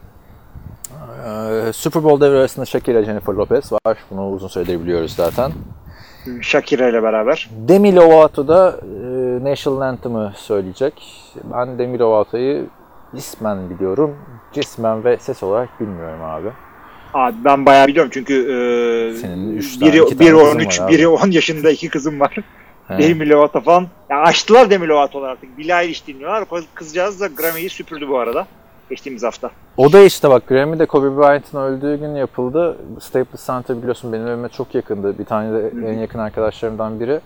Ee, 1.27 1.73
Super 1.73 2.05
Bowl 2.05 2.25
devre 2.25 2.39
arasında 2.39 2.65
Shakira 2.67 3.05
Jennifer 3.05 3.35
Lopez 3.35 3.73
var. 3.73 3.97
Bunu 4.11 4.31
uzun 4.31 4.49
süredir 4.49 4.81
biliyoruz 4.81 5.13
zaten. 5.17 5.53
Shakira 6.41 6.89
ile 6.89 7.03
beraber. 7.03 7.51
Demi 7.69 7.97
Lovato 7.97 8.49
da 8.49 8.77
e, 8.83 9.51
National 9.51 9.81
Anthem'ı 9.81 10.33
söyleyecek. 10.37 10.95
Ben 11.53 11.79
Demi 11.79 11.99
Lovato'yu 11.99 12.67
ismen 13.17 13.71
biliyorum. 13.71 14.17
Cismen 14.53 15.05
ve 15.05 15.17
ses 15.19 15.43
olarak 15.43 15.81
bilmiyorum 15.81 16.23
abi. 16.23 16.49
Abi 17.15 17.37
ben 17.45 17.67
bayağı 17.67 17.87
biliyorum 17.87 18.11
çünkü 18.15 18.35
e, 18.35 19.17
Senin 19.17 19.57
üç 19.57 19.79
tane, 19.79 19.93
biri, 19.93 20.01
biri 20.21 20.31
kızın 20.31 20.55
13, 20.57 20.81
var 20.81 20.87
abi. 20.87 20.93
biri 20.93 21.09
10 21.09 21.31
yaşında 21.31 21.71
iki 21.71 21.89
kızım 21.89 22.21
var. 22.21 22.37
He. 22.89 22.99
Demi 22.99 23.29
Lovato 23.29 23.61
falan. 23.61 23.87
Ya 24.11 24.19
açtılar 24.19 24.71
Demi 24.71 24.89
Lovato'lar 24.89 25.29
artık. 25.29 25.59
Billie 25.59 25.83
Eilish 25.83 26.07
dinliyorlar. 26.07 26.45
Kız- 26.49 26.65
Kızcağız 26.75 27.21
da 27.21 27.27
Grammy'yi 27.27 27.71
süpürdü 27.71 28.09
bu 28.09 28.19
arada. 28.19 28.47
Geçtiğimiz 28.91 29.23
hafta. 29.23 29.51
O 29.77 29.93
da 29.93 30.01
işte 30.01 30.31
bak 30.31 30.47
Grammy 30.47 30.79
de 30.79 30.87
Kobe 30.87 31.17
Bryant'ın 31.17 31.59
öldüğü 31.59 31.97
gün 32.01 32.15
yapıldı. 32.15 32.77
Staples 33.01 33.47
Center 33.47 33.77
biliyorsun 33.77 34.13
benim 34.13 34.27
evime 34.27 34.49
çok 34.49 34.75
yakındı. 34.75 35.19
Bir 35.19 35.25
tane 35.25 35.53
de 35.53 35.73
en 35.87 35.99
yakın 35.99 36.19
arkadaşlarımdan 36.19 37.01
biri. 37.01 37.21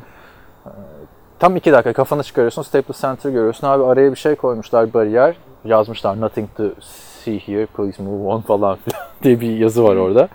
Tam 1.38 1.56
iki 1.56 1.72
dakika 1.72 1.92
kafanı 1.92 2.22
çıkarıyorsun 2.22 2.62
Staples 2.62 3.00
Center 3.00 3.30
görüyorsun. 3.30 3.66
Abi 3.66 3.84
araya 3.84 4.10
bir 4.10 4.16
şey 4.16 4.34
koymuşlar 4.34 4.94
bariyer. 4.94 5.36
Yazmışlar 5.64 6.20
nothing 6.20 6.48
to 6.56 6.64
see 6.80 7.38
here 7.38 7.66
please 7.66 8.02
move 8.02 8.28
on 8.28 8.40
falan 8.40 8.78
diye 9.22 9.40
bir 9.40 9.56
yazı 9.56 9.84
var 9.84 9.96
orada. 9.96 10.28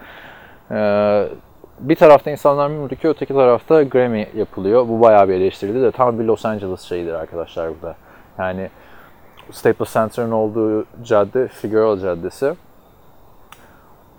Ee, 0.72 1.28
bir 1.80 1.95
tarafta 1.95 2.32
insanlar 2.32 2.68
mum 2.68 2.89
dikiyor, 2.89 3.14
öteki 3.14 3.34
tarafta 3.34 3.84
Grammy 3.84 4.28
yapılıyor. 4.36 4.88
Bu 4.88 5.01
bayağı 5.01 5.30
bir 5.30 5.34
eleştirildi 5.34 5.82
de 5.82 5.91
tam 5.91 6.20
bir 6.20 6.24
Los 6.24 6.45
Angeles 6.45 6.82
şeyidir 6.82 7.14
arkadaşlar 7.14 7.70
burada. 7.74 7.95
Yani 8.38 8.70
Staples 9.51 9.93
Center'ın 9.93 10.32
olduğu 10.32 10.86
cadde 11.04 11.47
Figueroa 11.47 11.99
Caddesi. 11.99 12.54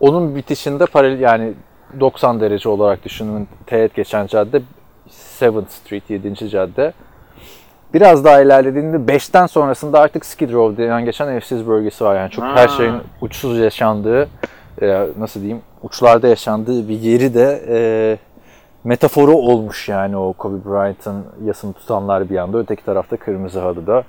Onun 0.00 0.36
bitişinde 0.36 0.86
paralel 0.86 1.20
yani 1.20 1.54
90 2.00 2.40
derece 2.40 2.68
olarak 2.68 3.04
düşünün 3.04 3.48
teğet 3.66 3.94
geçen 3.94 4.26
cadde 4.26 4.62
7th 5.40 5.68
Street 5.68 6.10
7. 6.10 6.48
cadde. 6.48 6.92
Biraz 7.94 8.24
daha 8.24 8.40
ilerlediğinde 8.40 8.96
5'ten 9.12 9.46
sonrasında 9.46 10.00
artık 10.00 10.26
Skid 10.26 10.52
Row 10.52 10.82
denen 10.84 11.04
geçen 11.04 11.28
evsiz 11.28 11.66
bölgesi 11.66 12.04
var. 12.04 12.16
Yani 12.16 12.30
çok 12.30 12.44
her 12.44 12.68
Ha. 12.68 12.76
şeyin 12.76 12.94
uçsuz 13.20 13.58
yaşandığı, 13.58 14.28
e, 14.82 15.06
nasıl 15.18 15.40
diyeyim, 15.40 15.60
uçlarda 15.82 16.28
yaşandığı 16.28 16.88
bir 16.88 16.98
yeri 17.00 17.34
de 17.34 17.62
e, 17.68 17.78
metaforu 18.84 19.32
olmuş 19.32 19.88
yani 19.88 20.16
o 20.16 20.32
Kobe 20.32 20.64
Bryant'ın 20.70 21.24
yasını 21.44 21.72
tutanlar 21.72 22.30
bir 22.30 22.34
yanda. 22.34 22.58
Öteki 22.58 22.84
tarafta 22.84 23.16
kırmızı 23.16 23.60
halıda 23.60 24.04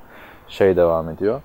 şey 0.49 0.75
devam 0.75 1.09
ediyor. 1.09 1.41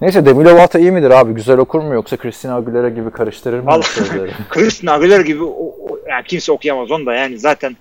Neyse 0.00 0.26
Demi 0.26 0.44
Lovato 0.44 0.78
iyi 0.78 0.90
midir 0.92 1.10
abi? 1.10 1.32
Güzel 1.32 1.58
okur 1.58 1.80
mu 1.80 1.94
yoksa 1.94 2.16
Christina 2.16 2.54
Aguilera 2.54 2.88
gibi 2.88 3.10
karıştırır 3.10 3.60
mı 3.60 3.66
Vallahi-? 3.66 4.30
Christina 4.50 4.92
Aguilera 4.92 5.22
gibi 5.22 5.42
o, 5.44 5.46
o- 5.90 5.98
yani 6.08 6.24
kimse 6.24 6.52
okuyamaz 6.52 6.90
onu 6.90 7.06
da 7.06 7.14
yani 7.14 7.38
zaten 7.38 7.76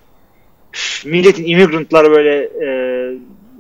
milletin 1.05 1.45
immigrantları 1.45 2.11
böyle 2.11 2.49
e, 2.65 2.67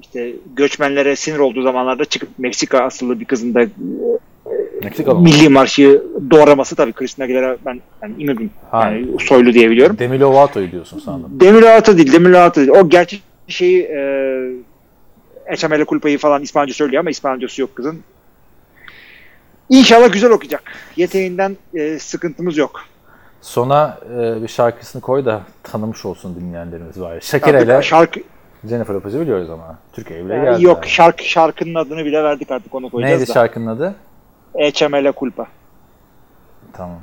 işte 0.01 0.33
göçmenlere 0.55 1.15
sinir 1.15 1.39
olduğu 1.39 1.61
zamanlarda 1.61 2.05
çıkıp 2.05 2.29
Meksika 2.37 2.79
asıllı 2.79 3.19
bir 3.19 3.25
kızın 3.25 3.53
da 3.53 3.65
Meksikalı 4.83 5.15
mı? 5.15 5.21
milli 5.23 5.49
marşı 5.49 6.03
doğraması 6.31 6.75
tabii 6.75 6.93
Christina 6.93 7.23
Aguilera 7.25 7.57
ben 7.65 7.81
yani 8.03 8.13
immigrant 8.17 8.51
Ha. 8.71 8.91
yani 8.91 9.07
soylu 9.19 9.53
diye 9.53 9.69
biliyorum. 9.69 9.95
Demi 9.99 10.19
Lovato'yu 10.19 10.71
diyorsun 10.71 10.99
sandım. 10.99 11.29
Demi 11.39 11.61
Lovato 11.61 11.97
değil, 11.97 12.13
Demi 12.13 12.31
Lovato 12.31 12.61
değil. 12.61 12.69
O 12.71 12.89
gerçek 12.89 13.21
şeyi 13.47 13.81
e, 13.83 13.99
Eçamele 15.47 15.83
Kulpa'yı 15.85 16.17
falan 16.17 16.41
İspanyolca 16.41 16.73
söylüyor 16.73 16.99
ama 16.99 17.09
İspanyolcası 17.09 17.61
yok 17.61 17.75
kızın. 17.75 17.99
İnşallah 19.69 20.13
güzel 20.13 20.31
okuyacak. 20.31 20.63
Yeteğinden 20.97 21.57
e, 21.75 21.99
sıkıntımız 21.99 22.57
yok. 22.57 22.85
Sona 23.43 23.97
e, 24.19 24.41
bir 24.43 24.47
şarkısını 24.47 25.01
koy 25.01 25.25
da 25.25 25.41
tanımış 25.63 26.05
olsun 26.05 26.35
dinleyenlerimiz 26.35 27.01
var. 27.01 27.11
Artık 27.11 27.83
şarkı 27.83 28.19
Jennifer 28.69 28.93
Lopez'i 28.93 29.19
biliyoruz 29.19 29.49
ama. 29.49 29.77
Türkiye'ye 29.93 30.25
bile 30.25 30.35
geldi. 30.35 30.63
yok 30.63 30.75
yani. 30.75 30.89
şarkı 30.89 31.23
şarkının 31.23 31.75
adını 31.75 32.05
bile 32.05 32.23
verdik 32.23 32.51
artık 32.51 32.75
onu 32.75 32.89
koyacağız 32.89 33.19
Neydi 33.19 33.29
da. 33.29 33.33
şarkının 33.33 33.67
adı? 33.67 33.95
Eçamele 34.55 35.11
Kulpa. 35.11 35.47
Tamam. 36.73 36.97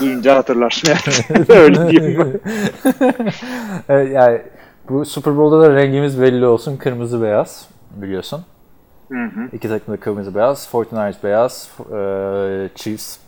Duyunca 0.00 0.36
hatırlarsın. 0.36 0.88
Öyle 1.48 1.90
diyeyim. 1.90 2.40
Evet, 3.88 4.12
yani 4.12 4.40
bu 4.88 5.04
Super 5.04 5.36
Bowl'da 5.36 5.60
da 5.60 5.74
rengimiz 5.76 6.20
belli 6.20 6.46
olsun. 6.46 6.76
Kırmızı 6.76 7.22
beyaz 7.22 7.68
biliyorsun. 7.90 8.44
Hı 9.12 9.24
hı. 9.24 9.48
İki 9.52 9.68
takım 9.68 9.94
da 9.94 10.00
kırmızı 10.00 10.34
beyaz. 10.34 10.68
49ers 10.72 11.14
beyaz. 11.24 11.70
e, 11.92 12.68
Chiefs. 12.74 13.18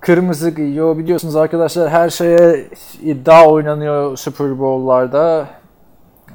Kırmızı 0.00 0.50
giyiyor. 0.50 0.98
Biliyorsunuz 0.98 1.36
arkadaşlar 1.36 1.90
her 1.90 2.10
şeye 2.10 2.66
iddia 3.02 3.48
oynanıyor 3.48 4.16
Super 4.16 4.58
Bowl'larda. 4.58 5.48
E, 6.30 6.34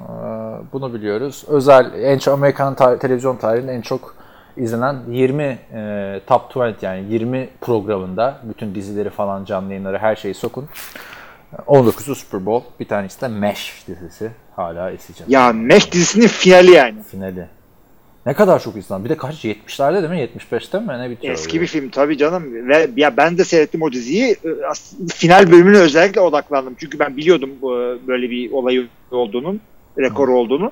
Bunu 0.74 0.94
biliyoruz. 0.94 1.44
Özel 1.48 1.92
en 2.04 2.18
çok 2.18 2.34
Amerikan 2.34 2.74
tar- 2.74 3.00
televizyon 3.00 3.36
tarihinin 3.38 3.72
en 3.72 3.82
çok 3.82 4.16
izlenen 4.58 4.96
20 5.10 5.44
e, 5.74 6.22
top 6.28 6.56
20 6.56 6.76
yani 6.82 7.06
20 7.14 7.50
programında 7.62 8.38
bütün 8.44 8.76
dizileri 8.76 9.10
falan 9.10 9.46
canlı 9.46 9.70
yayınları 9.70 9.98
her 9.98 10.16
şeyi 10.16 10.34
sokun. 10.34 10.66
19'u 11.68 12.16
Super 12.16 12.46
Bowl. 12.46 12.68
Bir 12.80 12.88
tanesi 12.88 13.22
de 13.22 13.28
MASH 13.28 13.88
dizisi. 13.88 14.32
Hala 14.56 14.92
eseceğim. 14.92 15.32
Ya 15.32 15.54
Mesh 15.54 15.92
dizisinin 15.92 16.28
finali 16.28 16.72
yani. 16.72 17.04
Finali. 17.04 17.48
Ne 18.26 18.34
kadar 18.34 18.64
çok 18.64 18.78
izlen. 18.78 19.06
Bir 19.06 19.10
de 19.10 19.18
kaç? 19.18 19.46
70'lerde 19.46 20.02
değil 20.02 20.10
mi? 20.10 20.30
75'te 20.52 20.80
mi? 20.80 20.88
Ne 20.88 21.10
bitiyor? 21.10 21.34
Eski 21.34 21.62
bir 21.62 21.68
film 21.68 21.90
tabii 21.90 22.18
canım 22.18 22.68
ve 22.70 22.90
ya 22.96 23.18
ben 23.18 23.38
de 23.38 23.44
seyrettim 23.44 23.82
o 23.82 23.92
diziyi. 23.92 24.36
Ee, 24.46 24.50
Final 25.14 25.52
bölümüne 25.52 25.78
özellikle 25.78 26.22
odaklandım. 26.22 26.76
Çünkü 26.80 27.00
ben 27.00 27.18
biliyordum 27.18 27.50
bu, 27.62 27.72
böyle 28.08 28.30
bir 28.30 28.52
olay 28.52 28.88
olduğunu, 29.12 29.56
rekoru 29.98 30.38
olduğunu. 30.38 30.72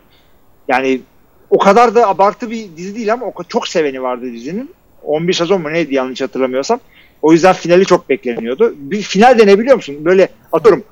Yani 0.67 1.01
o 1.49 1.57
kadar 1.57 1.95
da 1.95 2.07
abartı 2.07 2.51
bir 2.51 2.67
dizi 2.77 2.95
değil 2.95 3.13
ama 3.13 3.25
o 3.25 3.43
çok 3.43 3.67
seveni 3.67 4.01
vardı 4.01 4.33
dizinin. 4.33 4.69
11 5.03 5.33
sezon 5.33 5.61
mu 5.61 5.73
neydi 5.73 5.95
yanlış 5.95 6.21
hatırlamıyorsam. 6.21 6.79
O 7.21 7.33
yüzden 7.33 7.53
finali 7.53 7.85
çok 7.85 8.09
bekleniyordu. 8.09 8.73
Bir 8.77 9.01
final 9.01 9.39
de 9.39 9.47
ne 9.47 9.59
biliyor 9.59 9.75
musun? 9.75 9.95
Böyle 10.05 10.29
atıyorum 10.51 10.83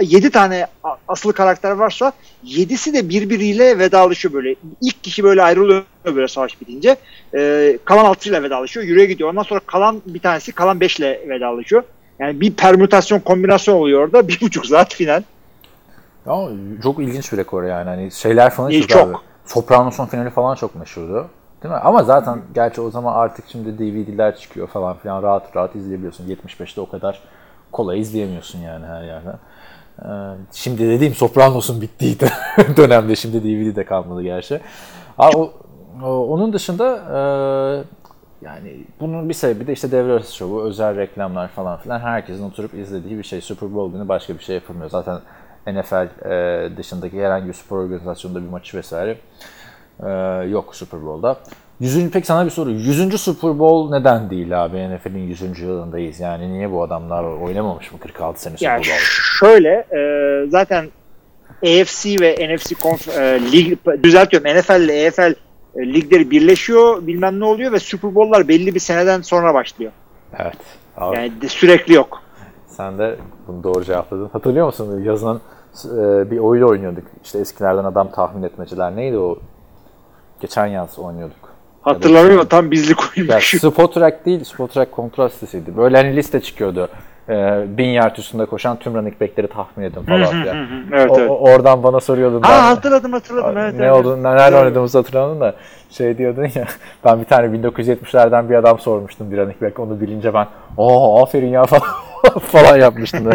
7 0.00 0.30
tane 0.30 0.66
a- 0.84 0.96
asıl 1.08 1.32
karakter 1.32 1.70
varsa 1.70 2.12
7'si 2.44 2.92
de 2.94 3.08
birbiriyle 3.08 3.78
vedalaşıyor 3.78 4.34
böyle. 4.34 4.54
İlk 4.82 5.04
kişi 5.04 5.24
böyle 5.24 5.42
ayrılıyor 5.42 5.82
böyle 6.04 6.28
savaş 6.28 6.60
bitince. 6.60 6.96
Ee, 7.34 7.78
kalan 7.84 8.04
6 8.04 8.28
ile 8.28 8.42
vedalaşıyor. 8.42 8.86
Yürüye 8.86 9.06
gidiyor. 9.06 9.30
Ondan 9.30 9.42
sonra 9.42 9.60
kalan 9.66 10.02
bir 10.06 10.20
tanesi 10.20 10.52
kalan 10.52 10.80
5 10.80 10.98
ile 10.98 11.20
vedalaşıyor. 11.28 11.82
Yani 12.18 12.40
bir 12.40 12.52
permütasyon 12.54 13.20
kombinasyon 13.20 13.74
oluyor 13.74 14.00
orada. 14.04 14.28
Bir 14.28 14.40
buçuk 14.40 14.66
saat 14.66 14.94
final. 14.94 15.22
Ama 16.26 16.48
çok 16.82 16.98
ilginç 16.98 17.32
bir 17.32 17.38
rekor 17.38 17.62
yani. 17.64 17.88
Hani 17.88 18.10
şeyler 18.10 18.50
falan 18.50 18.70
İyi, 18.70 18.80
çok, 18.80 18.90
çok. 18.90 19.08
abi. 19.08 19.16
Sopranos'un 19.46 20.06
finali 20.06 20.30
falan 20.30 20.54
çok 20.54 20.74
meşhurdu. 20.74 21.26
Değil 21.62 21.74
mi? 21.74 21.80
Ama 21.80 22.02
zaten 22.02 22.40
gerçi 22.54 22.80
o 22.80 22.90
zaman 22.90 23.14
artık 23.14 23.44
şimdi 23.52 23.78
DVD'ler 23.78 24.36
çıkıyor 24.36 24.66
falan 24.68 24.96
filan 24.98 25.22
rahat 25.22 25.56
rahat 25.56 25.76
izleyebiliyorsun. 25.76 26.26
75'te 26.28 26.80
o 26.80 26.88
kadar 26.88 27.22
kolay 27.72 28.00
izleyemiyorsun 28.00 28.58
yani 28.58 28.86
her 28.86 29.02
yerden. 29.02 29.38
Ee, 30.02 30.36
şimdi 30.52 30.88
dediğim 30.88 31.14
Sopranos'un 31.14 31.80
bittiği 31.80 32.16
dö- 32.16 32.76
dönemde 32.76 33.16
şimdi 33.16 33.42
DVD'de 33.44 33.84
kalmadı 33.84 34.22
gerçi. 34.22 34.60
Ha, 35.16 35.30
o- 35.34 35.52
onun 36.04 36.52
dışında 36.52 36.96
e, 37.14 37.20
yani 38.46 38.84
bunun 39.00 39.28
bir 39.28 39.34
sebebi 39.34 39.66
de 39.66 39.72
işte 39.72 39.92
devre 39.92 40.12
arası 40.12 40.34
şovu, 40.36 40.62
özel 40.62 40.96
reklamlar 40.96 41.48
falan 41.48 41.78
filan 41.78 42.00
herkesin 42.00 42.44
oturup 42.44 42.74
izlediği 42.74 43.18
bir 43.18 43.22
şey. 43.22 43.40
Super 43.40 43.74
Bowl 43.74 43.96
günü 43.96 44.08
başka 44.08 44.34
bir 44.34 44.42
şey 44.42 44.54
yapılmıyor. 44.54 44.90
Zaten 44.90 45.18
NFL 45.66 46.26
e, 46.30 46.76
dışındaki 46.76 47.24
herhangi 47.24 47.48
bir 47.48 47.52
spor 47.52 47.78
organizasyonunda 47.78 48.42
bir 48.42 48.48
maçı 48.48 48.76
vesaire 48.76 49.18
e, 50.06 50.08
yok 50.48 50.76
Super 50.76 51.06
Bowl'da. 51.06 51.36
100. 51.80 52.10
peki 52.10 52.26
sana 52.26 52.44
bir 52.44 52.50
soru. 52.50 52.70
100. 52.70 53.20
Super 53.20 53.58
Bowl 53.58 53.90
neden 53.98 54.30
değil 54.30 54.64
abi? 54.64 54.88
NFL'in 54.96 55.18
100. 55.28 55.60
yılındayız. 55.60 56.20
Yani 56.20 56.52
niye 56.52 56.72
bu 56.72 56.82
adamlar 56.82 57.24
oynamamış 57.24 57.92
mı 57.92 57.98
46 58.00 58.40
sene 58.42 58.56
Super 58.56 58.70
Yani 58.70 58.78
Bowl? 58.80 58.92
şöyle 59.40 59.68
e, 59.70 60.00
zaten 60.50 60.86
AFC 61.62 62.16
ve 62.20 62.54
NFC 62.56 62.74
konf- 62.74 63.20
e, 63.20 63.52
lig 63.52 63.78
düzeltiyorum 64.02 64.58
NFL 64.58 64.80
ile 64.80 65.02
EFL 65.04 65.34
e, 65.76 65.92
ligleri 65.92 66.30
birleşiyor 66.30 67.06
bilmem 67.06 67.40
ne 67.40 67.44
oluyor 67.44 67.72
ve 67.72 67.78
Super 67.78 68.14
Bowl'lar 68.14 68.48
belli 68.48 68.74
bir 68.74 68.80
seneden 68.80 69.20
sonra 69.20 69.54
başlıyor. 69.54 69.92
Evet. 70.38 70.56
Abi, 70.96 71.16
Yani 71.16 71.40
de 71.42 71.48
sürekli 71.48 71.94
yok. 71.94 72.22
Sen 72.66 72.98
de 72.98 73.16
bunu 73.46 73.62
doğru 73.62 73.84
cevapladın. 73.84 74.28
Hatırlıyor 74.32 74.66
musun? 74.66 75.02
Yazın 75.04 75.40
e, 75.84 76.30
bir 76.30 76.38
oyun 76.38 76.62
oynuyorduk. 76.68 77.04
İşte 77.24 77.38
eskilerden 77.38 77.84
adam 77.84 78.10
tahmin 78.10 78.42
etmeciler. 78.42 78.96
Neydi 78.96 79.18
o? 79.18 79.38
Geçen 80.40 80.66
yaz 80.66 80.98
oynuyorduk. 80.98 81.47
Hatırlamıyorum 81.82 82.38
ama 82.40 82.48
tam 82.48 82.70
bizlik 82.70 82.98
oyunmuş. 83.18 83.54
Spot 83.60 83.94
Track 83.94 84.26
değil, 84.26 84.44
Spot 84.44 84.72
Track 84.74 84.92
kontrol 84.92 85.26
listesiydi. 85.26 85.76
Böyle 85.76 85.96
hani 85.96 86.16
liste 86.16 86.40
çıkıyordu. 86.40 86.88
Ee, 87.28 87.64
bin 87.68 87.88
yard 87.88 88.16
üstünde 88.16 88.46
koşan 88.46 88.78
tüm 88.78 88.94
running 88.94 89.20
back'leri 89.20 89.46
tahmin 89.48 89.84
edin 89.84 90.02
falan 90.02 90.24
filan. 90.24 90.56
evet, 90.92 91.10
O- 91.10 91.18
evet. 91.20 91.30
o- 91.30 91.38
oradan 91.38 91.82
bana 91.82 92.00
soruyordun. 92.00 92.42
ben- 92.42 92.48
Ha 92.48 92.68
hatırladım 92.68 93.12
hatırladım 93.12 93.58
evet. 93.58 93.74
ne 93.74 93.84
evet. 93.86 93.92
oldu, 93.94 94.22
nerede 94.22 94.56
oynadığımızı 94.56 94.98
hatırlamadım 94.98 95.40
da 95.40 95.54
şey 95.90 96.18
diyordun 96.18 96.42
ya 96.54 96.64
ben 97.04 97.20
bir 97.20 97.24
tane 97.24 97.46
1970'lerden 97.58 98.50
bir 98.50 98.54
adam 98.54 98.78
sormuştum 98.78 99.30
bir 99.30 99.36
running 99.36 99.62
back 99.62 99.78
onu 99.78 100.00
bilince 100.00 100.34
ben 100.34 100.46
aa 100.78 101.22
aferin 101.22 101.48
ya 101.48 101.64
falan, 101.66 101.82
falan 102.42 102.76
yapmıştım. 102.76 103.30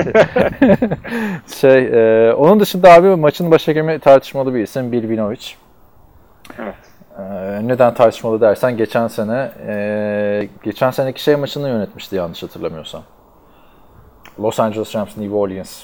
şey 1.62 1.88
e, 2.30 2.34
onun 2.34 2.60
dışında 2.60 2.94
abi 2.94 3.08
maçın 3.16 3.52
baş 3.52 3.68
hakemi 3.68 4.00
tartışmalı 4.00 4.54
bir 4.56 4.60
isim 4.60 4.92
Bill 4.92 5.10
Vinovich. 5.10 5.48
Evet. 6.60 6.76
Ee, 7.20 7.24
neden 7.68 7.94
tartışmalı 7.94 8.42
dersen 8.42 8.78
geçen 8.78 9.08
sene 9.08 9.52
e, 9.68 10.48
geçen 10.64 10.92
seneki 10.92 11.24
şey 11.24 11.36
maçını 11.36 11.70
yönetmişti 11.70 12.16
yanlış 12.16 12.44
hatırlamıyorsam. 12.44 13.04
Los 14.40 14.60
Angeles 14.60 14.96
Rams 14.96 15.18
New 15.18 15.36
Orleans 15.36 15.84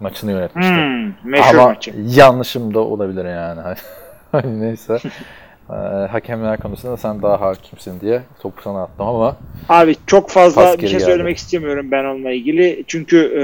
maçını 0.00 0.30
yönetmişti. 0.32 0.74
Hmm, 0.74 1.30
meşhur 1.30 1.54
Ama 1.58 1.68
maçı. 1.68 1.92
yanlışım 2.06 2.74
da 2.74 2.80
olabilir 2.80 3.24
yani. 3.24 3.60
Hani 4.32 4.60
Neyse. 4.60 4.98
Ee, 5.70 5.74
hakemler 6.10 6.58
konusunda 6.60 6.96
sen 6.96 7.22
daha 7.22 7.40
hakimsin 7.40 8.00
diye 8.00 8.22
topu 8.42 8.62
sana 8.62 8.82
attım 8.82 9.06
ama 9.06 9.36
Abi 9.68 9.96
çok 10.06 10.30
fazla 10.30 10.72
bir 10.74 10.78
şey 10.88 10.90
geldi. 10.90 11.04
söylemek 11.04 11.36
istemiyorum 11.36 11.86
ben 11.90 12.04
onunla 12.04 12.30
ilgili. 12.30 12.84
Çünkü 12.86 13.16
e, 13.18 13.42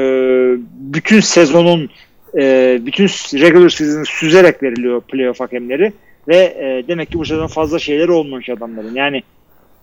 bütün 0.95 1.21
sezonun 1.21 1.91
e, 2.39 2.79
bütün 2.87 3.05
regular 3.41 3.69
season'ı 3.69 4.05
süzerek 4.07 4.63
veriliyor 4.63 5.01
playoff 5.01 5.41
hakemleri 5.41 5.93
ve 6.29 6.37
e, 6.37 6.89
demek 6.89 7.11
ki 7.11 7.19
bu 7.19 7.25
sezon 7.25 7.47
fazla 7.47 7.79
şeyler 7.79 8.09
olmamış 8.09 8.49
adamların. 8.49 8.95
Yani 8.95 9.23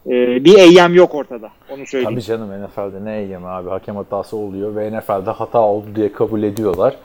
e, 0.06 0.46
bir 0.46 0.58
eyyam 0.58 0.94
yok 0.94 1.16
ortada. 1.16 1.50
Onu 1.70 1.88
söyleyeyim. 1.88 2.12
tabii 2.12 2.22
canım 2.22 2.66
NFL'de 2.66 3.06
ne 3.06 3.18
eyyemi 3.18 3.48
abi 3.48 3.70
hakem 3.70 3.96
hatası 3.96 4.38
oluyor 4.38 4.76
ve 4.76 4.98
NFL'de 4.98 5.32
hata 5.32 5.60
oldu 5.60 5.86
diye 5.96 6.14
kabul 6.14 6.44
ediyorlar. 6.44 6.96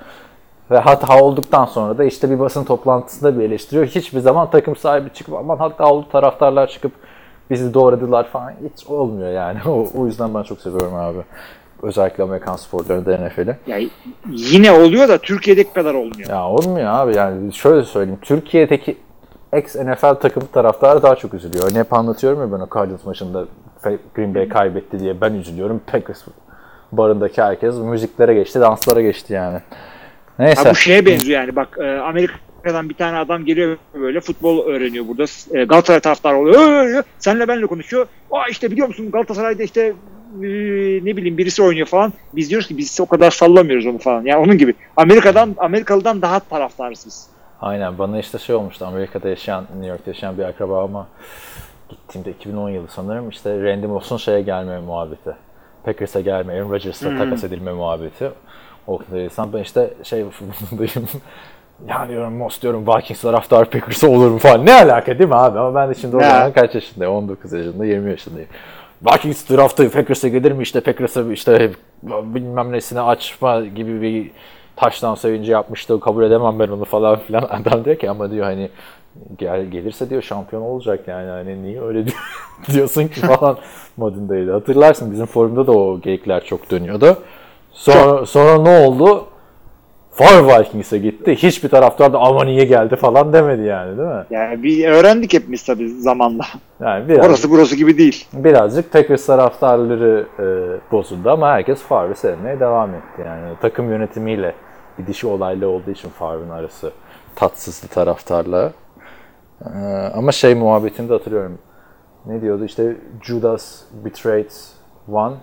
Ve 0.70 0.78
hata 0.78 1.20
olduktan 1.22 1.64
sonra 1.64 1.98
da 1.98 2.04
işte 2.04 2.30
bir 2.30 2.38
basın 2.38 2.64
toplantısında 2.64 3.38
bir 3.38 3.44
eleştiriyor. 3.44 3.86
Hiçbir 3.86 4.20
zaman 4.20 4.50
takım 4.50 4.76
sahibi 4.76 5.10
çıkıp 5.10 5.34
aman 5.34 5.56
hata 5.56 5.86
oldu 5.86 6.06
taraftarlar 6.12 6.66
çıkıp 6.66 6.92
bizi 7.50 7.74
doğradılar 7.74 8.28
falan. 8.28 8.52
Hiç 8.74 8.86
olmuyor 8.86 9.32
yani. 9.32 9.58
O, 9.66 9.86
o 9.94 10.06
yüzden 10.06 10.34
ben 10.34 10.42
çok 10.42 10.60
seviyorum 10.60 10.94
abi. 10.94 11.18
Özellikle 11.82 12.22
Amerikan 12.22 12.56
sporlarında 12.56 13.18
NFL'i. 13.18 13.56
Yine 14.30 14.72
oluyor 14.72 15.08
da 15.08 15.18
Türkiye'deki 15.18 15.72
kadar 15.72 15.94
olmuyor. 15.94 16.28
Ya 16.28 16.48
olmuyor 16.48 16.86
abi 16.86 17.16
yani 17.16 17.52
şöyle 17.52 17.84
söyleyeyim. 17.84 18.18
Türkiye'deki 18.22 18.96
ex-NFL 19.56 20.20
takım 20.20 20.42
taraftarı 20.52 21.02
daha 21.02 21.16
çok 21.16 21.34
üzülüyor. 21.34 21.64
Örneğin 21.64 21.84
hep 21.84 21.92
anlatıyorum 21.92 22.40
ya 22.40 22.52
ben 22.52 22.64
o 22.64 22.68
Cardinals 22.74 23.04
maçında 23.04 23.44
Green 24.14 24.34
Bay 24.34 24.48
kaybetti 24.48 25.00
diye 25.00 25.20
ben 25.20 25.34
üzülüyorum. 25.34 25.80
Packers 25.86 26.22
barındaki 26.92 27.42
herkes 27.42 27.74
müziklere 27.74 28.34
geçti, 28.34 28.60
danslara 28.60 29.02
geçti 29.02 29.32
yani. 29.32 29.58
Neyse. 30.38 30.62
Ha, 30.62 30.70
bu 30.70 30.74
şeye 30.74 31.06
benziyor 31.06 31.40
yani 31.40 31.56
bak 31.56 31.68
e, 31.80 31.98
Amerika'dan 31.98 32.88
bir 32.88 32.94
tane 32.94 33.18
adam 33.18 33.44
geliyor 33.44 33.76
böyle 33.94 34.20
futbol 34.20 34.66
öğreniyor 34.66 35.08
burada. 35.08 35.24
E, 35.50 35.64
Galatasaray 35.64 36.00
taraftarı 36.00 36.36
oluyor. 36.36 37.02
Senle 37.18 37.48
benle 37.48 37.66
konuşuyor. 37.66 38.06
Aa 38.30 38.48
işte 38.50 38.70
biliyor 38.70 38.88
musun 38.88 39.10
Galatasaray'da 39.10 39.62
işte 39.62 39.80
e, 40.42 40.48
ne 41.04 41.16
bileyim 41.16 41.38
birisi 41.38 41.62
oynuyor 41.62 41.86
falan. 41.86 42.12
Biz 42.32 42.50
diyoruz 42.50 42.68
ki 42.68 42.78
biz 42.78 43.00
o 43.00 43.06
kadar 43.06 43.30
sallamıyoruz 43.30 43.86
onu 43.86 43.98
falan. 43.98 44.24
Yani 44.24 44.38
onun 44.38 44.58
gibi. 44.58 44.74
Amerika'dan 44.96 45.54
Amerikalı'dan 45.58 46.22
daha 46.22 46.40
taraftarız 46.40 47.02
biz. 47.06 47.35
Aynen 47.60 47.98
bana 47.98 48.18
işte 48.18 48.38
şey 48.38 48.54
olmuştu 48.54 48.86
Amerika'da 48.86 49.28
yaşayan, 49.28 49.64
New 49.74 49.86
York'ta 49.86 50.10
yaşayan 50.10 50.38
bir 50.38 50.44
akrabama 50.44 51.06
gittiğimde 51.88 52.30
2010 52.30 52.68
yılı 52.68 52.88
sanırım 52.88 53.28
işte 53.28 53.62
Randy 53.62 53.86
Moss'un 53.86 54.16
şeye 54.16 54.40
gelme 54.42 54.80
muhabbeti. 54.80 55.36
Packers'a 55.84 56.20
gelme, 56.20 56.54
Aaron 56.54 56.70
Rodgers'la 56.70 57.18
takas 57.18 57.44
edilme 57.44 57.72
muhabbeti. 57.72 58.30
O 58.86 58.98
kadar 58.98 59.20
insan 59.20 59.52
ben 59.52 59.62
işte 59.62 59.90
şey 60.02 60.24
dayım 60.78 61.08
ya 61.88 62.08
diyorum 62.08 62.36
Moss 62.36 62.62
diyorum 62.62 62.86
Vikings 62.86 63.20
taraftar 63.20 63.70
Packers'a 63.70 64.08
olur 64.08 64.30
mu 64.30 64.38
falan. 64.38 64.66
Ne 64.66 64.74
alaka 64.74 65.18
değil 65.18 65.30
mi 65.30 65.36
abi? 65.36 65.58
Ama 65.58 65.74
ben 65.74 65.90
de 65.90 65.94
şimdi 65.94 66.16
o 66.16 66.20
zaman 66.20 66.52
kaç 66.52 66.74
yaşındayım? 66.74 67.14
19 67.14 67.52
yaşında, 67.52 67.84
20 67.84 68.10
yaşındayım. 68.10 68.48
Vikings 69.02 69.50
draftı 69.50 69.90
Packers'a 69.90 70.28
gelir 70.28 70.52
mi 70.52 70.62
işte 70.62 70.80
Packers'a 70.80 71.32
işte 71.32 71.70
bilmem 72.02 72.72
nesine 72.72 73.00
açma 73.00 73.60
gibi 73.60 74.02
bir 74.02 74.30
taştan 74.76 75.14
sevinci 75.14 75.52
yapmıştı 75.52 76.00
kabul 76.00 76.24
edemem 76.24 76.58
ben 76.58 76.68
onu 76.68 76.84
falan 76.84 77.18
filan. 77.18 77.42
Adam 77.50 77.84
diyor 77.84 77.96
ki 77.96 78.10
ama 78.10 78.30
diyor 78.30 78.44
hani 78.44 78.70
gel, 79.38 79.64
gelirse 79.66 80.10
diyor 80.10 80.22
şampiyon 80.22 80.62
olacak 80.62 81.00
yani 81.08 81.30
hani 81.30 81.62
niye 81.62 81.82
öyle 81.82 82.06
diyor- 82.06 82.16
diyorsun 82.72 83.08
ki 83.08 83.20
falan 83.20 83.56
modundaydı. 83.96 84.52
Hatırlarsın 84.52 85.12
bizim 85.12 85.26
forumda 85.26 85.66
da 85.66 85.72
o 85.72 86.00
geyikler 86.00 86.44
çok 86.44 86.70
dönüyordu. 86.70 87.16
Sonra, 87.72 88.26
sonra 88.26 88.58
ne 88.62 88.86
oldu? 88.86 89.24
Far 90.10 90.44
Vikings'e 90.60 90.98
gitti. 90.98 91.34
Hiçbir 91.36 91.68
taraftar 91.68 92.12
da 92.12 92.18
ama 92.18 92.44
niye 92.44 92.64
geldi 92.64 92.96
falan 92.96 93.32
demedi 93.32 93.62
yani 93.62 93.98
değil 93.98 94.08
mi? 94.08 94.24
Yani 94.30 94.62
bir 94.62 94.88
öğrendik 94.88 95.32
hepimiz 95.32 95.64
tabii 95.64 95.88
zamanla. 95.88 96.44
Yani 96.80 97.08
biraz, 97.08 97.26
Orası 97.26 97.50
burası 97.50 97.76
gibi 97.76 97.98
değil. 97.98 98.26
birazcık 98.32 98.92
Packers 98.92 99.26
taraftarları 99.26 100.26
e, 100.38 100.44
bozuldu 100.92 101.30
ama 101.30 101.48
herkes 101.50 101.82
Favre'ı 101.82 102.14
sevmeye 102.16 102.60
devam 102.60 102.90
etti. 102.94 103.22
Yani 103.26 103.54
takım 103.62 103.90
yönetimiyle 103.90 104.54
bir 104.98 105.06
dişi 105.06 105.26
olaylı 105.26 105.68
olduğu 105.68 105.90
için 105.90 106.08
Favre'ın 106.08 106.50
arası 106.50 106.90
tatsızdı 107.34 107.88
taraftarla. 107.88 108.72
E, 109.64 109.78
ama 110.14 110.32
şey 110.32 110.54
muhabbetini 110.54 111.08
de 111.08 111.12
hatırlıyorum. 111.12 111.58
Ne 112.26 112.40
diyordu 112.40 112.64
işte 112.64 112.96
Judas 113.22 113.82
betrayed 114.04 114.50
one, 115.12 115.34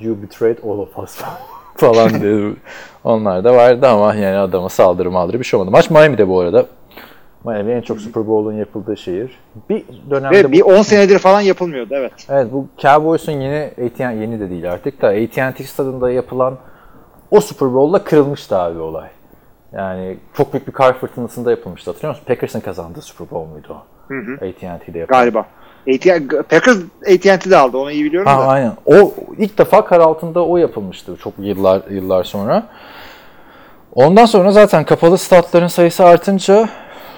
you 0.00 0.22
betrayed 0.22 0.58
all 0.58 0.78
of 0.78 0.98
us 0.98 1.20
falan 1.76 2.14
dedi. 2.14 2.56
Onlar 3.04 3.44
da 3.44 3.54
vardı 3.54 3.86
ama 3.86 4.14
yani 4.14 4.36
adama 4.36 4.68
saldırı 4.68 5.10
maldırı 5.10 5.38
bir 5.38 5.44
şey 5.44 5.60
olmadı. 5.60 5.72
Maç 5.72 5.90
Miami'de 5.90 6.28
bu 6.28 6.40
arada. 6.40 6.66
Miami 7.44 7.72
en 7.72 7.80
çok 7.80 8.00
Super 8.00 8.26
Bowl'un 8.26 8.52
yapıldığı 8.52 8.96
şehir. 8.96 9.38
Bir 9.70 9.84
dönemde 10.10 10.44
Ve 10.44 10.52
bir 10.52 10.62
10 10.62 10.82
senedir 10.82 11.18
falan 11.18 11.40
yapılmıyordu 11.40 11.94
evet. 11.94 12.12
Evet 12.28 12.52
bu 12.52 12.66
Cowboys'un 12.78 13.32
yeni 13.32 13.70
AT&T 13.86 14.04
yeni 14.04 14.40
de 14.40 14.50
değil 14.50 14.72
artık 14.72 15.02
da 15.02 15.08
AT&T 15.08 15.64
stadında 15.64 16.10
yapılan 16.10 16.58
o 17.30 17.40
Super 17.40 17.74
Bowl'da 17.74 18.04
kırılmıştı 18.04 18.58
abi 18.58 18.78
olay. 18.78 19.08
Yani 19.72 20.16
çok 20.36 20.52
büyük 20.52 20.66
bir 20.66 20.72
kar 20.72 20.98
fırtınasında 20.98 21.50
yapılmıştı. 21.50 21.90
Hatırlıyor 21.90 22.14
musun? 22.14 22.24
Packers'ın 22.28 22.60
kazandığı 22.60 23.02
Super 23.02 23.30
Bowl 23.30 23.52
muydu 23.52 23.68
o? 23.70 23.76
AT&T'de 24.36 24.98
yapılan. 24.98 25.20
Galiba. 25.20 25.46
AT- 25.88 26.48
Packers 26.50 26.76
AT&T'de 27.02 27.56
aldı 27.56 27.76
onu 27.78 27.90
iyi 27.90 28.04
biliyorum 28.04 28.30
Ha, 28.32 28.38
da. 28.40 28.46
aynen. 28.46 28.72
O 28.86 29.14
ilk 29.38 29.58
defa 29.58 29.84
kar 29.84 30.00
altında 30.00 30.44
o 30.46 30.56
yapılmıştı 30.56 31.16
çok 31.16 31.34
yıllar 31.38 31.82
yıllar 31.90 32.24
sonra. 32.24 32.62
Ondan 33.94 34.24
sonra 34.26 34.52
zaten 34.52 34.84
kapalı 34.84 35.18
statların 35.18 35.66
sayısı 35.66 36.04
artınca 36.04 36.68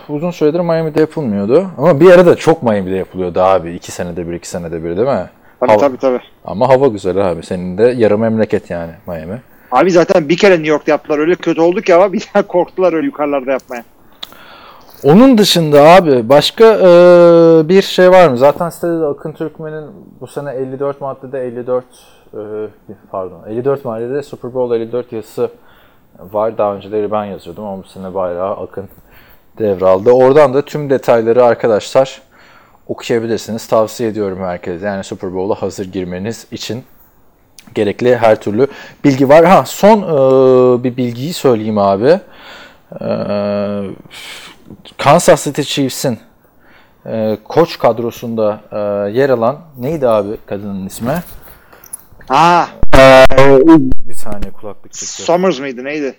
uzun 0.09 0.31
süredir 0.31 0.61
Miami'de 0.61 1.01
yapılmıyordu. 1.01 1.67
Ama 1.79 2.01
bir 2.01 2.11
ara 2.11 2.27
da 2.27 2.37
çok 2.37 2.63
Miami'de 2.63 2.97
yapılıyordu 2.97 3.41
abi. 3.41 3.75
iki 3.75 3.93
senede 3.93 4.29
bir, 4.29 4.33
iki 4.33 4.49
senede 4.49 4.85
bir 4.85 4.97
değil 4.97 5.09
mi? 5.09 5.31
Tabii 5.61 5.71
Hava- 5.71 5.81
tabii 5.81 5.97
tabii. 5.99 6.21
Ama 6.45 6.69
hava 6.69 6.87
güzel 6.87 7.31
abi. 7.31 7.43
Senin 7.43 7.79
de 7.79 7.83
yarı 7.83 8.19
memleket 8.19 8.71
yani 8.71 8.93
Miami. 9.07 9.41
Abi 9.73 9.91
zaten 9.91 10.29
bir 10.29 10.37
kere 10.37 10.55
New 10.55 10.69
York'ta 10.69 10.91
yaptılar 10.91 11.19
öyle 11.19 11.35
kötü 11.35 11.61
oldu 11.61 11.81
ki 11.81 11.95
ama 11.95 12.13
bir 12.13 12.29
daha 12.35 12.47
korktular 12.47 12.93
öyle 12.93 13.07
yukarılarda 13.07 13.53
yapmaya. 13.53 13.85
Onun 15.05 15.39
dışında 15.39 15.83
abi 15.83 16.29
başka 16.29 16.65
e, 16.65 16.89
bir 17.69 17.83
şey 17.83 18.11
var 18.11 18.29
mı? 18.29 18.39
Zaten 18.39 18.71
sitede 18.71 19.01
de 19.01 19.05
Akın 19.05 19.33
Türkmen'in 19.33 19.85
bu 20.21 20.27
sene 20.27 20.53
54 20.53 21.01
maddede 21.01 21.47
54 21.47 21.85
e, 22.35 22.39
pardon 23.11 23.43
54 23.49 23.85
maddede 23.85 24.23
Super 24.23 24.55
Bowl 24.55 24.75
54 24.75 25.13
yazısı 25.13 25.51
var. 26.19 26.59
Daha 26.59 26.75
önceleri 26.75 27.11
ben 27.11 27.25
yazıyordum 27.25 27.65
ama 27.65 27.83
bu 27.83 27.89
sene 27.89 28.15
bayrağı 28.15 28.57
Akın 28.57 28.89
devraldı. 29.59 30.11
Oradan 30.11 30.55
da 30.55 30.63
tüm 30.63 30.91
detayları 30.91 31.45
arkadaşlar 31.45 32.23
okuyabilirsiniz. 32.87 33.67
Tavsiye 33.67 34.09
ediyorum 34.09 34.39
herkese. 34.39 34.87
Yani 34.87 35.05
Super 35.05 35.35
Bowl'a 35.35 35.63
hazır 35.63 35.93
girmeniz 35.93 36.47
için 36.51 36.85
gerekli 37.75 38.17
her 38.17 38.41
türlü 38.41 38.67
bilgi 39.05 39.29
var. 39.29 39.45
Ha 39.45 39.65
son 39.67 39.99
e, 40.03 40.85
bir 40.85 40.97
bilgiyi 40.97 41.33
söyleyeyim 41.33 41.79
abi. 41.79 42.21
E, 43.01 43.09
Kansas 44.99 45.45
City 45.45 45.63
Chiefs'in 45.63 46.19
e, 47.07 47.39
koç 47.45 47.79
kadrosunda 47.79 48.61
e, 48.73 48.79
yer 49.19 49.31
alan 49.31 49.59
neydi 49.79 50.09
abi 50.09 50.37
kadının 50.47 50.87
ismi? 50.87 51.23
Ha, 52.29 52.69
Bir 54.09 54.15
saniye 54.15 54.53
kulaklık 54.53 54.93
çıktı. 54.93 55.23
Summers 55.23 55.61
mıydı 55.61 55.85
neydi? 55.85 56.15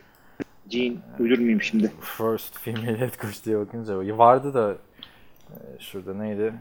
Jean 0.69 0.95
uydurmayayım 1.19 1.61
şimdi. 1.61 1.91
First 2.17 2.59
female 2.59 2.99
head 2.99 3.21
coach 3.21 3.45
diye 3.45 3.59
bakınca 3.59 4.17
vardı 4.17 4.53
da 4.53 4.73
e, 5.49 5.55
şurada 5.79 6.13
neydi? 6.13 6.53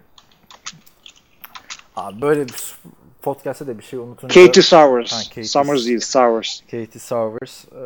Abi 1.96 2.20
böyle 2.20 2.44
bir 2.48 2.74
podcast'te 3.22 3.66
de 3.66 3.78
bir 3.78 3.82
şey 3.84 3.98
unutunca 3.98 4.44
Katie 4.46 4.62
Sowers. 4.62 5.12
Ha, 5.12 5.16
Katie- 5.34 5.44
Summers 5.44 5.86
değil, 5.86 6.00
Sowers. 6.00 6.60
Katie 6.60 7.00
Sowers 7.00 7.64
e, 7.64 7.76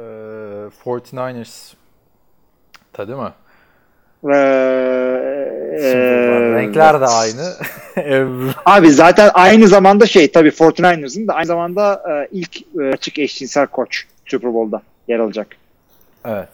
49ers 0.85 1.72
ta 2.93 3.09
değil 3.09 3.18
mi? 3.18 3.33
Ee, 4.24 5.78
Şimdi 5.80 6.55
renkler 6.55 7.01
de 7.01 7.07
aynı. 7.07 7.53
Abi 8.66 8.91
zaten 8.91 9.30
aynı 9.35 9.68
zamanda 9.68 10.07
şey 10.07 10.33
tabii 10.33 10.49
49ers'ın 10.49 11.28
da 11.28 11.35
aynı 11.35 11.47
zamanda 11.47 12.03
e, 12.11 12.28
ilk 12.33 12.57
e, 12.80 12.89
açık 12.93 13.18
eşcinsel 13.18 13.66
koç 13.66 14.05
Super 14.26 14.55
Bowl'da 14.55 14.83
yer 15.09 15.18
alacak. 15.18 15.47
Evet. 16.24 16.49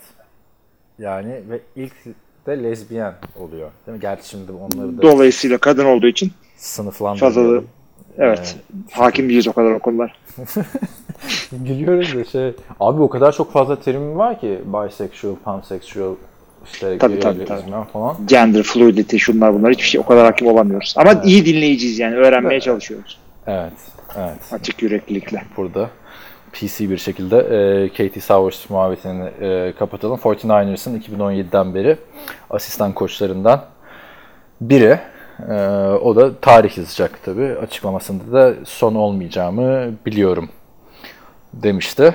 Yani 0.99 1.41
ve 1.51 1.61
ilk 1.77 1.93
de 2.47 2.63
lezbiyen 2.63 3.15
oluyor. 3.37 3.71
Değil 3.87 3.97
mi? 3.97 4.03
Gerçi 4.03 4.29
şimdi 4.29 4.53
onları 4.53 4.99
da 4.99 5.03
Dolayısıyla 5.03 5.59
kadın 5.59 5.85
olduğu 5.85 6.07
için 6.07 6.33
sınıflandırıyorum. 6.57 7.69
Evet 8.19 8.57
hakim 8.93 9.29
değiliz 9.29 9.49
o 9.49 9.53
kadar 9.53 9.71
o 9.71 9.79
konular. 9.79 10.19
Gülüyoruz 11.53 12.15
da 12.15 12.25
şey. 12.25 12.53
Abi 12.81 13.03
o 13.03 13.09
kadar 13.09 13.33
çok 13.33 13.53
fazla 13.53 13.81
terim 13.81 14.19
var 14.19 14.41
ki 14.41 14.59
bisexual, 14.67 15.37
pansexual, 15.45 16.15
işte 16.65 16.99
Tabii, 16.99 17.21
tabii, 17.21 17.41
lezbiyen 17.41 17.85
falan. 17.85 18.17
Gender 18.27 18.63
fluidity 18.63 19.17
şunlar 19.17 19.55
bunlar 19.55 19.73
hiçbir 19.73 19.85
şey 19.85 20.01
o 20.01 20.05
kadar 20.05 20.25
hakim 20.25 20.47
olamıyoruz. 20.47 20.95
Ama 20.97 21.13
iyi 21.25 21.47
dinleyiciyiz 21.47 21.99
yani 21.99 22.17
öğrenmeye 22.17 22.61
çalışıyoruz. 22.61 23.19
Evet. 23.47 23.73
Evet. 24.17 24.53
Açık 24.53 24.83
yüreklilikle. 24.83 25.43
Burada 25.57 25.91
PC 26.53 26.91
bir 26.91 26.99
şekilde 26.99 27.37
e, 27.37 27.89
Katie 27.89 28.21
Sowers 28.23 28.71
muhabbetini 28.71 29.31
e, 29.41 29.73
kapatalım. 29.79 30.19
49ers'ın 30.19 31.01
2017'den 31.01 31.75
beri 31.75 31.97
asistan 32.51 32.93
koçlarından 32.93 33.65
biri. 34.61 34.99
E, 35.49 35.55
o 36.03 36.17
da 36.17 36.41
tarih 36.41 36.79
yazacak 36.79 37.19
tabii. 37.25 37.57
Açıklamasında 37.63 38.33
da 38.33 38.55
son 38.65 38.95
olmayacağımı 38.95 39.91
biliyorum 40.07 40.49
demişti. 41.53 42.15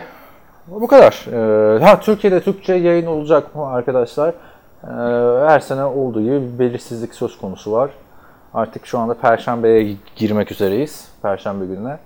Bu 0.68 0.88
kadar. 0.88 1.26
E, 1.32 1.84
ha 1.84 2.00
Türkiye'de 2.00 2.42
Türkçe 2.42 2.74
yayın 2.74 3.06
olacak 3.06 3.56
mı 3.56 3.68
arkadaşlar? 3.68 4.30
E, 4.30 4.92
her 5.48 5.60
sene 5.60 5.84
olduğu 5.84 6.22
gibi 6.22 6.42
bir 6.42 6.60
belirsizlik 6.60 7.16
söz 7.16 7.38
konusu 7.38 7.72
var. 7.72 7.90
Artık 8.54 8.86
şu 8.86 9.00
anda 9.00 9.14
Perşembe'ye 9.14 9.96
girmek 10.16 10.52
üzereyiz. 10.52 11.08
Perşembe 11.22 11.66
gününe. 11.66 11.98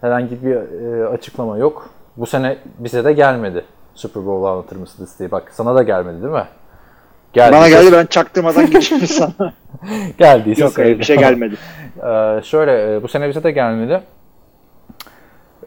Herhangi 0.00 0.44
bir 0.44 0.56
e, 0.56 1.08
açıklama 1.08 1.58
yok. 1.58 1.90
Bu 2.16 2.26
sene 2.26 2.58
bize 2.78 3.04
de 3.04 3.12
gelmedi. 3.12 3.64
Super 3.94 4.26
Bowl 4.26 4.44
anlatır 4.44 4.76
mısın 4.76 5.04
isteği. 5.04 5.30
Bak 5.30 5.50
sana 5.54 5.74
da 5.74 5.82
gelmedi 5.82 6.22
değil 6.22 6.32
mi? 6.32 6.46
Geldiyse, 7.32 7.58
Bana 7.60 7.68
geldi 7.68 7.92
ben 7.92 8.06
çaktırmadan 8.06 8.66
gideceğim 8.66 9.06
sana. 9.06 9.52
Geldiyse 10.18 10.62
Yok 10.62 10.78
öyle 10.78 10.98
bir 10.98 11.04
şey 11.04 11.16
gelmedi. 11.16 11.54
Ee, 11.98 12.40
şöyle 12.44 12.94
e, 12.96 13.02
bu 13.02 13.08
sene 13.08 13.28
bize 13.28 13.42
de 13.42 13.50
gelmedi. 13.50 14.00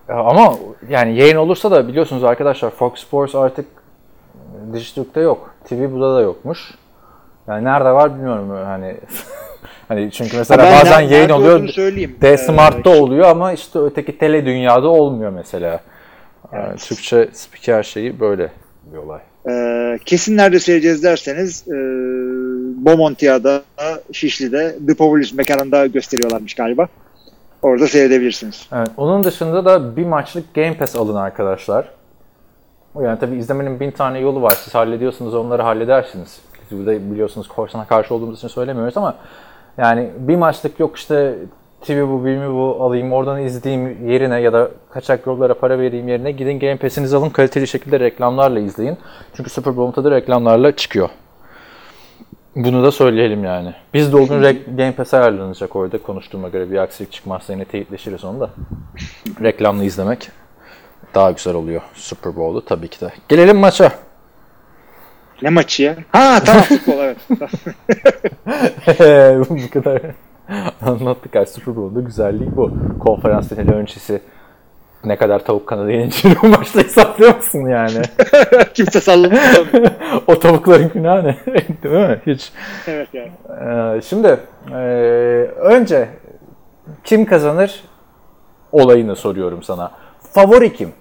E, 0.10 0.14
Ama 0.14 0.56
yani 0.90 1.16
yayın 1.18 1.36
olursa 1.36 1.72
da 1.72 1.88
biliyorsunuz 1.88 2.24
arkadaşlar 2.24 2.70
Fox 2.70 3.00
Sports 3.00 3.36
artık 3.36 3.66
Dijitürk'te 4.74 5.22
yok. 5.22 5.56
TV 5.70 5.92
burada 5.92 6.16
da 6.16 6.22
yokmuş. 6.22 6.74
Yani 7.48 7.64
nerede 7.64 7.92
var 7.92 8.16
bilmiyorum 8.16 8.50
hani. 8.66 8.98
hani 9.88 10.12
çünkü 10.12 10.38
mesela 10.38 10.64
Ben 10.64 10.74
bazen 10.82 11.02
nerede 11.02 11.16
yayın 11.16 11.30
oluyor. 11.30 11.68
D 12.22 12.32
Ee, 12.32 12.38
Smart'ta 12.38 12.90
oluyor 12.90 13.28
ama 13.28 13.54
işte 13.54 13.80
öteki 13.80 14.18
tele 14.18 14.46
dünyada 14.46 14.88
olmuyor 14.88 15.32
mesela. 15.32 15.80
Yani 16.54 16.76
Türkçe 16.78 17.30
spiker 17.34 17.84
şeyi 17.84 18.20
böyle 18.20 18.52
bir 18.94 18.98
olay. 18.98 19.20
Ee, 19.50 20.00
kesin 20.06 20.38
nerede 20.38 20.60
seyredeceğiz 20.60 21.04
derseniz 21.04 21.68
e, 21.68 21.76
Bomontia'da, 22.86 23.64
Şişli'de, 24.12 24.76
The 24.88 24.94
Povulis 24.94 25.34
mekanında 25.34 25.88
gösteriyorlarmış 25.88 26.54
galiba. 26.54 26.88
Orada 27.62 27.88
seyredebilirsiniz. 27.88 28.68
Evet, 28.74 28.90
onun 28.98 29.24
dışında 29.24 29.66
da 29.66 29.98
bir 29.98 30.06
maçlık 30.06 30.54
Game 30.54 30.78
Pass 30.78 30.96
alın 30.96 31.16
arkadaşlar. 31.16 31.90
Yani 33.04 33.20
tabii 33.20 33.36
izlemenin 33.36 33.80
bin 33.80 33.92
tane 33.92 34.20
yolu 34.20 34.42
var. 34.42 34.58
Siz 34.64 34.76
hallediyorsunuz 34.76 35.34
onları 35.34 35.62
halledersiniz. 35.62 36.40
Biz 36.72 36.80
burada 36.80 37.12
biliyorsunuz 37.12 37.48
korsana 37.48 37.88
karşı 37.88 38.16
olduğumuz 38.16 38.38
için 38.38 38.48
söylemiyoruz 38.48 38.98
ama 38.98 39.16
yani 39.78 40.10
bir 40.18 40.36
maçlık 40.36 40.80
yok 40.80 40.98
işte 40.98 41.36
TV 41.88 42.08
bu, 42.08 42.26
bilmi 42.26 42.54
bu 42.54 42.84
alayım, 42.84 43.14
oradan 43.14 43.42
izleyeyim 43.42 44.10
yerine 44.10 44.42
ya 44.42 44.54
da 44.54 44.72
kaçak 44.90 45.28
yollara 45.28 45.54
para 45.54 45.80
vereyim 45.80 46.08
yerine 46.08 46.32
gidin 46.32 46.60
Game 46.60 46.78
Pass'inizi 46.78 47.16
alın, 47.16 47.30
kaliteli 47.30 47.68
şekilde 47.68 48.00
reklamlarla 48.00 48.60
izleyin. 48.60 48.98
Çünkü 49.38 49.50
Super 49.50 49.78
Bowl'un 49.78 49.92
tadı 49.92 50.12
reklamlarla 50.12 50.76
çıkıyor. 50.76 51.10
Bunu 52.56 52.84
da 52.84 52.92
söyleyelim 52.92 53.44
yani. 53.44 53.74
Biz 53.94 54.14
de 54.14 54.18
o 54.18 54.28
gün 54.28 54.42
Game 54.78 54.92
Pass 54.92 55.14
ayarlanacak 55.14 55.76
orada 55.76 55.98
konuştuğuma 55.98 56.50
göre 56.50 56.72
bir 56.72 56.78
aksilik 56.78 57.12
çıkmazsa 57.12 57.54
yine 57.54 57.66
teyitleşiriz 57.66 58.26
onu 58.26 58.40
da. 58.40 58.50
Reklamlı 59.42 59.84
izlemek 59.84 60.30
daha 61.16 61.32
güzel 61.32 61.54
oluyor 61.56 61.82
Super 61.94 62.36
Bowl'u 62.36 62.66
tabii 62.66 62.88
ki 62.88 63.02
de. 63.02 63.14
Gelelim 63.30 63.58
maça. 63.58 63.92
Ne 65.42 65.50
maçı 65.50 65.84
ya? 65.84 65.96
Ha 66.12 66.40
tamam 66.46 66.64
futbol 66.70 66.94
evet. 69.00 69.50
bu 69.50 69.70
kadar 69.70 70.02
anlattık 70.82 71.36
ya 71.36 71.46
Super 71.46 71.76
Bowl'da 71.76 72.02
güzellik 72.02 72.56
bu. 72.56 72.72
Konferans 73.00 73.50
finali 73.50 73.72
öncesi 73.72 74.22
ne 75.06 75.18
kadar 75.18 75.46
tavuk 75.46 75.68
kanadı 75.68 75.92
yenileceğini 75.92 76.38
bu 76.44 76.48
maçta 76.48 76.80
hesaplıyor 76.80 77.36
musun 77.36 77.68
yani? 77.68 78.02
Kimse 78.74 79.02
sallamıyor. 79.02 79.68
o 80.28 80.40
tavukların 80.40 80.92
günahı 80.94 81.24
ne? 81.24 81.38
Değil 81.84 82.10
mi? 82.10 82.22
Hiç. 82.28 82.52
evet 82.88 83.08
yani. 83.14 83.32
Ee, 83.98 84.02
şimdi 84.02 84.40
ee, 84.72 84.76
önce 85.58 86.10
kim 87.04 87.26
kazanır 87.26 87.84
olayını 88.72 89.16
soruyorum 89.16 89.64
sana. 89.64 89.92
Favori 90.32 90.74
kim? 90.74 90.92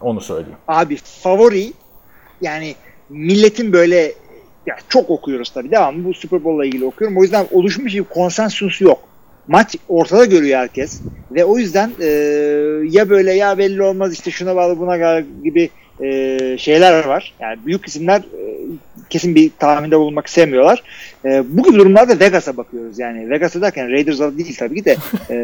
Onu 0.00 0.20
söyleyeyim. 0.20 0.58
Abi 0.68 0.96
favori 0.96 1.72
yani 2.40 2.74
milletin 3.08 3.72
böyle 3.72 4.12
ya 4.70 4.76
çok 4.88 5.10
okuyoruz 5.10 5.50
tabii 5.50 5.70
devamlı 5.70 6.04
bu 6.04 6.14
Super 6.14 6.44
Bowl'la 6.44 6.66
ilgili 6.66 6.84
okuyorum. 6.84 7.18
O 7.18 7.22
yüzden 7.22 7.46
oluşmuş 7.50 7.94
bir 7.94 8.02
konsensus 8.02 8.80
yok. 8.80 8.98
Maç 9.48 9.76
ortada 9.88 10.24
görüyor 10.24 10.58
herkes 10.58 11.00
ve 11.30 11.44
o 11.44 11.58
yüzden 11.58 11.90
e, 12.00 12.06
ya 12.90 13.10
böyle 13.10 13.32
ya 13.32 13.58
belli 13.58 13.82
olmaz 13.82 14.12
işte 14.12 14.30
şuna 14.30 14.56
bağlı 14.56 14.78
buna 14.78 15.00
bağlı 15.00 15.24
gibi 15.44 15.70
e, 16.02 16.38
şeyler 16.58 17.04
var. 17.04 17.34
Yani 17.40 17.58
büyük 17.66 17.86
isimler 17.86 18.18
e, 18.18 18.56
kesin 19.10 19.34
bir 19.34 19.50
tahminde 19.58 19.98
bulunmak 19.98 20.28
sevmiyorlar. 20.28 20.82
E, 21.24 21.42
bu 21.48 21.62
gibi 21.62 21.76
durumlarda 21.76 22.20
Vegas'a 22.20 22.56
bakıyoruz 22.56 22.98
yani. 22.98 23.30
Vegas'a 23.30 23.60
derken 23.60 23.90
Raiders'a 23.90 24.38
değil 24.38 24.56
tabii 24.58 24.74
ki 24.74 24.84
de. 24.84 24.96
E, 25.30 25.36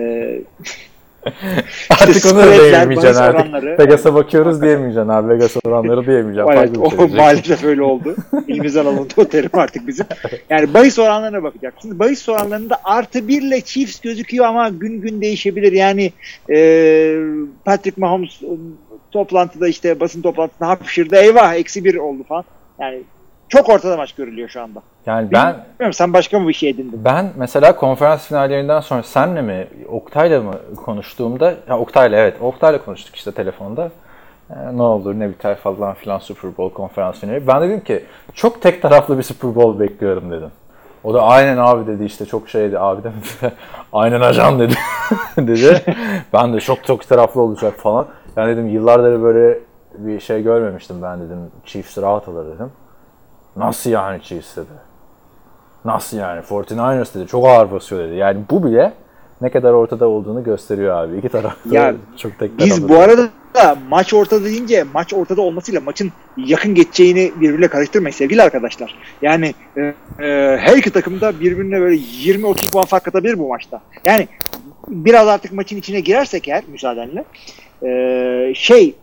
Artık 1.90 2.26
onu 2.26 2.36
da 2.36 2.42
spreadler, 2.42 2.70
diyemeyeceksin 2.70 3.22
artık. 3.22 3.40
oranları. 3.40 3.78
Vegas'a 3.78 4.14
bakıyoruz 4.14 4.62
diyemeyeceksin 4.62 5.08
abi. 5.08 5.28
Vegas 5.28 5.56
oranları 5.64 6.06
diyemeyeceksin. 6.06 6.52
Evet, 6.52 6.70
o 6.78 6.90
şey 6.90 6.98
diyeceksin. 6.98 7.16
maalesef 7.16 7.64
öyle 7.64 7.82
oldu. 7.82 8.14
Elimizden 8.48 8.86
alındı 8.86 9.14
o 9.16 9.24
terim 9.24 9.50
artık 9.52 9.86
bizim. 9.86 10.06
Yani 10.50 10.74
bahis 10.74 10.98
oranlarına 10.98 11.42
bakacaksınız. 11.42 11.98
Bahis 11.98 12.28
oranlarında 12.28 12.78
artı 12.84 13.28
birle 13.28 13.60
Chiefs 13.60 14.00
gözüküyor 14.00 14.44
ama 14.44 14.68
gün 14.68 15.00
gün 15.00 15.20
değişebilir. 15.20 15.72
Yani 15.72 16.12
e, 16.50 16.58
Patrick 17.64 18.00
Mahomes 18.00 18.42
e, 18.42 18.46
toplantıda 19.10 19.68
işte 19.68 20.00
basın 20.00 20.22
toplantısında 20.22 20.68
hapşırdı. 20.68 21.16
Eyvah 21.16 21.54
eksi 21.54 21.84
bir 21.84 21.94
oldu 21.94 22.24
falan. 22.28 22.44
Yani 22.80 23.02
çok 23.48 23.68
ortada 23.68 23.96
maç 23.96 24.12
görülüyor 24.12 24.48
şu 24.48 24.62
anda. 24.62 24.82
Yani 25.06 25.32
ben 25.32 25.54
Bilmiyorum 25.54 25.92
sen 25.92 26.12
başka 26.12 26.38
mı 26.38 26.48
bir 26.48 26.52
şey 26.52 26.70
edindin? 26.70 27.04
Ben 27.04 27.30
mesela 27.36 27.76
konferans 27.76 28.26
finallerinden 28.28 28.80
sonra 28.80 29.02
senle 29.02 29.42
mi, 29.42 29.68
Oktay'la 29.88 30.42
mı 30.42 30.54
konuştuğumda, 30.76 31.54
ya 31.68 31.78
Oktay'la 31.78 32.18
evet, 32.18 32.36
Oktay'la 32.40 32.84
konuştuk 32.84 33.16
işte 33.16 33.32
telefonda. 33.32 33.90
Ee, 34.50 34.76
ne 34.76 34.82
olur 34.82 35.14
ne 35.14 35.28
biter 35.28 35.56
falan 35.56 35.94
filan 35.94 36.18
Super 36.18 36.56
Bowl 36.56 36.74
konferans 36.74 37.20
finali. 37.20 37.46
Ben 37.46 37.62
dedim 37.62 37.80
ki 37.80 38.04
çok 38.34 38.62
tek 38.62 38.82
taraflı 38.82 39.18
bir 39.18 39.22
Super 39.22 39.54
Bowl 39.54 39.80
bekliyorum 39.80 40.30
dedim. 40.30 40.50
O 41.04 41.14
da 41.14 41.22
aynen 41.22 41.56
abi 41.56 41.86
dedi 41.86 42.04
işte 42.04 42.26
çok 42.26 42.48
şeydi 42.48 42.78
abi 42.78 43.02
de 43.04 43.10
aynen 43.92 44.20
ajan 44.20 44.58
dedi 44.58 44.74
dedi. 45.36 45.94
Ben 46.32 46.54
de 46.54 46.60
çok 46.60 46.84
çok 46.84 47.08
taraflı 47.08 47.40
olacak 47.40 47.74
falan. 47.76 48.06
Yani 48.36 48.52
dedim 48.52 48.68
yıllardır 48.68 49.22
böyle 49.22 49.58
bir 49.98 50.20
şey 50.20 50.42
görmemiştim 50.42 51.02
ben 51.02 51.20
dedim. 51.20 51.38
Chiefs 51.64 51.98
rahat 51.98 52.28
alır 52.28 52.54
dedim. 52.54 52.70
Nasıl 53.56 53.90
yani 53.90 54.22
Chiefs 54.22 54.56
dedi. 54.56 54.66
Nasıl 55.84 56.16
yani? 56.16 56.40
49ers 56.40 57.14
dedi. 57.14 57.26
Çok 57.26 57.46
ağır 57.46 57.70
basıyor 57.72 58.08
dedi. 58.08 58.14
Yani 58.16 58.40
bu 58.50 58.64
bile 58.64 58.92
ne 59.40 59.50
kadar 59.50 59.72
ortada 59.72 60.08
olduğunu 60.08 60.44
gösteriyor 60.44 60.96
abi. 60.96 61.16
İki 61.18 61.28
tarafta 61.28 61.74
Ya, 61.74 61.94
çok 62.16 62.38
tek 62.38 62.58
Biz 62.58 62.68
taraflı. 62.68 62.88
bu 62.88 62.98
arada 62.98 63.28
da 63.54 63.76
maç 63.88 64.14
ortada 64.14 64.44
deyince 64.44 64.84
maç 64.94 65.14
ortada 65.14 65.42
olmasıyla 65.42 65.80
maçın 65.80 66.12
yakın 66.36 66.74
geçeceğini 66.74 67.32
birbirine 67.40 67.68
karıştırmayın 67.68 68.14
sevgili 68.14 68.42
arkadaşlar. 68.42 68.94
Yani 69.22 69.54
e, 69.76 69.80
e, 69.80 69.94
her 70.60 70.76
iki 70.76 70.90
takım 70.90 71.20
da 71.20 71.40
birbirine 71.40 71.80
böyle 71.80 71.96
20-30 71.96 72.70
puan 72.70 72.84
fark 72.84 73.08
atabilir 73.08 73.38
bu 73.38 73.48
maçta. 73.48 73.80
Yani 74.04 74.28
biraz 74.88 75.28
artık 75.28 75.52
maçın 75.52 75.76
içine 75.76 76.00
girersek 76.00 76.48
eğer 76.48 76.62
müsaadenle 76.68 77.24
e, 77.82 78.52
şey 78.54 78.94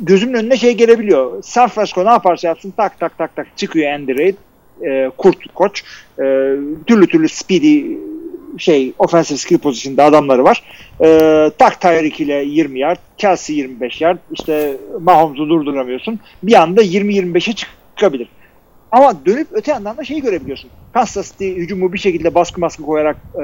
gözümün 0.00 0.34
önüne 0.34 0.56
şey 0.56 0.72
gelebiliyor. 0.74 1.42
San 1.42 1.68
Francisco 1.68 2.04
ne 2.04 2.08
yaparsa 2.08 2.48
yapsın 2.48 2.74
tak 2.76 3.00
tak 3.00 3.18
tak 3.18 3.36
tak 3.36 3.46
çıkıyor 3.56 3.92
Andy 3.92 4.14
Reid 4.14 4.34
e, 4.82 5.10
kurt 5.18 5.54
koç 5.54 5.84
e, 6.18 6.24
türlü 6.86 7.06
türlü 7.06 7.28
speedy 7.28 7.96
şey 8.58 8.92
offensive 8.98 9.38
skill 9.38 9.58
pozisyonda 9.58 10.04
adamları 10.04 10.44
var. 10.44 10.62
E, 11.00 11.50
tak 11.58 11.80
Tyreek 11.80 12.20
ile 12.20 12.44
20 12.44 12.78
yard, 12.78 12.98
Kelsey 13.18 13.56
25 13.56 14.00
yard. 14.00 14.18
İşte 14.32 14.76
Mahomes'u 15.00 15.48
durduramıyorsun. 15.48 16.20
Bir 16.42 16.62
anda 16.62 16.82
20-25'e 16.82 17.52
çıkabilir. 17.52 18.28
Ama 18.92 19.26
dönüp 19.26 19.48
öte 19.52 19.72
yandan 19.72 19.96
da 19.96 20.04
şeyi 20.04 20.22
görebiliyorsun. 20.22 20.70
Kansas 20.92 21.32
City 21.32 21.54
hücumu 21.54 21.92
bir 21.92 21.98
şekilde 21.98 22.34
baskı 22.34 22.60
baskı 22.60 22.82
koyarak 22.82 23.16
e, 23.34 23.42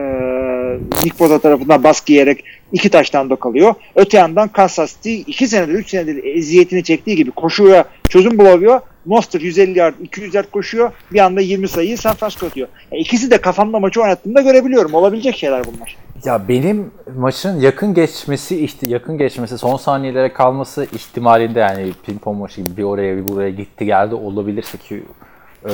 Nick 1.04 1.18
Bosa 1.18 1.38
tarafından 1.38 1.84
baskı 1.84 2.12
yiyerek 2.12 2.44
iki 2.72 2.90
taştan 2.90 3.30
da 3.30 3.36
kalıyor. 3.36 3.74
Öte 3.94 4.16
yandan 4.16 4.48
Kansas 4.48 4.96
City 4.96 5.20
iki 5.20 5.48
senedir, 5.48 5.72
üç 5.72 5.90
senedir 5.90 6.24
eziyetini 6.24 6.84
çektiği 6.84 7.16
gibi 7.16 7.30
koşuya 7.30 7.84
çözüm 8.08 8.38
bulamıyor. 8.38 8.80
Monster 9.04 9.40
150 9.40 9.78
yard, 9.78 9.94
200 10.02 10.34
yard 10.34 10.50
koşuyor. 10.50 10.92
Bir 11.12 11.18
anda 11.18 11.40
20 11.40 11.68
sayıyı 11.68 11.98
San 11.98 12.14
Francisco 12.14 12.46
atıyor. 12.46 12.68
Yani 12.90 13.00
ikisi 13.00 13.30
de 13.30 13.38
kafamda 13.38 13.78
maçı 13.78 14.02
oynattığımda 14.02 14.40
görebiliyorum. 14.40 14.94
Olabilecek 14.94 15.36
şeyler 15.36 15.64
bunlar. 15.66 15.96
Ya 16.24 16.48
benim 16.48 16.90
maçın 17.16 17.60
yakın 17.60 17.94
geçmesi, 17.94 18.68
yakın 18.82 19.18
geçmesi, 19.18 19.58
son 19.58 19.76
saniyelere 19.76 20.32
kalması 20.32 20.84
ihtimalinde 20.84 21.60
yani 21.60 21.92
ping 22.06 22.20
pong 22.20 22.40
maçı 22.40 22.60
gibi 22.60 22.76
bir 22.76 22.82
oraya 22.82 23.16
bir 23.16 23.28
buraya 23.28 23.50
gitti 23.50 23.84
geldi 23.86 24.14
olabilirse 24.14 24.78
ki 24.78 25.02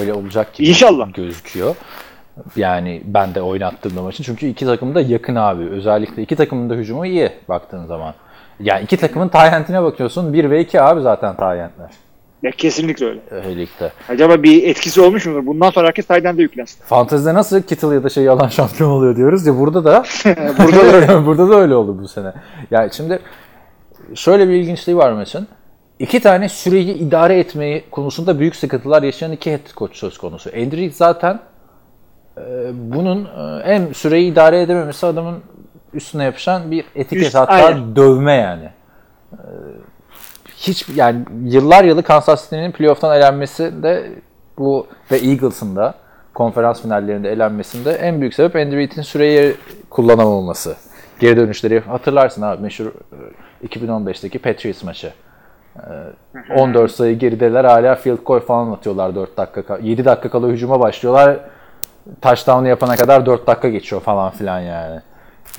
öyle 0.00 0.12
olacak 0.14 0.54
gibi 0.54 0.68
İnşallah. 0.68 1.14
gözüküyor. 1.14 1.74
Yani 2.56 3.02
ben 3.04 3.34
de 3.34 3.42
oynattığımda 3.42 4.02
maçın. 4.02 4.24
Çünkü 4.24 4.46
iki 4.46 4.64
takım 4.66 4.94
da 4.94 5.00
yakın 5.00 5.34
abi. 5.34 5.64
Özellikle 5.64 6.22
iki 6.22 6.36
takımın 6.36 6.70
da 6.70 6.74
hücumu 6.74 7.06
iyi 7.06 7.30
baktığın 7.48 7.86
zaman. 7.86 8.14
Yani 8.60 8.84
iki 8.84 8.96
takımın 8.96 9.28
tayyentine 9.28 9.82
bakıyorsun. 9.82 10.32
1 10.32 10.50
ve 10.50 10.60
2 10.60 10.80
abi 10.82 11.00
zaten 11.00 11.36
tayyentler. 11.36 11.90
Ya 12.42 12.50
kesinlikle 12.50 13.06
öyle. 13.06 13.20
Öylelikle. 13.30 13.92
Acaba 14.08 14.42
bir 14.42 14.62
etkisi 14.68 15.00
olmuş 15.00 15.26
mudur? 15.26 15.46
Bundan 15.46 15.70
sonra 15.70 15.86
herkes 15.86 16.06
Tayden'de 16.06 16.42
yüklensin. 16.42 16.84
Fantezide 16.84 17.34
nasıl 17.34 17.62
Kittle 17.62 17.94
ya 17.94 18.02
da 18.04 18.08
şey 18.08 18.24
yalan 18.24 18.48
şampiyon 18.48 18.90
oluyor 18.90 19.16
diyoruz 19.16 19.46
ya 19.46 19.58
burada 19.58 19.84
da 19.84 20.04
Burada 20.58 20.76
da 20.76 20.96
öyle. 20.96 21.26
burada 21.26 21.48
da 21.48 21.54
öyle 21.54 21.74
oldu 21.74 21.98
bu 22.02 22.08
sene. 22.08 22.32
Yani 22.70 22.90
şimdi 22.92 23.18
şöyle 24.14 24.48
bir 24.48 24.52
ilginçliği 24.54 24.96
var 24.96 25.12
maçın. 25.12 25.48
İki 26.02 26.20
tane 26.20 26.48
süreyi 26.48 26.94
idare 26.94 27.38
etmeyi 27.38 27.84
konusunda 27.90 28.38
büyük 28.38 28.56
sıkıntılar 28.56 29.02
yaşayan 29.02 29.32
iki 29.32 29.52
head 29.52 29.74
coach 29.76 29.94
söz 29.94 30.18
konusu. 30.18 30.50
Andy 30.56 30.76
Reid 30.76 30.92
zaten 30.92 31.40
e, 32.38 32.42
bunun 32.74 33.24
e, 33.24 33.62
en 33.64 33.92
süreyi 33.92 34.32
idare 34.32 34.62
edememesi 34.62 35.06
adamın 35.06 35.38
üstüne 35.94 36.24
yapışan 36.24 36.70
bir 36.70 36.84
etiket 36.94 37.26
Üst- 37.26 37.38
hatta 37.38 37.52
aynen. 37.52 37.96
dövme 37.96 38.32
yani. 38.32 38.64
E, 39.32 39.46
hiç 40.56 40.88
yani 40.94 41.24
yıllar 41.44 41.84
yılı 41.84 42.02
Kansas 42.02 42.44
City'nin 42.44 42.72
playoff'tan 42.72 43.16
elenmesi 43.16 43.82
de 43.82 44.10
bu 44.58 44.86
ve 45.10 45.16
Eagles'ın 45.16 45.76
da 45.76 45.94
konferans 46.34 46.82
finallerinde 46.82 47.32
elenmesinde 47.32 47.92
en 47.92 48.20
büyük 48.20 48.34
sebep 48.34 48.56
Andy 48.56 48.76
Reid'in 48.76 49.02
süreyi 49.02 49.56
kullanamaması. 49.90 50.76
Geri 51.20 51.36
dönüşleri 51.36 51.80
hatırlarsın 51.80 52.42
abi 52.42 52.62
meşhur 52.62 52.86
e, 53.62 53.66
2015'teki 53.66 54.38
Patriots 54.38 54.84
maçı. 54.84 55.12
E, 55.76 56.54
14 56.54 56.90
sayı 56.90 57.18
gerideler 57.18 57.64
hala 57.64 57.94
field 57.94 58.18
goal 58.26 58.40
falan 58.40 58.72
atıyorlar 58.72 59.14
4 59.14 59.36
dakika 59.36 59.60
ka- 59.60 59.82
7 59.82 60.04
dakika 60.04 60.30
kala 60.30 60.48
hücuma 60.48 60.80
başlıyorlar. 60.80 61.38
Touchdown'u 62.22 62.68
yapana 62.68 62.96
kadar 62.96 63.26
4 63.26 63.46
dakika 63.46 63.68
geçiyor 63.68 64.02
falan 64.02 64.30
filan 64.30 64.60
yani. 64.60 65.00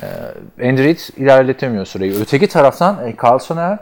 E, 0.01 0.69
Andy 0.69 0.83
Reid 0.83 0.99
ilerletemiyor 1.17 1.85
süreyi. 1.85 2.13
Öteki 2.21 2.47
taraftan 2.47 3.07
e, 3.07 3.15
Carl 3.23 3.37
Soner 3.39 3.79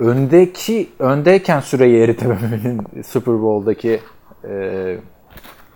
öndeki 0.00 0.88
öndeyken 0.98 1.60
süreyi 1.60 2.02
eritememenin 2.02 2.86
Super 3.06 3.42
Bowl'daki 3.42 4.00
e, 4.48 4.96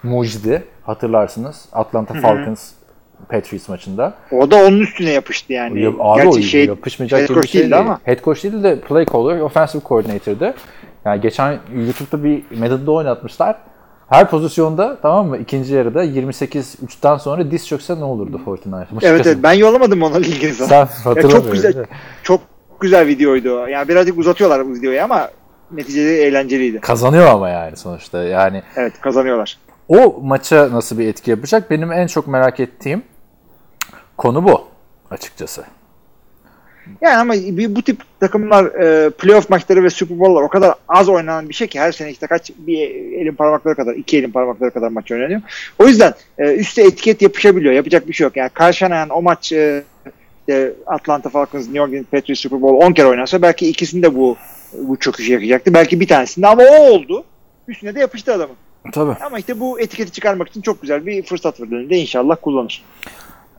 mucidi 0.03 0.65
hatırlarsınız. 0.83 1.69
Atlanta 1.73 2.15
Falcons 2.15 2.73
Patriots 3.29 3.69
maçında. 3.69 4.15
O 4.33 4.51
da 4.51 4.57
onun 4.57 4.81
üstüne 4.81 5.11
yapıştı 5.11 5.53
yani. 5.53 5.81
Ya, 5.81 5.91
abi 5.99 6.23
Gerçi 6.23 6.39
o 6.39 6.43
şey, 6.43 6.67
yapışmayacak 6.67 7.29
gibi 7.29 7.43
bir 7.43 7.49
şey 7.49 7.61
değildi 7.61 7.73
değil. 7.73 7.83
ama. 7.83 8.01
Head 8.05 8.25
coach 8.25 8.43
değil 8.43 8.63
de 8.63 8.81
play 8.81 9.07
caller, 9.07 9.41
offensive 9.41 9.83
coordinator'dı. 9.89 10.55
Yani 11.05 11.21
geçen 11.21 11.59
YouTube'da 11.75 12.25
bir 12.25 12.43
Madden'da 12.59 12.93
oynatmışlar. 12.93 13.57
Her 14.09 14.31
pozisyonda 14.31 14.99
tamam 15.03 15.29
mı? 15.29 15.39
İkinci 15.39 15.75
yarıda 15.75 16.05
28-3'ten 16.05 17.17
sonra 17.17 17.51
diz 17.51 17.69
çökse 17.69 17.97
ne 17.97 18.05
olurdu 18.05 18.41
49ers? 18.47 18.85
Evet 19.03 19.27
evet 19.27 19.39
ben 19.43 19.53
yollamadım 19.53 20.03
ona 20.03 20.19
ilgili. 20.19 20.55
Sen 20.55 20.87
hatırlamıyorum. 21.05 21.31
çok 21.31 21.53
güzel 21.53 21.75
çok 22.23 22.41
güzel 22.81 23.07
videoydu. 23.07 23.69
Yani 23.69 23.89
birazcık 23.89 24.19
uzatıyorlar 24.19 24.67
bu 24.67 24.75
videoyu 24.75 25.03
ama 25.03 25.31
neticede 25.73 26.23
eğlenceliydi. 26.27 26.81
Kazanıyor 26.81 27.27
ama 27.27 27.49
yani 27.49 27.77
sonuçta. 27.77 28.23
Yani 28.23 28.63
Evet 28.77 29.01
kazanıyorlar. 29.01 29.59
O 29.91 30.21
maça 30.23 30.73
nasıl 30.73 30.99
bir 30.99 31.09
etki 31.09 31.31
yapacak? 31.31 31.71
Benim 31.71 31.93
en 31.93 32.07
çok 32.07 32.29
merak 32.29 32.61
ettiğim 32.61 33.03
konu 34.17 34.45
bu 34.45 34.65
açıkçası. 35.11 35.65
Yani 37.01 37.17
ama 37.17 37.35
bu 37.77 37.83
tip 37.83 38.01
takımlar 38.21 38.65
e, 38.65 39.11
playoff 39.11 39.51
maçları 39.51 39.85
ve 39.85 39.91
Super 39.91 40.19
Bowl'lar 40.19 40.43
o 40.43 40.49
kadar 40.49 40.75
az 40.89 41.09
oynanan 41.09 41.49
bir 41.49 41.55
şey 41.55 41.67
ki 41.67 41.81
her 41.81 41.93
sene 41.93 42.11
işte 42.11 42.27
kaç 42.27 42.51
bir 42.59 42.91
elin 42.91 43.35
parmakları 43.35 43.75
kadar 43.75 43.95
iki 43.95 44.19
elin 44.19 44.31
parmakları 44.31 44.71
kadar 44.71 44.89
maç 44.89 45.13
oynanıyor. 45.13 45.41
O 45.79 45.87
yüzden 45.87 46.15
e, 46.39 46.55
üstte 46.55 46.83
etiket 46.83 47.23
yapışabiliyor. 47.23 47.75
Yapacak 47.75 48.09
bir 48.09 48.13
şey 48.13 48.25
yok. 48.25 48.37
Yani 48.37 48.51
karşılayan 48.51 49.09
o 49.09 49.23
maç 49.23 49.53
e, 49.53 49.83
işte 50.41 50.73
Atlanta 50.87 51.29
Falcons, 51.29 51.67
New 51.67 51.83
England 51.83 52.05
Patriots 52.05 52.41
Super 52.41 52.63
Bowl 52.63 52.87
10 52.87 52.93
kere 52.93 53.07
oynarsa 53.07 53.43
belki 53.43 53.69
ikisinde 53.69 54.15
bu 54.15 54.37
bu 54.73 54.97
çöküşü 54.97 55.33
yakacaktı. 55.33 55.75
Belki 55.75 56.01
bir 56.01 56.09
tanesinde 56.09 56.47
ama 56.47 56.63
o 56.63 56.91
oldu. 56.91 57.25
Üstüne 57.69 57.95
de 57.95 58.01
yapıştı 58.01 58.35
adamın. 58.35 58.57
Tabii. 58.93 59.17
Ama 59.27 59.39
işte 59.39 59.61
bu 59.61 59.81
etiketi 59.81 60.13
çıkarmak 60.13 60.49
için 60.49 60.61
çok 60.61 60.83
güzel 60.83 61.07
bir 61.07 61.23
fırsat 61.23 61.61
verildiğinde 61.61 61.99
inşallah 61.99 62.37
kullanır. 62.43 62.85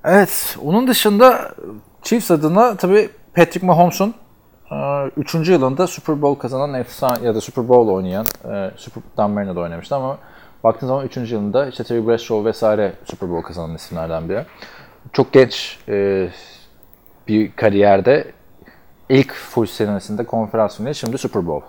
Evet. 0.03 0.57
Onun 0.63 0.87
dışında 0.87 1.51
Chiefs 2.03 2.31
adına 2.31 2.77
tabii 2.77 3.09
Patrick 3.35 3.65
Mahomes'un 3.65 4.13
3. 5.17 5.35
yılında 5.49 5.87
Super 5.87 6.21
Bowl 6.21 6.41
kazanan 6.41 6.73
efsane 6.73 7.25
ya 7.25 7.35
da 7.35 7.41
Super 7.41 7.67
Bowl 7.67 7.91
oynayan 7.91 8.25
e, 8.51 8.71
Super 8.77 9.03
Dan 9.17 9.31
Marino'da 9.31 9.59
oynamıştı 9.59 9.95
ama 9.95 10.17
baktığın 10.63 10.87
zaman 10.87 11.05
3. 11.05 11.17
yılında 11.17 11.67
işte 11.67 11.83
Terry 11.83 12.07
Bradshaw 12.07 12.45
vesaire 12.45 12.93
Super 13.05 13.29
Bowl 13.29 13.47
kazanan 13.47 13.75
isimlerden 13.75 14.29
biri. 14.29 14.45
Çok 15.13 15.33
genç 15.33 15.79
e, 15.87 16.29
bir 17.27 17.51
kariyerde 17.51 18.31
ilk 19.09 19.33
full 19.33 19.65
senesinde 19.65 20.25
konferans 20.25 20.77
finali 20.77 20.95
şimdi 20.95 21.17
Super 21.17 21.47
Bowl. 21.47 21.65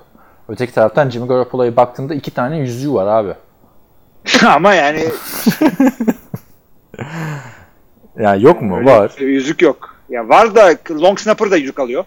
Öteki 0.49 0.75
taraftan 0.75 1.11
Jimmy 1.11 1.29
Garoppolo'ya 1.29 1.77
baktığında 1.77 2.15
iki 2.15 2.31
tane 2.31 2.59
yüzüğü 2.59 2.93
var 2.93 3.07
abi. 3.07 3.33
ama 4.47 4.75
yani 4.75 5.05
Yani 8.19 8.43
yok 8.43 8.63
mu? 8.63 8.77
öyle 8.79 8.91
Var. 8.91 9.13
yüzük 9.19 9.63
yok. 9.63 9.97
Ya 10.09 10.29
var 10.29 10.55
da 10.55 10.75
long 10.91 11.19
snapper 11.19 11.51
da 11.51 11.57
yüzük 11.57 11.79
alıyor. 11.79 12.05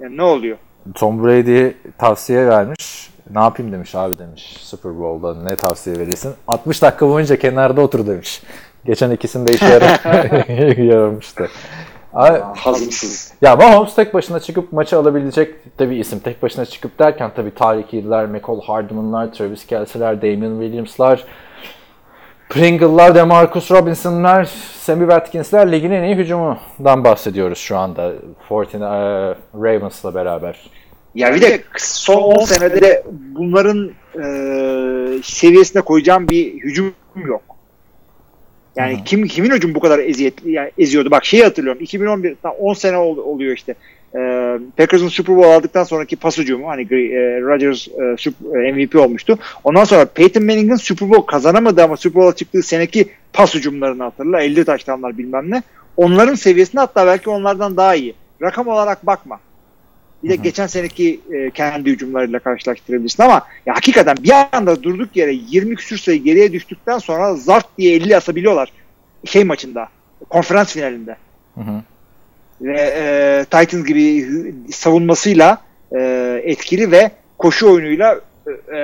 Yani 0.00 0.16
ne 0.16 0.22
oluyor? 0.22 0.56
Tom 0.94 1.24
Brady 1.24 1.70
tavsiye 1.98 2.46
vermiş. 2.46 3.10
Ne 3.34 3.40
yapayım 3.40 3.72
demiş 3.72 3.94
abi 3.94 4.18
demiş 4.18 4.56
Super 4.60 4.98
Bowl'da 4.98 5.42
ne 5.42 5.56
tavsiye 5.56 5.98
verirsin? 5.98 6.34
60 6.48 6.82
dakika 6.82 7.08
boyunca 7.08 7.38
kenarda 7.38 7.80
otur 7.80 8.06
demiş. 8.06 8.42
Geçen 8.84 9.10
ikisinde 9.10 9.52
işe 9.52 9.66
yaramıştı. 10.82 11.48
Hazımsız. 12.12 13.32
ya 13.42 13.56
Mahomes 13.56 13.94
tek 13.94 14.14
başına 14.14 14.40
çıkıp 14.40 14.72
maçı 14.72 14.98
alabilecek 14.98 15.78
de 15.78 15.90
bir 15.90 15.96
isim. 15.96 16.18
Tek 16.18 16.42
başına 16.42 16.64
çıkıp 16.64 16.98
derken 16.98 17.30
tabii 17.36 17.54
Tarık 17.54 17.92
Hill'ler, 17.92 18.26
McCall 18.26 18.60
Hardman'lar, 18.60 19.32
Travis 19.32 19.66
Kelce'ler, 19.66 20.22
Damian 20.22 20.60
Williams'lar, 20.60 21.24
Pringle'lar, 22.48 23.14
DeMarcus 23.14 23.70
Robinson'lar, 23.70 24.44
Sammy 24.78 25.00
Watkins'ler 25.00 25.72
ligin 25.72 25.90
en 25.90 26.02
iyi 26.02 26.16
hücumundan 26.16 27.04
bahsediyoruz 27.04 27.58
şu 27.58 27.78
anda. 27.78 28.12
49 28.48 28.74
e, 28.74 28.78
Ravens'la 29.54 30.14
beraber. 30.14 30.70
Ya 31.14 31.34
bir 31.34 31.40
de 31.40 31.60
son 31.78 32.22
10 32.22 32.44
senede 32.44 32.80
de 32.80 33.04
bunların 33.10 33.90
e, 34.14 34.24
seviyesine 35.22 35.82
koyacağım 35.82 36.28
bir 36.28 36.54
hücum 36.54 36.94
yok. 37.16 37.42
Yani 38.80 39.04
kim 39.04 39.26
kimin 39.26 39.50
hücum 39.50 39.74
bu 39.74 39.80
kadar 39.80 39.98
eziyetli 39.98 40.52
yani 40.52 40.70
eziyordu. 40.78 41.10
Bak 41.10 41.24
şeyi 41.24 41.42
hatırlıyorum. 41.42 41.82
2011 41.82 42.36
tam 42.42 42.52
10 42.58 42.74
sene 42.74 42.96
ol- 42.96 43.18
oluyor 43.18 43.56
işte. 43.56 43.74
E, 44.14 44.18
Packers'ın 44.76 45.08
Super 45.08 45.36
Bowl 45.36 45.48
aldıktan 45.48 45.84
sonraki 45.84 46.16
pas 46.16 46.38
hücumu 46.38 46.68
hani 46.68 46.82
e, 46.82 47.40
Rodgers 47.40 47.88
e, 47.88 47.90
Sup- 48.16 48.66
e, 48.68 48.72
MVP 48.72 48.96
olmuştu. 48.96 49.38
Ondan 49.64 49.84
sonra 49.84 50.04
Peyton 50.04 50.44
Manning'in 50.44 50.76
Super 50.76 51.10
Bowl 51.10 51.26
kazanamadı 51.26 51.82
ama 51.84 51.96
Super 51.96 52.22
Bowl'a 52.22 52.36
çıktığı 52.36 52.62
seneki 52.62 53.08
pas 53.32 53.54
hücumlarını 53.54 54.02
hatırla. 54.02 54.40
50 54.42 54.64
taştanlar 54.64 55.18
bilmem 55.18 55.50
ne. 55.50 55.62
Onların 55.96 56.34
seviyesinde 56.34 56.80
hatta 56.80 57.06
belki 57.06 57.30
onlardan 57.30 57.76
daha 57.76 57.94
iyi. 57.94 58.14
Rakam 58.42 58.68
olarak 58.68 59.06
bakma. 59.06 59.40
Bir 60.24 60.28
de 60.28 60.36
geçen 60.36 60.66
seneki 60.66 61.20
e, 61.32 61.50
kendi 61.50 61.90
hücumlarıyla 61.90 62.38
karşılaştırabilirsin 62.38 63.22
ama 63.22 63.42
ya 63.66 63.74
hakikaten 63.74 64.16
bir 64.20 64.32
anda 64.52 64.82
durduk 64.82 65.16
yere 65.16 65.32
20 65.32 65.76
küsür 65.76 65.98
sayı 65.98 66.22
geriye 66.22 66.52
düştükten 66.52 66.98
sonra 66.98 67.34
zart 67.34 67.66
diye 67.78 67.94
50 67.94 68.16
asabiliyorlar 68.16 68.72
şey 69.24 69.44
maçında 69.44 69.88
konferans 70.28 70.72
finalinde. 70.72 71.16
Hı 71.54 71.60
hı. 71.60 71.82
Ve 72.60 72.94
e, 72.96 73.44
Titans 73.44 73.86
gibi 73.86 74.26
savunmasıyla 74.72 75.58
e, 75.92 76.00
etkili 76.44 76.90
ve 76.90 77.10
koşu 77.38 77.70
oyunuyla 77.72 78.20
e, 78.72 78.76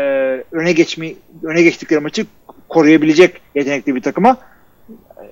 öne 0.53 0.72
geçme 0.72 1.12
öne 1.43 1.62
geçtikleri 1.62 2.01
maçı 2.01 2.26
koruyabilecek 2.68 3.41
yetenekli 3.55 3.95
bir 3.95 4.03
takıma 4.03 4.37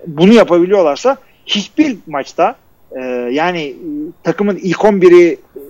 bunu 0.07 0.33
yapabiliyorlarsa 0.33 1.17
hiçbir 1.47 1.97
maçta 2.07 2.57
e, 2.93 3.01
yani 3.33 3.63
e, 3.63 3.77
takımın 4.23 4.57
ilk 4.57 4.79
11'i 4.79 5.33
e, 5.33 5.61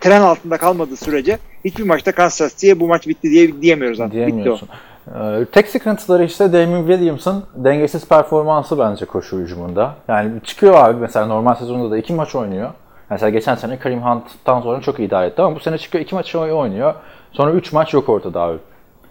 tren 0.00 0.20
altında 0.20 0.56
kalmadığı 0.56 0.96
sürece 0.96 1.38
hiçbir 1.64 1.84
maçta 1.84 2.12
Kansas 2.12 2.52
City'ye 2.52 2.80
bu 2.80 2.86
maç 2.86 3.08
bitti 3.08 3.30
diye 3.30 3.62
diyemiyoruz 3.62 4.00
artık. 4.00 4.14
Bitti 4.14 4.24
o. 4.24 4.32
Diyemiyorsun. 4.32 4.68
Ee, 5.14 5.44
tek 5.52 5.68
sıkıntıları 5.68 6.24
işte 6.24 6.52
Damien 6.52 6.86
Williams'ın 6.86 7.44
dengesiz 7.54 8.08
performansı 8.08 8.78
bence 8.78 9.04
koşu 9.04 9.38
hücumunda. 9.38 9.94
Yani 10.08 10.30
çıkıyor 10.44 10.74
abi 10.74 11.00
mesela 11.00 11.26
normal 11.26 11.54
sezonda 11.54 11.90
da 11.90 11.98
iki 11.98 12.12
maç 12.12 12.34
oynuyor. 12.34 12.70
Mesela 13.10 13.30
geçen 13.30 13.54
sene 13.54 13.78
Kareem 13.78 14.02
Hunt'tan 14.02 14.60
sonra 14.60 14.80
çok 14.80 14.98
iyi 14.98 15.08
idare 15.08 15.26
etti 15.26 15.42
ama 15.42 15.56
bu 15.56 15.60
sene 15.60 15.78
çıkıyor 15.78 16.04
iki 16.04 16.14
maç 16.14 16.34
oynuyor. 16.34 16.94
Sonra 17.32 17.52
üç 17.52 17.72
maç 17.72 17.94
yok 17.94 18.08
ortada 18.08 18.40
abi. 18.40 18.58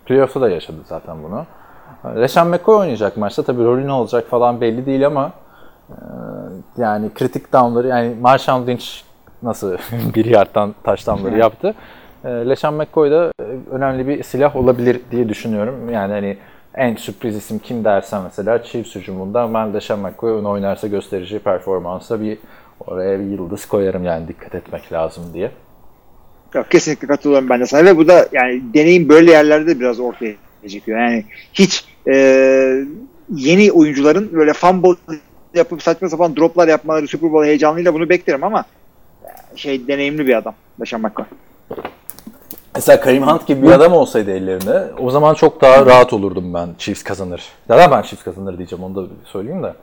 Playoff'ta 0.05 0.41
da 0.41 0.49
yaşadı 0.49 0.77
zaten 0.85 1.15
bunu. 1.23 1.45
Leşan 2.21 2.47
McCoy 2.47 2.75
oynayacak 2.75 3.17
maçta. 3.17 3.43
Tabii 3.43 3.63
rolü 3.63 3.87
ne 3.87 3.91
olacak 3.91 4.27
falan 4.29 4.61
belli 4.61 4.85
değil 4.85 5.07
ama 5.07 5.31
e, 5.89 5.95
yani 6.77 7.13
kritik 7.13 7.53
down'ları 7.53 7.87
yani 7.87 8.15
Marshawn 8.21 8.67
Lynch 8.67 8.85
nasıl 9.43 9.77
bir 10.15 10.25
yardtan 10.25 10.75
taş 10.83 11.07
down'ları 11.07 11.37
yaptı. 11.37 11.75
E, 12.25 12.29
Leşan 12.29 12.73
McCoy 12.73 13.11
da 13.11 13.31
e, 13.41 13.43
önemli 13.71 14.07
bir 14.07 14.23
silah 14.23 14.55
olabilir 14.55 15.01
diye 15.11 15.29
düşünüyorum. 15.29 15.89
Yani 15.89 16.13
hani 16.13 16.37
en 16.75 16.95
sürpriz 16.95 17.35
isim 17.35 17.59
kim 17.59 17.83
dersen 17.83 18.21
mesela 18.21 18.63
Chiefs 18.63 18.95
hücumunda 18.95 19.53
ben 19.53 19.73
Leşan 19.73 19.99
McCoy 19.99 20.33
onu 20.33 20.49
oynarsa 20.49 20.87
gösterici 20.87 21.39
performansa 21.39 22.21
bir 22.21 22.37
oraya 22.87 23.19
bir 23.19 23.25
yıldız 23.25 23.65
koyarım 23.65 24.03
yani 24.03 24.27
dikkat 24.27 24.55
etmek 24.55 24.93
lazım 24.93 25.23
diye. 25.33 25.51
Yok, 26.53 26.71
kesinlikle 26.71 27.07
katılıyorum 27.07 27.49
ben 27.49 27.59
de 27.59 27.65
sana 27.65 27.85
ve 27.85 27.97
bu 27.97 28.07
da 28.07 28.27
yani 28.31 28.61
deneyim 28.73 29.09
böyle 29.09 29.31
yerlerde 29.31 29.79
biraz 29.79 29.99
ortaya 29.99 30.35
çıkıyor. 30.69 30.99
Yani 30.99 31.25
hiç 31.53 31.85
e, 32.07 32.15
yeni 33.35 33.71
oyuncuların 33.71 34.29
böyle 34.33 34.53
fumble 34.53 34.95
yapıp 35.53 35.83
saçma 35.83 36.09
sapan 36.09 36.35
droplar 36.35 36.67
yapmaları 36.67 37.07
Super 37.07 37.31
Bowl 37.31 37.47
heyecanıyla 37.47 37.93
bunu 37.93 38.09
beklerim 38.09 38.43
ama 38.43 38.65
şey 39.59 39.87
deneyimli 39.87 40.27
bir 40.27 40.35
adamLaşan 40.37 41.01
McCoy. 41.01 41.25
Mesela 42.75 43.01
Kareem 43.01 43.23
Hunt 43.23 43.47
gibi 43.47 43.67
bir 43.67 43.71
adam 43.71 43.93
olsaydı 43.93 44.31
ellerinde 44.31 44.87
o 44.99 45.11
zaman 45.11 45.33
çok 45.33 45.61
daha 45.61 45.85
rahat 45.85 46.13
olurdum 46.13 46.53
ben 46.53 46.69
Chiefs 46.77 47.03
kazanır. 47.03 47.43
Zaten 47.67 47.91
ben 47.91 48.01
Chiefs 48.01 48.23
kazanır 48.23 48.57
diyeceğim 48.57 48.83
onu 48.83 48.95
da 48.95 49.09
söyleyeyim 49.25 49.63
de. 49.63 49.73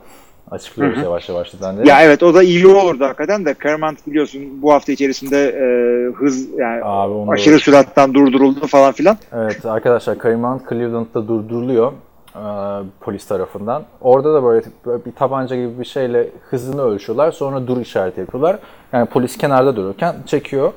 Açıklıyoruz 0.51 1.03
yavaş 1.03 1.29
yavaş 1.29 1.51
ben 1.61 1.77
de. 1.77 1.89
Ya 1.89 2.01
evet 2.01 2.23
o 2.23 2.33
da 2.33 2.43
iyi 2.43 2.67
olurdu 2.67 3.05
hakikaten 3.05 3.45
de 3.45 3.53
Kareem 3.53 3.81
Hunt 3.81 4.07
biliyorsun 4.07 4.41
bu 4.61 4.73
hafta 4.73 4.91
içerisinde 4.91 5.37
e, 5.49 5.65
hız 6.13 6.47
yani 6.57 6.81
Abi 6.83 7.13
onu- 7.13 7.31
aşırı 7.31 7.59
sürattan 7.59 8.13
durduruldu 8.13 8.67
falan 8.67 8.91
filan. 8.91 9.17
Evet 9.33 9.65
arkadaşlar 9.65 10.17
Kareem 10.17 10.43
Hunt 10.43 10.69
Cleveland'da 10.69 11.27
durduruluyor 11.27 11.91
e, 12.37 12.83
polis 13.01 13.27
tarafından. 13.27 13.83
Orada 14.01 14.33
da 14.33 14.43
böyle, 14.43 14.61
bir 15.05 15.11
tabanca 15.11 15.55
gibi 15.55 15.79
bir 15.79 15.85
şeyle 15.85 16.29
hızını 16.49 16.81
ölçüyorlar. 16.81 17.31
Sonra 17.31 17.67
dur 17.67 17.77
işareti 17.77 18.19
yapıyorlar. 18.19 18.59
Yani 18.93 19.05
polis 19.05 19.37
kenarda 19.37 19.75
dururken 19.75 20.15
çekiyor. 20.25 20.71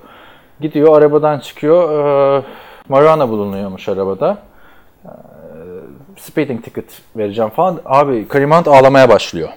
Gidiyor 0.61 0.99
arabadan 0.99 1.39
çıkıyor. 1.39 1.93
E, 2.41 2.43
bulunuyormuş 3.29 3.89
arabada. 3.89 4.39
E, 5.05 5.11
speeding 6.17 6.65
ticket 6.65 7.03
vereceğim 7.17 7.51
falan. 7.51 7.81
Abi 7.85 8.29
Kareem 8.29 8.53
Hunt 8.53 8.69
ağlamaya 8.69 9.09
başlıyor. 9.09 9.49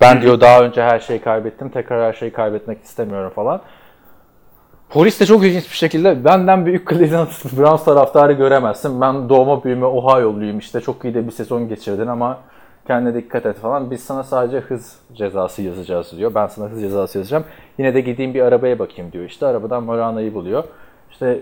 Ben 0.00 0.22
diyor 0.22 0.40
daha 0.40 0.60
önce 0.60 0.82
her 0.82 1.00
şeyi 1.00 1.20
kaybettim. 1.20 1.68
Tekrar 1.68 2.08
her 2.08 2.12
şeyi 2.12 2.32
kaybetmek 2.32 2.82
istemiyorum 2.82 3.32
falan. 3.34 3.60
Polis 4.92 5.20
de 5.20 5.26
çok 5.26 5.44
ilginç 5.44 5.70
bir 5.70 5.76
şekilde 5.76 6.24
benden 6.24 6.66
büyük 6.66 6.88
Cleveland 6.88 7.28
Browns 7.56 7.84
taraftarı 7.84 8.32
göremezsin. 8.32 9.00
Ben 9.00 9.28
doğma 9.28 9.64
büyüme 9.64 9.86
Ohio'luyum 9.86 10.58
işte 10.58 10.80
çok 10.80 11.04
iyi 11.04 11.14
de 11.14 11.26
bir 11.26 11.32
sezon 11.32 11.68
geçirdin 11.68 12.06
ama 12.06 12.38
kendine 12.86 13.14
dikkat 13.14 13.46
et 13.46 13.56
falan. 13.56 13.90
Biz 13.90 14.00
sana 14.00 14.22
sadece 14.22 14.60
hız 14.60 14.96
cezası 15.14 15.62
yazacağız 15.62 16.12
diyor. 16.16 16.34
Ben 16.34 16.46
sana 16.46 16.68
hız 16.68 16.80
cezası 16.80 17.18
yazacağım. 17.18 17.44
Yine 17.78 17.94
de 17.94 18.00
gideyim 18.00 18.34
bir 18.34 18.40
arabaya 18.40 18.78
bakayım 18.78 19.12
diyor. 19.12 19.24
İşte 19.24 19.46
arabadan 19.46 19.82
marijuana'yı 19.82 20.34
buluyor. 20.34 20.64
İşte 21.10 21.40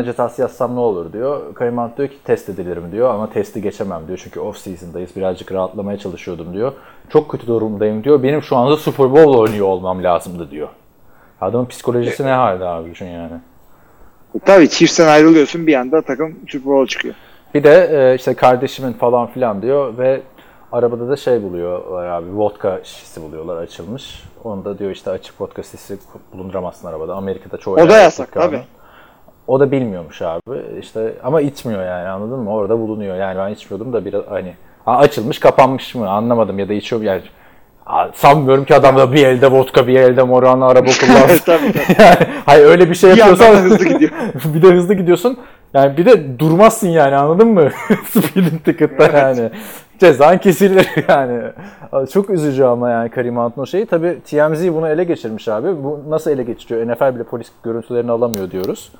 e, 0.00 0.04
cezası 0.04 0.42
yazsam 0.42 0.76
ne 0.76 0.80
olur 0.80 1.12
diyor. 1.12 1.54
Kayman 1.54 1.90
diyor 1.96 2.08
ki 2.08 2.16
test 2.24 2.48
edilirim 2.48 2.92
diyor 2.92 3.14
ama 3.14 3.30
testi 3.30 3.62
geçemem 3.62 4.02
diyor. 4.08 4.20
Çünkü 4.22 4.40
off 4.40 4.58
season'dayız 4.58 5.16
birazcık 5.16 5.52
rahatlamaya 5.52 5.98
çalışıyordum 5.98 6.52
diyor. 6.52 6.72
Çok 7.08 7.30
kötü 7.30 7.46
durumdayım 7.46 8.04
diyor. 8.04 8.22
Benim 8.22 8.42
şu 8.42 8.56
anda 8.56 8.76
Super 8.76 9.12
Bowl 9.12 9.38
oynuyor 9.38 9.66
olmam 9.66 10.04
lazımdı 10.04 10.50
diyor. 10.50 10.68
Adamın 11.40 11.66
psikolojisi 11.66 12.24
ne 12.24 12.30
halde 12.30 12.64
abi 12.64 12.90
düşün 12.90 13.06
yani. 13.06 13.32
Tabii 14.44 14.68
Chiefs'ten 14.68 15.08
ayrılıyorsun 15.08 15.66
bir 15.66 15.74
anda 15.74 16.02
takım 16.02 16.38
Super 16.48 16.72
Bowl 16.72 16.88
çıkıyor. 16.88 17.14
Bir 17.54 17.64
de 17.64 17.88
e, 17.92 18.14
işte 18.14 18.34
kardeşimin 18.34 18.92
falan 18.92 19.26
filan 19.26 19.62
diyor 19.62 19.98
ve 19.98 20.20
arabada 20.72 21.08
da 21.08 21.16
şey 21.16 21.42
buluyorlar 21.42 22.06
abi 22.06 22.36
vodka 22.36 22.80
şişesi 22.84 23.22
buluyorlar 23.22 23.56
açılmış. 23.56 24.22
Onu 24.44 24.64
da 24.64 24.78
diyor 24.78 24.90
işte 24.90 25.10
açık 25.10 25.40
vodka 25.40 25.62
şişesi 25.62 25.98
bulunduramazsın 26.32 26.88
arabada. 26.88 27.14
Amerika'da 27.14 27.56
çoğu 27.56 27.74
O 27.74 27.88
da 27.88 27.98
yasak, 27.98 28.32
tabii. 28.32 28.62
O 29.46 29.60
da 29.60 29.70
bilmiyormuş 29.70 30.22
abi. 30.22 30.40
İşte 30.80 31.14
ama 31.24 31.40
içmiyor 31.40 31.86
yani 31.86 32.08
anladın 32.08 32.38
mı? 32.38 32.52
Orada 32.52 32.78
bulunuyor. 32.78 33.16
Yani 33.16 33.38
ben 33.38 33.48
içmiyordum 33.48 33.92
da 33.92 34.04
biraz 34.04 34.26
hani 34.28 34.54
ha, 34.84 34.98
açılmış 34.98 35.38
kapanmış 35.38 35.94
mı 35.94 36.10
anlamadım 36.10 36.58
ya 36.58 36.68
da 36.68 36.72
içiyor 36.72 37.02
yani 37.02 37.22
Sanmıyorum 38.14 38.64
ki 38.64 38.74
adam 38.74 38.96
da 38.96 39.12
bir 39.12 39.26
elde 39.26 39.50
vodka 39.50 39.86
bir 39.86 40.00
elde 40.00 40.22
morana 40.22 40.66
araba 40.66 40.90
kullansın. 41.00 41.52
yani, 41.98 42.16
hayır 42.46 42.66
öyle 42.66 42.90
bir 42.90 42.94
şey 42.94 43.10
Bir 43.10 43.16
yapıyorsan 43.16 43.54
da 43.54 43.58
hızlı 43.58 43.84
gidiyor. 43.84 44.10
bir 44.54 44.62
de 44.62 44.66
hızlı 44.66 44.94
gidiyorsun. 44.94 45.38
Yani 45.74 45.96
bir 45.96 46.06
de 46.06 46.38
durmazsın 46.38 46.88
yani 46.88 47.16
anladın 47.16 47.48
mı? 47.48 47.70
Speeding 48.10 48.64
ticket'ta 48.64 49.04
Evet. 49.04 49.14
yani. 49.14 49.50
Cezan 49.98 50.38
kesilir 50.38 50.88
yani. 51.08 51.42
Çok 52.12 52.30
üzücü 52.30 52.64
ama 52.64 52.90
yani 52.90 53.10
Karim 53.10 53.36
Hunt'ın 53.36 53.62
o 53.62 53.66
şeyi. 53.66 53.86
Tabii 53.86 54.18
TMZ 54.24 54.68
bunu 54.68 54.88
ele 54.88 55.04
geçirmiş 55.04 55.48
abi. 55.48 55.68
Bu 55.84 56.00
nasıl 56.08 56.30
ele 56.30 56.42
geçiriyor? 56.42 56.86
NFL 56.86 57.14
bile 57.14 57.24
polis 57.24 57.48
görüntülerini 57.64 58.10
alamıyor 58.10 58.50
diyoruz. 58.50 58.92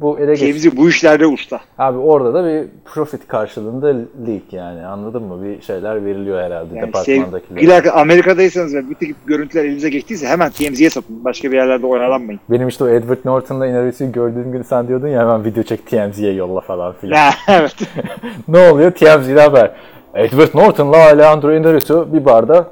Bu 0.00 0.18
ele 0.18 0.30
geç... 0.32 0.40
Kevzi 0.40 0.76
bu 0.76 0.88
işlerde 0.88 1.26
usta. 1.26 1.60
Abi 1.78 1.98
orada 1.98 2.34
da 2.34 2.44
bir 2.48 2.64
profit 2.84 3.28
karşılığında 3.28 3.86
leak 4.26 4.52
yani 4.52 4.86
anladın 4.86 5.22
mı? 5.22 5.44
Bir 5.44 5.60
şeyler 5.62 6.04
veriliyor 6.04 6.42
herhalde 6.42 6.76
Yani 6.76 6.86
departmandakilere. 6.86 7.66
sevgili 7.70 7.90
Amerika'daysanız 7.90 8.74
ve 8.74 8.90
bu 8.90 8.94
tip 8.94 9.16
görüntüler 9.26 9.64
elinize 9.64 9.88
geçtiyse 9.90 10.26
hemen 10.26 10.50
TMZ'ye 10.50 10.90
satın. 10.90 11.24
Başka 11.24 11.52
bir 11.52 11.56
yerlerde 11.56 11.86
oyalanmayın. 11.86 12.40
Benim 12.50 12.68
işte 12.68 12.84
o 12.84 12.88
Edward 12.88 13.18
Norton'la 13.24 13.66
Inaris'i 13.66 14.12
gördüğüm 14.12 14.52
gün 14.52 14.62
sen 14.62 14.88
diyordun 14.88 15.08
ya 15.08 15.20
hemen 15.20 15.44
video 15.44 15.62
çek 15.62 15.86
TMZ'ye 15.86 16.32
yolla 16.32 16.60
falan 16.60 16.94
filan. 17.00 17.32
Evet. 17.48 17.74
ne 18.48 18.70
oluyor? 18.70 18.90
TMZ'de 18.90 19.40
haber. 19.40 19.70
Edward 20.14 20.54
Norton'la 20.54 20.96
Alejandro 20.96 21.52
Inarritu 21.56 22.12
bir 22.12 22.24
barda 22.24 22.68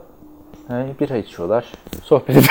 yani 0.70 0.90
bira 1.00 1.16
içiyorlar. 1.16 1.64
Sohbet 2.02 2.30
ediyor. 2.30 2.44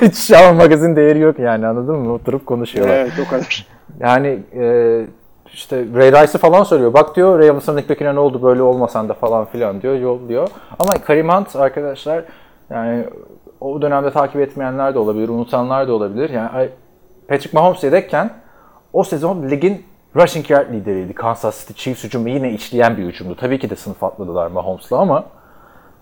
Hiç 0.00 0.30
ama 0.32 0.52
magazin 0.52 0.96
değeri 0.96 1.18
yok 1.18 1.38
yani 1.38 1.66
anladın 1.66 1.96
mı? 1.96 2.12
Oturup 2.12 2.46
konuşuyorlar. 2.46 2.94
evet 2.96 3.12
o 3.26 3.30
kadar. 3.30 3.66
Yani 4.00 4.42
e, 4.54 5.06
işte 5.52 5.84
Ray 5.94 6.12
Rice'ı 6.12 6.38
falan 6.38 6.64
söylüyor. 6.64 6.94
Bak 6.94 7.16
diyor 7.16 7.38
Ray 7.38 7.48
Wilson'ın 7.48 7.78
ekbekine 7.78 8.14
ne 8.14 8.20
oldu 8.20 8.42
böyle 8.42 8.62
olmasan 8.62 9.08
da 9.08 9.14
falan 9.14 9.44
filan 9.44 9.82
diyor. 9.82 9.94
Yolluyor. 9.94 10.48
Ama 10.78 10.90
Karim 10.92 11.28
Hunt 11.28 11.56
arkadaşlar 11.56 12.24
yani 12.70 13.04
o 13.60 13.82
dönemde 13.82 14.10
takip 14.10 14.40
etmeyenler 14.40 14.94
de 14.94 14.98
olabilir, 14.98 15.28
unutanlar 15.28 15.88
da 15.88 15.92
olabilir. 15.92 16.30
Yani 16.30 16.70
Patrick 17.28 17.58
Mahomes 17.58 17.84
yedekken 17.84 18.30
o 18.92 19.04
sezon 19.04 19.50
ligin 19.50 19.84
rushing 20.16 20.50
yard 20.50 20.72
lideriydi. 20.72 21.14
Kansas 21.14 21.60
City 21.60 21.72
Chiefs 21.82 22.04
hücumu 22.04 22.28
yine 22.28 22.52
içleyen 22.52 22.96
bir 22.96 23.02
hücumdu. 23.02 23.36
Tabii 23.36 23.58
ki 23.58 23.70
de 23.70 23.76
sınıf 23.76 24.04
atladılar 24.04 24.46
Mahomes'la 24.46 24.98
ama 24.98 25.24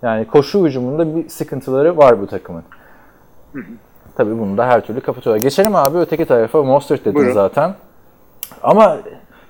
yani 0.02 0.26
koşu 0.26 0.66
hücumunda 0.66 1.16
bir 1.16 1.28
sıkıntıları 1.28 1.96
var 1.96 2.20
bu 2.20 2.26
takımın. 2.26 2.64
Tabii 4.16 4.38
bunu 4.38 4.58
da 4.58 4.66
her 4.66 4.80
türlü 4.86 5.00
kapatıyorlar. 5.00 5.42
Geçelim 5.42 5.76
abi 5.76 5.98
öteki 5.98 6.24
tarafa. 6.24 6.62
Mostert 6.62 7.00
dedin 7.04 7.14
Buyurun. 7.14 7.32
zaten. 7.34 7.74
Ama 8.62 8.96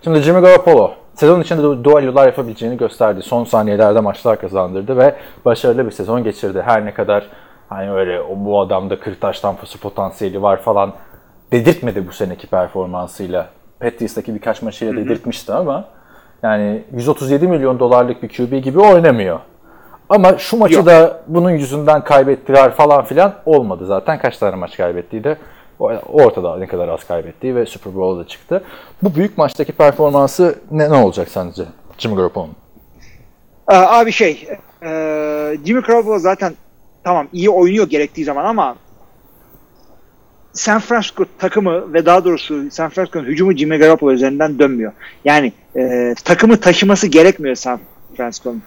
şimdi 0.04 0.18
Jimmy 0.20 0.40
Garoppolo 0.40 0.90
sezon 1.14 1.40
içinde 1.40 1.62
du- 1.62 1.84
duellolar 1.84 2.26
yapabileceğini 2.26 2.76
gösterdi. 2.76 3.22
Son 3.22 3.44
saniyelerde 3.44 4.00
maçlar 4.00 4.40
kazandırdı 4.40 4.96
ve 4.96 5.14
başarılı 5.44 5.86
bir 5.86 5.90
sezon 5.90 6.24
geçirdi. 6.24 6.62
Her 6.66 6.84
ne 6.84 6.94
kadar 6.94 7.26
hani 7.68 7.92
öyle 7.92 8.20
o- 8.20 8.44
bu 8.44 8.60
adamda 8.60 9.00
40 9.00 9.20
taş 9.20 9.40
tampası 9.40 9.78
potansiyeli 9.80 10.42
var 10.42 10.56
falan 10.60 10.92
dedirtmedi 11.52 12.08
bu 12.08 12.12
seneki 12.12 12.46
performansıyla. 12.46 13.46
Patriots'taki 13.80 14.34
birkaç 14.34 14.62
maçıyla 14.62 14.96
dedirtmişti 14.96 15.52
ama 15.52 15.84
yani 16.42 16.84
137 16.92 17.48
milyon 17.48 17.78
dolarlık 17.78 18.22
bir 18.22 18.28
QB 18.28 18.58
gibi 18.62 18.80
oynamıyor. 18.80 19.38
Ama 20.08 20.38
şu 20.38 20.56
maçı 20.56 20.74
Yok. 20.74 20.86
da 20.86 21.20
bunun 21.26 21.50
yüzünden 21.50 22.04
kaybettiler 22.04 22.70
falan 22.74 23.04
filan 23.04 23.34
olmadı 23.46 23.86
zaten. 23.86 24.18
Kaç 24.18 24.38
tane 24.38 24.56
maç 24.56 24.76
kaybettiği 24.76 25.24
de 25.24 25.36
o- 25.78 25.92
ortada 26.12 26.56
ne 26.56 26.66
kadar 26.66 26.88
az 26.88 27.04
kaybettiği 27.04 27.56
ve 27.56 27.66
Super 27.66 27.94
Bowl'da 27.94 28.26
çıktı. 28.28 28.64
Bu 29.02 29.14
büyük 29.14 29.38
maçtaki 29.38 29.72
performansı 29.72 30.58
ne, 30.70 30.90
ne 30.90 30.94
olacak 30.94 31.28
sence 31.28 31.62
Jimmy 31.98 32.16
Garoppolo'nun? 32.16 32.56
Aa, 33.66 33.98
Abi 33.98 34.12
şey, 34.12 34.48
e, 34.82 34.88
Jimmy 35.66 35.80
Garoppolo 35.82 36.18
zaten 36.18 36.54
tamam 37.04 37.26
iyi 37.32 37.50
oynuyor 37.50 37.88
gerektiği 37.88 38.24
zaman 38.24 38.44
ama 38.44 38.76
San 40.52 40.80
Francisco 40.80 41.24
takımı 41.38 41.92
ve 41.92 42.06
daha 42.06 42.24
doğrusu 42.24 42.70
San 42.70 42.88
Francisco'nun 42.90 43.24
hücumu 43.24 43.52
Jimmy 43.56 43.78
Garoppolo 43.78 44.12
üzerinden 44.12 44.58
dönmüyor. 44.58 44.92
Yani 45.24 45.52
e, 45.76 46.14
takımı 46.24 46.60
taşıması 46.60 47.06
gerekmiyor 47.06 47.54
San 47.56 47.80
Francisco'nun. 48.16 48.62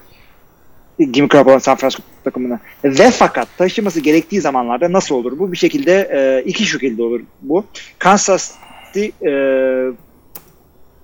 Jimmy 0.99 1.27
Garoppolo'nun 1.27 1.59
San 1.59 1.75
Francisco 1.75 2.03
takımına. 2.23 2.59
Ve 2.83 3.11
fakat 3.11 3.47
taşıması 3.57 3.99
gerektiği 3.99 4.41
zamanlarda 4.41 4.91
nasıl 4.91 5.15
olur 5.15 5.39
bu? 5.39 5.51
Bir 5.51 5.57
şekilde 5.57 6.09
e, 6.11 6.43
iki 6.45 6.65
şekilde 6.65 7.03
olur 7.03 7.21
bu. 7.41 7.65
Kansas 7.99 8.51
City 8.93 9.29
e, 9.29 9.31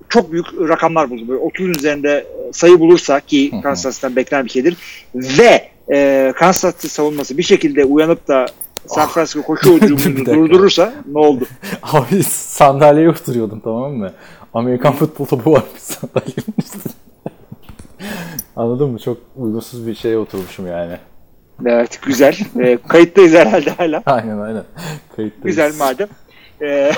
çok 0.10 0.32
büyük 0.32 0.46
rakamlar 0.70 1.10
buldu. 1.10 1.28
Böyle 1.28 1.42
30'un 1.42 1.74
üzerinde 1.74 2.26
sayı 2.52 2.80
bulursa 2.80 3.20
ki. 3.20 3.52
Kansas 3.64 3.96
City'den 3.96 4.16
beklenen 4.16 4.46
bir 4.46 4.50
şeydir. 4.50 4.78
Ve 5.16 5.70
e, 5.94 6.34
Kansas 6.36 6.76
City 6.76 6.88
savunması 6.88 7.38
bir 7.38 7.44
şekilde 7.44 7.86
uyanıp 7.86 8.28
da 8.28 8.46
San 8.88 9.08
Francisco 9.08 9.42
koşu 9.42 9.76
Bir 9.82 9.82
hücumunu 9.82 10.26
durdurursa 10.26 10.94
ne 11.12 11.20
oldu? 11.20 11.46
Abi 11.84 12.24
sandalyeye 12.24 13.10
oturuyordum 13.10 13.60
tamam 13.60 13.94
mı? 13.94 14.14
Amerikan 14.54 14.94
futbol 14.94 15.26
topu 15.26 15.52
varmış 15.52 15.82
sandalyenin 15.82 16.54
üstünde. 16.58 17.03
Anladın 18.56 18.90
mı? 18.90 19.00
Çok 19.00 19.18
uygunsuz 19.36 19.88
bir 19.88 19.96
şeye 19.96 20.18
oturmuşum 20.18 20.68
yani. 20.68 20.98
Evet 21.66 22.00
güzel. 22.02 22.38
E, 22.60 22.78
kayıttayız 22.88 23.34
herhalde 23.34 23.70
hala. 23.70 24.04
Aynen 24.06 24.40
aynen. 24.40 24.64
Kayıttayız. 25.16 25.46
Güzel 25.46 25.74
madem. 25.78 26.08
E, 26.62 26.92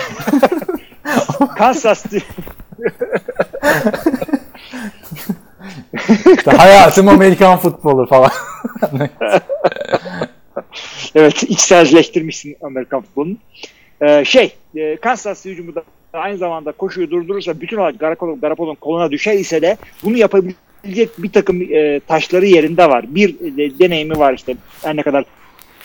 Kansas 1.58 2.06
İşte 6.38 6.52
hayatım 6.52 7.08
Amerikan 7.08 7.58
futbolu 7.58 8.06
falan. 8.08 8.32
Evet 11.16 11.44
içselleştirmişsin 11.44 12.58
Amerikan 12.62 13.02
futbolunu. 13.02 13.36
Ee, 14.02 14.26
şey 14.26 14.56
e, 14.76 14.98
Kansas 14.98 15.46
hücumu 15.46 15.76
da 15.76 15.84
aynı 16.14 16.38
zamanda 16.38 16.72
koşuyu 16.72 17.12
durdurursa 17.12 17.62
bütün 17.62 17.78
olarak 17.78 17.96
Garoppolo- 17.96 18.40
Garoppolo'nun 18.42 18.76
koluna 18.76 19.12
düşer 19.12 19.34
ise 19.34 19.62
de 19.62 19.78
bunu 20.04 20.18
yapabilecek 20.18 20.58
bir 21.18 21.32
takım 21.32 21.62
e, 21.62 22.00
taşları 22.00 22.46
yerinde 22.46 22.90
var. 22.90 23.06
Bir 23.08 23.30
e, 23.30 23.80
deneyimi 23.80 24.20
var 24.20 24.34
işte 24.34 24.56
her 24.84 24.96
ne 24.96 25.02
kadar 25.02 25.26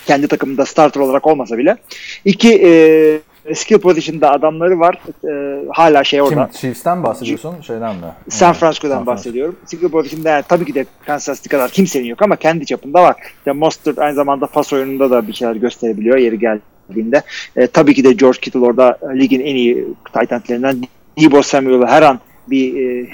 kendi 0.06 0.28
takımında 0.28 0.66
starter 0.66 1.00
olarak 1.00 1.26
olmasa 1.26 1.58
bile. 1.58 1.76
İki 2.24 2.62
e, 2.64 3.54
skill 3.54 3.78
position'da 3.78 4.30
adamları 4.30 4.80
var. 4.80 4.98
E, 5.28 5.62
hala 5.72 6.04
şey 6.04 6.22
orada. 6.22 6.46
Kim? 6.52 6.60
Chiefs'ten 6.60 7.02
bahsediyorsun? 7.02 7.60
Şeyden 7.62 7.96
mi? 7.96 8.02
San 8.28 8.52
Francisco'dan 8.52 8.96
San 8.96 9.06
bahsediyorum. 9.06 9.56
Skill 9.66 9.88
position'da 9.88 10.30
yani 10.30 10.44
tabii 10.48 10.64
ki 10.64 10.74
de 10.74 10.86
Kansas 11.06 11.36
City 11.36 11.48
kadar 11.48 11.70
kimsenin 11.70 12.04
yok 12.04 12.22
ama 12.22 12.36
kendi 12.36 12.66
çapında 12.66 13.02
var. 13.02 13.16
İşte 13.38 13.52
Mostert 13.52 13.98
aynı 13.98 14.14
zamanda 14.14 14.46
pas 14.46 14.72
oyununda 14.72 15.10
da 15.10 15.28
bir 15.28 15.32
şeyler 15.32 15.54
gösterebiliyor 15.56 16.16
yeri 16.16 16.38
geldiğinde. 16.38 17.22
E, 17.56 17.66
tabii 17.66 17.94
ki 17.94 18.04
de 18.04 18.12
George 18.12 18.38
Kittle 18.40 18.60
orada 18.60 18.98
ligin 19.14 19.40
en 19.40 19.54
iyi 19.54 19.86
tight 20.12 20.32
endlerinden. 20.32 20.82
Debo 21.20 21.42
Samuel'ı 21.42 21.86
her 21.86 22.02
an 22.02 22.20
bir 22.46 22.74
e, 22.76 23.08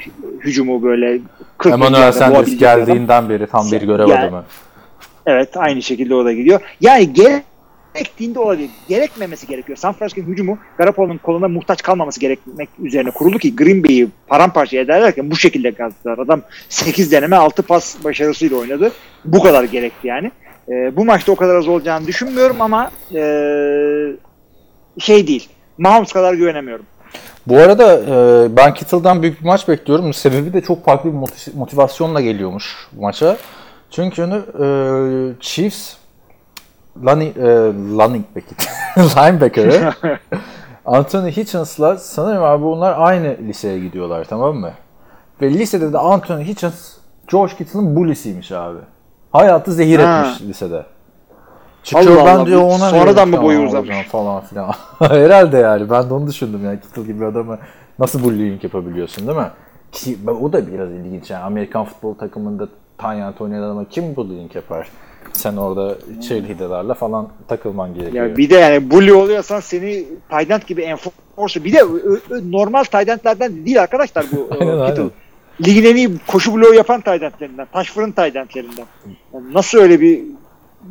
hücumu 0.45 0.83
böyle 0.83 1.18
40 1.59 1.72
Emmanuel 1.72 2.12
Sanders 2.12 2.47
bir 2.47 2.53
adam. 2.53 2.59
geldiğinden 2.59 3.29
beri 3.29 3.47
tam 3.47 3.72
bir 3.72 3.83
görev 3.83 4.09
Yani- 4.09 4.20
adamı. 4.20 4.45
Evet 5.27 5.57
aynı 5.57 5.83
şekilde 5.83 6.14
o 6.14 6.24
da 6.24 6.33
gidiyor. 6.33 6.61
Yani 6.81 7.12
gerektiğinde 7.12 8.39
olabilir. 8.39 8.70
Gerekmemesi 8.89 9.47
gerekiyor. 9.47 9.79
San 9.79 9.93
Francisco'nun 9.93 10.27
hücumu 10.27 10.59
Garoppolo'nun 10.79 11.18
koluna 11.18 11.49
muhtaç 11.49 11.83
kalmaması 11.83 12.20
gerekmek 12.20 12.68
üzerine 12.83 13.11
kuruldu 13.11 13.39
ki 13.39 13.57
Green 13.57 13.85
Bay'i 13.85 14.09
paramparça 14.27 14.77
ederlerken 14.79 15.31
bu 15.31 15.37
şekilde 15.37 15.72
kazdılar. 15.72 16.18
Adam 16.18 16.43
8 16.68 17.12
deneme 17.12 17.37
6 17.37 17.62
pas 17.62 18.05
başarısıyla 18.05 18.57
oynadı. 18.57 18.93
Bu 19.24 19.43
kadar 19.43 19.64
gerekti 19.64 20.07
yani. 20.09 20.31
Ee, 20.68 20.97
bu 20.97 21.05
maçta 21.05 21.33
o 21.33 21.37
kadar 21.37 21.55
az 21.55 21.68
olacağını 21.68 22.07
düşünmüyorum 22.07 22.61
ama 22.61 22.91
ee, 23.14 24.12
şey 24.99 25.27
değil. 25.27 25.49
Mahomes 25.79 26.12
kadar 26.12 26.35
güvenemiyorum. 26.35 26.85
Bu 27.46 27.56
arada 27.58 27.94
e, 28.00 28.56
ben 28.56 28.74
Kittle'dan 28.74 29.22
büyük 29.22 29.40
bir 29.40 29.46
maç 29.46 29.68
bekliyorum. 29.68 30.12
Sebebi 30.14 30.52
de 30.52 30.60
çok 30.60 30.84
farklı 30.84 31.12
bir 31.12 31.18
motiv- 31.18 31.56
motivasyonla 31.56 32.20
geliyormuş 32.20 32.88
bu 32.92 33.02
maça. 33.02 33.36
Çünkü 33.90 34.22
e, 34.22 34.66
Chiefs 35.40 35.94
Lani, 37.04 37.24
e, 37.24 37.44
Lanning 37.98 38.24
linebacker'ı 38.98 39.92
Anthony 40.86 41.30
Hitchens'la 41.30 41.96
sanırım 41.96 42.42
abi 42.44 42.62
bunlar 42.62 42.94
aynı 42.98 43.36
liseye 43.48 43.78
gidiyorlar 43.78 44.24
tamam 44.28 44.56
mı? 44.56 44.70
Ve 45.42 45.50
lisede 45.50 45.92
de 45.92 45.98
Anthony 45.98 46.44
Hitchens 46.44 46.92
George 47.32 47.54
Kittle'ın 47.58 47.96
bulisiymiş 47.96 48.52
abi. 48.52 48.78
Hayatı 49.32 49.72
zehir 49.72 49.98
Ha. 49.98 50.20
etmiş 50.20 50.48
lisede. 50.48 50.86
Çıkıyor 51.87 52.16
Allah 52.16 52.26
ben 52.26 52.34
Allah, 52.34 52.47
diyor 52.47 52.62
ona 52.62 52.91
sonradan 52.91 53.28
mı 53.28 53.43
boyu 53.43 53.61
uzamış? 53.61 54.07
falan 54.09 54.41
filan. 54.41 54.72
Herhalde 54.99 55.57
yani 55.57 55.91
ben 55.91 56.11
de 56.11 56.14
onu 56.14 56.26
düşündüm 56.26 56.64
yani 56.64 56.80
Kittle 56.80 57.03
gibi 57.03 57.26
adamı 57.26 57.59
nasıl 57.99 58.22
bullying 58.24 58.64
yapabiliyorsun 58.64 59.26
değil 59.26 59.39
mi? 59.39 59.51
Ki 59.93 60.16
o 60.43 60.53
da 60.53 60.72
biraz 60.72 60.91
ilginç 60.91 61.30
yani 61.30 61.43
Amerikan 61.43 61.84
futbol 61.84 62.14
takımında 62.14 62.68
Tanyant 62.99 63.41
oynayan 63.41 63.62
adama 63.62 63.84
kim 63.89 64.16
bullying 64.16 64.57
yapar? 64.57 64.89
Sen 65.32 65.57
orada 65.57 65.95
cheerleaderlarla 66.28 66.95
falan 66.95 67.28
takılman 67.49 67.95
gerekiyor. 67.95 68.26
Ya 68.26 68.37
bir 68.37 68.51
de 68.51 68.55
yani 68.55 68.91
bully 68.91 69.12
oluyorsan 69.12 69.61
seni 69.61 70.05
Tydent 70.30 70.66
gibi 70.66 70.82
enforcer. 70.82 71.64
Bir 71.64 71.72
de 71.72 71.84
normal 72.51 72.84
Tydent'lerden 72.84 73.66
değil 73.66 73.82
arkadaşlar 73.82 74.26
bu 74.32 74.49
Aynen, 74.61 74.87
Kittle. 74.87 75.03
aynen. 75.03 75.11
Ligin 75.66 75.84
en 75.84 75.97
iyi 75.97 76.11
koşu 76.26 76.55
bloğu 76.55 76.74
yapan 76.74 77.01
Tydent'lerinden. 77.01 77.66
Taş 77.72 77.91
fırın 77.91 78.12
Tydent'lerinden. 78.12 78.87
Yani 79.34 79.55
nasıl 79.55 79.78
öyle 79.78 80.01
bir 80.01 80.22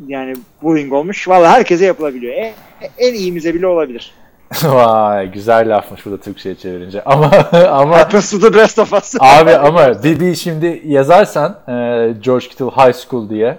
yani 0.06 0.34
bullying 0.62 0.92
olmuş? 0.92 1.28
Valla 1.28 1.50
herkese 1.50 1.84
yapılabiliyor. 1.86 2.34
En, 2.34 2.52
en 2.98 3.14
iyimize 3.14 3.54
bile 3.54 3.66
olabilir. 3.66 4.14
Vay 4.64 5.30
güzel 5.32 5.76
lafmış 5.76 6.06
bu 6.06 6.10
da 6.10 6.20
Türkçe'ye 6.20 6.54
çevirince. 6.54 7.02
Ama 7.06 7.30
ama 7.70 7.98
Happens 7.98 8.30
to 8.30 8.38
the 8.40 8.58
rest 8.58 8.78
of 8.78 8.92
us. 8.92 9.14
abi 9.20 9.50
ama 9.56 10.02
bir, 10.02 10.20
bir 10.20 10.34
şimdi 10.34 10.82
yazarsan 10.84 11.58
e, 11.68 11.72
George 12.20 12.48
Kittle 12.48 12.64
High 12.64 12.94
School 12.94 13.28
diye 13.30 13.58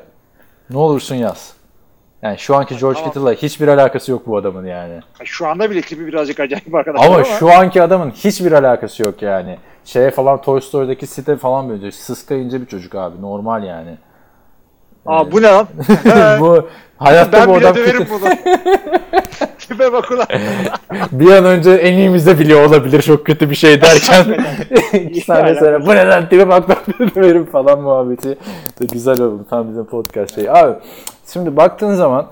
ne 0.69 0.77
olursun 0.77 1.15
yaz. 1.15 1.53
Yani 2.21 2.37
şu 2.37 2.55
anki 2.55 2.77
George 2.77 2.99
Tamam. 2.99 3.13
Kittle'la 3.13 3.33
hiçbir 3.33 3.67
alakası 3.67 4.11
yok 4.11 4.27
bu 4.27 4.37
adamın 4.37 4.65
yani. 4.65 4.99
Şu 5.23 5.47
anda 5.47 5.71
bile 5.71 5.81
klibi 5.81 6.07
birazcık 6.07 6.39
acayip 6.39 6.75
arkadaşlar 6.75 7.05
Ama 7.05 7.15
ama. 7.15 7.23
şu 7.23 7.51
anki 7.51 7.81
adamın 7.81 8.11
hiçbir 8.11 8.51
alakası 8.51 9.03
yok 9.03 9.21
yani. 9.21 9.57
Şeye 9.85 10.11
falan 10.11 10.41
Toy 10.41 10.61
Story'daki 10.61 11.07
site 11.07 11.35
falan 11.37 11.69
benziyor. 11.69 11.91
Sıska 11.91 12.35
ince 12.35 12.61
bir 12.61 12.65
çocuk 12.65 12.95
abi. 12.95 13.21
Normal 13.21 13.63
yani. 13.63 13.97
Aa 15.07 15.31
bu 15.31 15.41
ne 15.41 15.47
lan? 15.47 15.67
bu 16.39 16.67
hayatta 16.97 17.39
ben 17.39 17.47
bu 17.47 17.55
bile 17.55 17.67
adam 17.67 17.75
döverim 17.75 17.97
kötü. 17.97 18.11
bunu. 18.11 18.29
Tipe 19.59 19.93
bak 19.93 20.11
ulan. 20.11 20.27
bir 21.11 21.31
an 21.31 21.45
önce 21.45 21.71
en 21.71 21.93
iyimizde 21.93 22.39
biliyor 22.39 22.65
olabilir 22.65 23.01
çok 23.01 23.25
kötü 23.25 23.49
bir 23.49 23.55
şey 23.55 23.81
derken 23.81 24.45
iki 24.93 25.21
saniye 25.21 25.55
sonra 25.55 25.85
bu 25.85 25.95
neden 25.95 26.29
tipe 26.29 26.49
bak 26.49 26.63
ben 26.69 27.09
döverim 27.15 27.45
falan 27.45 27.81
muhabbeti 27.81 28.29
de 28.81 28.85
güzel 28.91 29.21
oldu. 29.21 29.45
Tam 29.49 29.69
bizim 29.69 29.85
podcast 29.85 30.35
şeyi. 30.35 30.51
Abi 30.51 30.75
şimdi 31.33 31.57
baktığın 31.57 31.95
zaman 31.95 32.27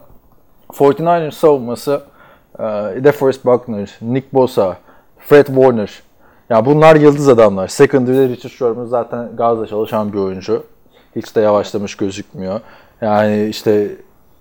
49ers 0.70 1.32
savunması 1.32 2.02
DeForest 3.04 3.46
Buckner, 3.46 3.98
Nick 4.02 4.28
Bosa, 4.34 4.78
Fred 5.20 5.46
Warner 5.46 6.04
ya 6.50 6.66
bunlar 6.66 6.96
yıldız 6.96 7.30
adamlar. 7.30 7.68
Secondary'de 7.68 8.30
Richard 8.30 8.52
Sherman 8.52 8.86
zaten 8.86 9.30
gazla 9.38 9.68
çalışan 9.68 10.14
bir 10.14 10.18
oyuncu. 10.18 10.64
Hiç 11.16 11.36
de 11.36 11.42
yavaşlamış 11.42 11.96
gözükmüyor. 11.98 12.60
Yani 13.02 13.48
işte 13.48 13.88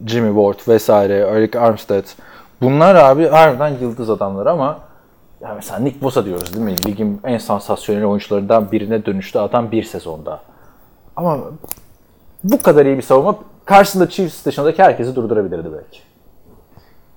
Jimmy 0.07 0.29
Ward 0.35 0.68
vesaire, 0.75 1.18
Eric 1.18 1.59
Armstead. 1.59 2.05
Bunlar 2.61 2.95
abi 2.95 3.29
harbiden 3.29 3.68
yıldız 3.81 4.11
adamlar 4.11 4.47
ama 4.47 4.81
ya 5.43 5.55
mesela 5.55 5.79
Nick 5.79 6.01
Bosa 6.03 6.25
diyoruz 6.25 6.55
değil 6.55 6.64
mi? 6.64 6.85
Ligin 6.87 7.20
en 7.25 7.39
sansasyonel 7.39 8.05
oyuncularından 8.05 8.72
birine 8.72 9.07
dönüştü 9.07 9.39
adam 9.39 9.72
bir 9.72 9.83
sezonda. 9.83 10.41
Ama 11.16 11.41
bu 12.45 12.62
kadar 12.62 12.87
iyi 12.87 12.97
bir 12.97 13.03
savunma 13.03 13.39
karşısında 13.64 14.09
Chiefs 14.09 14.45
dışındaki 14.45 14.83
herkesi 14.83 15.16
durdurabilirdi 15.16 15.68
belki. 15.72 16.01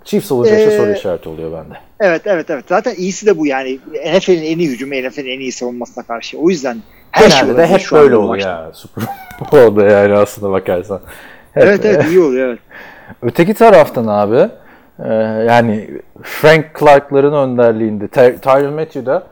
Chiefs 0.04 0.32
işte 0.32 0.62
Ee, 0.62 0.78
soru 0.78 0.92
işareti 0.92 1.30
oluyor 1.30 1.52
bende. 1.52 1.78
Evet 2.00 2.22
evet 2.26 2.50
evet. 2.50 2.66
Zaten 2.70 2.96
iyisi 2.96 3.26
de 3.26 3.38
bu 3.38 3.48
yani. 3.48 3.80
NFL'in 4.18 4.44
en 4.44 4.60
iyi 4.60 4.70
hücumu, 4.70 4.94
NFL'in 4.94 5.26
en 5.26 5.40
iyi 5.40 5.52
savunmasına 5.52 6.04
karşı. 6.04 6.38
O 6.38 6.50
yüzden 6.50 6.78
her 7.18 7.30
Genelde 7.30 7.58
de 7.58 7.68
hep 7.68 7.82
böyle 7.92 8.16
oluyor 8.16 8.48
ya. 8.48 8.72
Super 8.74 9.06
Bowl'da 9.52 9.86
yani 9.86 10.14
aslında 10.14 10.52
bakarsan. 10.52 11.00
Hep- 11.54 11.64
Evet 11.64 11.86
evet 11.86 12.06
iyi 12.10 12.20
oluyor 12.20 12.48
evet. 12.48 12.60
Öteki 13.22 13.54
taraftan 13.54 14.08
abi 14.08 14.50
e, 15.00 15.14
yani 15.48 15.90
Frank 16.24 16.66
Clark'ların 16.80 17.34
önderliğinde 17.34 18.06
Ty- 18.06 18.40
Tyron 18.40 18.74
Matthew 18.74 19.06
da 19.06 19.24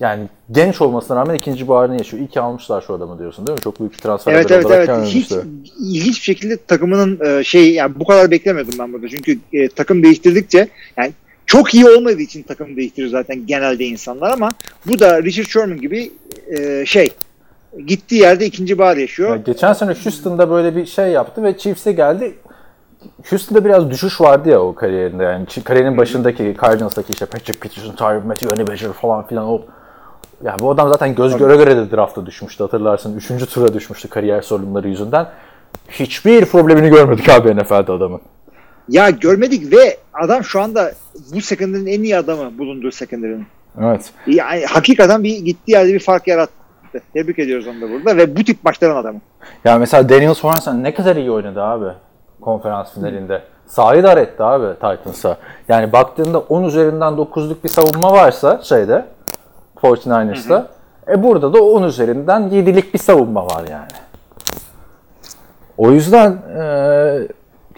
yani 0.00 0.28
genç 0.50 0.80
olmasına 0.80 1.20
rağmen 1.20 1.34
ikinci 1.34 1.68
baharını 1.68 1.98
yaşıyor. 1.98 2.22
İyi 2.22 2.28
ki 2.28 2.40
almışlar 2.40 2.80
şu 2.86 2.94
adamı 2.94 3.18
diyorsun 3.18 3.46
değil 3.46 3.58
mi? 3.58 3.62
Çok 3.62 3.80
büyük 3.80 3.92
bir 3.92 3.98
transfer 3.98 4.32
Evet 4.32 4.50
evet 4.50 4.66
evet. 4.70 4.90
Hiç 5.04 5.28
görmemişler. 5.28 5.42
ilginç 5.80 6.16
bir 6.16 6.24
şekilde 6.24 6.56
takımının 6.56 7.38
e, 7.38 7.44
şey 7.44 7.74
yani 7.74 7.92
bu 7.96 8.04
kadar 8.04 8.30
beklemiyordum 8.30 8.74
ben 8.78 8.92
burada. 8.92 9.08
Çünkü 9.08 9.38
e, 9.52 9.68
takım 9.68 10.02
değiştirdikçe 10.02 10.68
yani 10.96 11.12
çok 11.46 11.74
iyi 11.74 11.88
olmadığı 11.88 12.20
için 12.20 12.42
takım 12.42 12.76
değiştirir 12.76 13.08
zaten 13.08 13.46
genelde 13.46 13.84
insanlar 13.84 14.32
ama 14.32 14.50
bu 14.86 14.98
da 14.98 15.22
Richard 15.22 15.46
Sherman 15.46 15.80
gibi 15.80 16.10
e, 16.58 16.86
şey 16.86 17.12
gittiği 17.86 18.20
yerde 18.20 18.46
ikinci 18.46 18.78
bahar 18.78 18.96
yaşıyor. 18.96 19.30
Ya 19.30 19.36
geçen 19.36 19.72
sene 19.72 19.94
Houston'da 20.04 20.50
böyle 20.50 20.76
bir 20.76 20.86
şey 20.86 21.08
yaptı 21.08 21.42
ve 21.42 21.58
Chiefs'e 21.58 21.92
geldi. 21.92 22.34
Houston'da 23.30 23.64
biraz 23.64 23.90
düşüş 23.90 24.20
vardı 24.20 24.48
ya 24.48 24.60
o 24.62 24.74
kariyerinde 24.74 25.24
yani. 25.24 25.46
Kariyerinin 25.64 25.98
başındaki 25.98 26.56
Cardinals'daki 26.62 27.12
işte 27.12 27.26
Patrick 27.26 27.58
Peterson, 27.60 27.94
Tyron 27.96 28.26
Matthew, 28.26 28.52
Ernie 28.52 28.66
Badger 28.66 28.92
falan 28.92 29.26
filan 29.26 29.44
o 29.44 29.60
ya 30.44 30.56
bu 30.60 30.70
adam 30.70 30.88
zaten 30.88 31.14
göz 31.14 31.36
göre 31.36 31.56
göre 31.56 31.76
de 31.76 31.90
drafta 31.90 32.26
düşmüştü 32.26 32.62
hatırlarsın. 32.62 33.16
Üçüncü 33.16 33.46
tura 33.46 33.74
düşmüştü 33.74 34.08
kariyer 34.08 34.42
sorunları 34.42 34.88
yüzünden. 34.88 35.26
Hiçbir 35.88 36.44
problemini 36.44 36.88
görmedik 36.88 37.28
abi 37.28 37.56
NFL'de 37.56 37.92
adamın. 37.92 38.20
Ya 38.88 39.10
görmedik 39.10 39.72
ve 39.72 39.96
adam 40.12 40.44
şu 40.44 40.60
anda 40.60 40.92
bu 41.34 41.40
secondary'nin 41.40 41.86
en 41.86 42.02
iyi 42.02 42.16
adamı 42.16 42.58
bulunduğu 42.58 42.90
secondary'nin. 42.90 43.46
Evet. 43.80 44.10
Yani 44.26 44.66
hakikaten 44.66 45.24
bir 45.24 45.38
gittiği 45.38 45.72
yerde 45.72 45.94
bir 45.94 45.98
fark 45.98 46.26
yarattı. 46.26 46.52
Tebrik 47.12 47.38
ediyoruz 47.38 47.66
onu 47.66 47.80
da 47.80 47.90
burada 47.90 48.16
ve 48.16 48.36
bu 48.36 48.44
tip 48.44 48.64
maçların 48.64 48.96
adamı. 48.96 49.20
Ya 49.64 49.78
mesela 49.78 50.08
Daniel 50.08 50.34
Sorensen 50.34 50.82
ne 50.82 50.94
kadar 50.94 51.16
iyi 51.16 51.30
oynadı 51.30 51.62
abi 51.62 51.86
konferans 52.40 52.94
finalinde. 52.94 53.42
Sahayı 53.66 54.02
dar 54.02 54.16
etti 54.16 54.42
abi 54.42 54.74
Titans'a. 54.74 55.36
Yani 55.68 55.92
baktığında 55.92 56.38
10 56.38 56.64
üzerinden 56.64 57.12
9'luk 57.12 57.56
bir 57.64 57.68
savunma 57.68 58.12
varsa 58.12 58.60
şeyde 58.62 59.04
49ers'ta 59.76 60.68
e 61.08 61.22
burada 61.22 61.52
da 61.52 61.62
10 61.62 61.82
üzerinden 61.82 62.42
7'lik 62.42 62.94
bir 62.94 62.98
savunma 62.98 63.46
var 63.46 63.64
yani. 63.70 63.92
O 65.78 65.90
yüzden 65.90 66.30
e, 66.32 66.62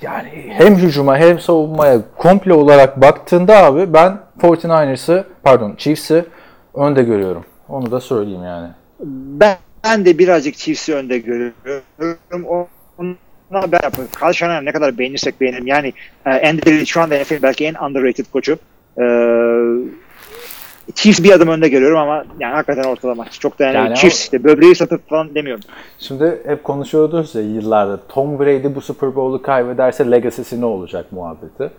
yani 0.05 0.28
hem 0.48 0.76
hücuma 0.76 1.18
hem 1.18 1.38
savunmaya 1.38 2.00
komple 2.16 2.52
olarak 2.52 3.00
baktığında 3.00 3.64
abi 3.64 3.92
ben 3.92 4.18
49ers'ı 4.40 5.24
pardon 5.42 5.74
Chiefs'i 5.76 6.24
önde 6.74 7.02
görüyorum. 7.02 7.44
Onu 7.68 7.90
da 7.90 8.00
söyleyeyim 8.00 8.44
yani. 8.44 8.68
Ben, 9.40 9.57
ben 9.84 10.05
de 10.05 10.18
birazcık 10.18 10.55
Chiefs'i 10.55 10.94
önde 10.94 11.18
görüyorum. 11.18 12.46
Ona 13.50 13.72
ben 13.72 13.80
Kyle 14.32 14.64
ne 14.64 14.72
kadar 14.72 14.98
beğenirsek 14.98 15.40
beğenelim. 15.40 15.66
Yani 15.66 15.92
e, 16.26 16.48
Andy 16.48 16.70
Reid 16.70 16.86
şu 16.86 17.00
anda 17.00 17.14
NFL'in 17.14 17.42
belki 17.42 17.66
en 17.66 17.74
underrated 17.74 18.26
koçu. 18.32 18.59
E, 18.98 19.05
Chiefs 20.95 21.22
bir 21.22 21.30
adım 21.32 21.49
önde 21.49 21.68
görüyorum 21.68 21.99
ama 21.99 22.24
yani 22.41 22.55
hakikaten 22.55 22.85
ortalama. 22.85 23.24
Çok 23.24 23.59
da 23.59 23.64
yani, 23.64 23.76
Yani 23.76 23.95
Chiefs 23.97 24.20
işte 24.20 24.45
böbreği 24.45 24.74
satıp 24.74 25.09
falan 25.09 25.35
demiyorum. 25.35 25.64
Şimdi 25.99 26.43
hep 26.47 26.64
konuşuyorduk 26.64 27.35
ya 27.35 27.43
yıllardır. 27.43 28.01
Tom 28.09 28.39
Brady 28.39 28.74
bu 28.74 28.80
Super 28.80 29.16
Bowl'u 29.16 29.43
kaybederse 29.43 30.11
legacy'si 30.11 30.61
ne 30.61 30.64
olacak 30.64 31.12
muhabbeti. 31.12 31.70